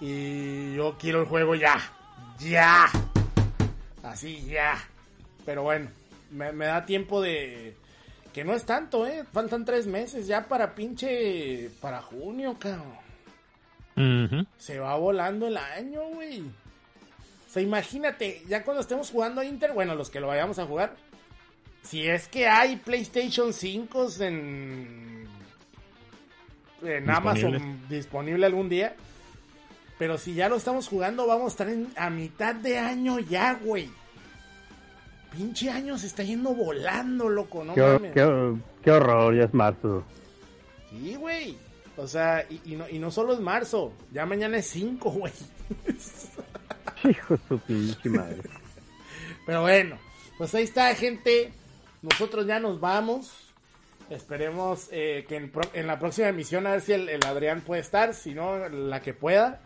[0.00, 1.78] Y yo quiero el juego ya.
[2.38, 2.86] Ya.
[4.02, 4.76] Así, ya.
[5.44, 5.88] Pero bueno,
[6.30, 7.76] me, me da tiempo de...
[8.32, 9.24] Que no es tanto, ¿eh?
[9.32, 11.70] Faltan tres meses ya para pinche...
[11.80, 13.10] Para junio, cabrón.
[14.56, 16.40] Se va volando el año, güey.
[16.40, 20.66] O sea, imagínate, ya cuando estemos jugando a Inter, bueno, los que lo vayamos a
[20.66, 20.94] jugar,
[21.82, 25.26] si es que hay PlayStation 5 en,
[26.82, 28.94] en Amazon disponible algún día,
[30.00, 33.52] pero si ya lo estamos jugando, vamos a estar en- a mitad de año ya,
[33.62, 33.90] güey.
[35.30, 38.12] Pinche año se está yendo volando, loco, no qué, mames.
[38.14, 40.02] qué- qué horror, ya es marzo.
[40.90, 41.56] Sí, güey.
[41.98, 45.32] O sea, y, y no, y no solo es marzo, ya mañana es 5, güey.
[47.04, 48.40] Hijo de su pinche madre.
[49.46, 49.98] Pero bueno,
[50.38, 51.52] pues ahí está, gente.
[52.02, 53.32] Nosotros ya nos vamos.
[54.08, 57.60] Esperemos eh, que en, pro- en la próxima emisión a ver si el, el Adrián
[57.60, 59.60] puede estar, si no, la que pueda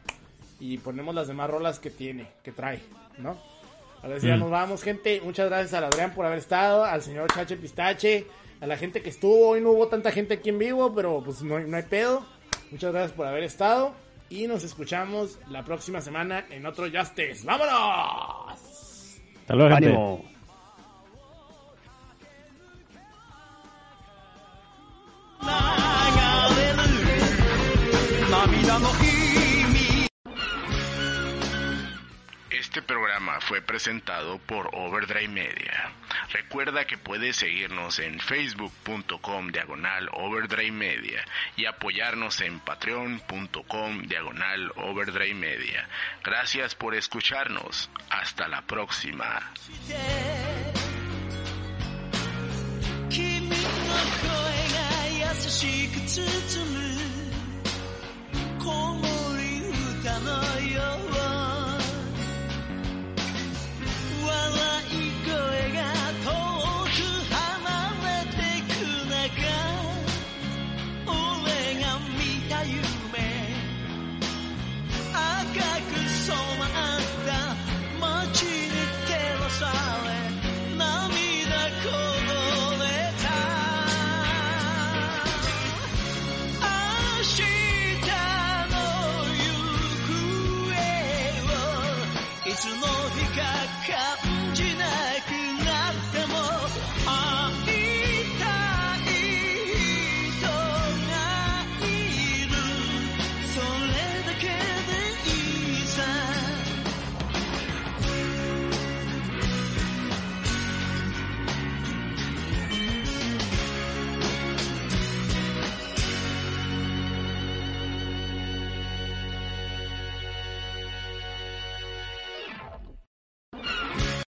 [0.64, 2.80] y ponemos las demás rolas que tiene, que trae,
[3.18, 3.36] ¿no?
[4.02, 4.40] Ahora sí, ya mm.
[4.40, 5.20] nos vamos, gente.
[5.22, 8.26] Muchas gracias al Adrián por haber estado, al señor Chache Pistache,
[8.62, 9.50] a la gente que estuvo.
[9.50, 12.24] Hoy no hubo tanta gente aquí en vivo, pero pues no, no hay pedo.
[12.70, 13.92] Muchas gracias por haber estado.
[14.30, 17.44] Y nos escuchamos la próxima semana en otro Justice.
[17.44, 18.58] ¡Vámonos!
[19.40, 19.88] Hasta luego, gente.
[19.90, 20.24] ¡Ánimo!
[32.73, 35.91] Este programa fue presentado por Overdrive Media.
[36.31, 41.23] Recuerda que puedes seguirnos en facebook.com diagonal Overdrive Media
[41.55, 45.87] y apoyarnos en patreon.com diagonal Overdrive Media.
[46.23, 47.89] Gracias por escucharnos.
[48.09, 49.51] Hasta la próxima.
[53.09, 53.59] 君の声
[55.23, 56.21] が優しく包
[56.65, 56.79] む
[58.59, 58.65] 木
[60.19, 61.12] 漏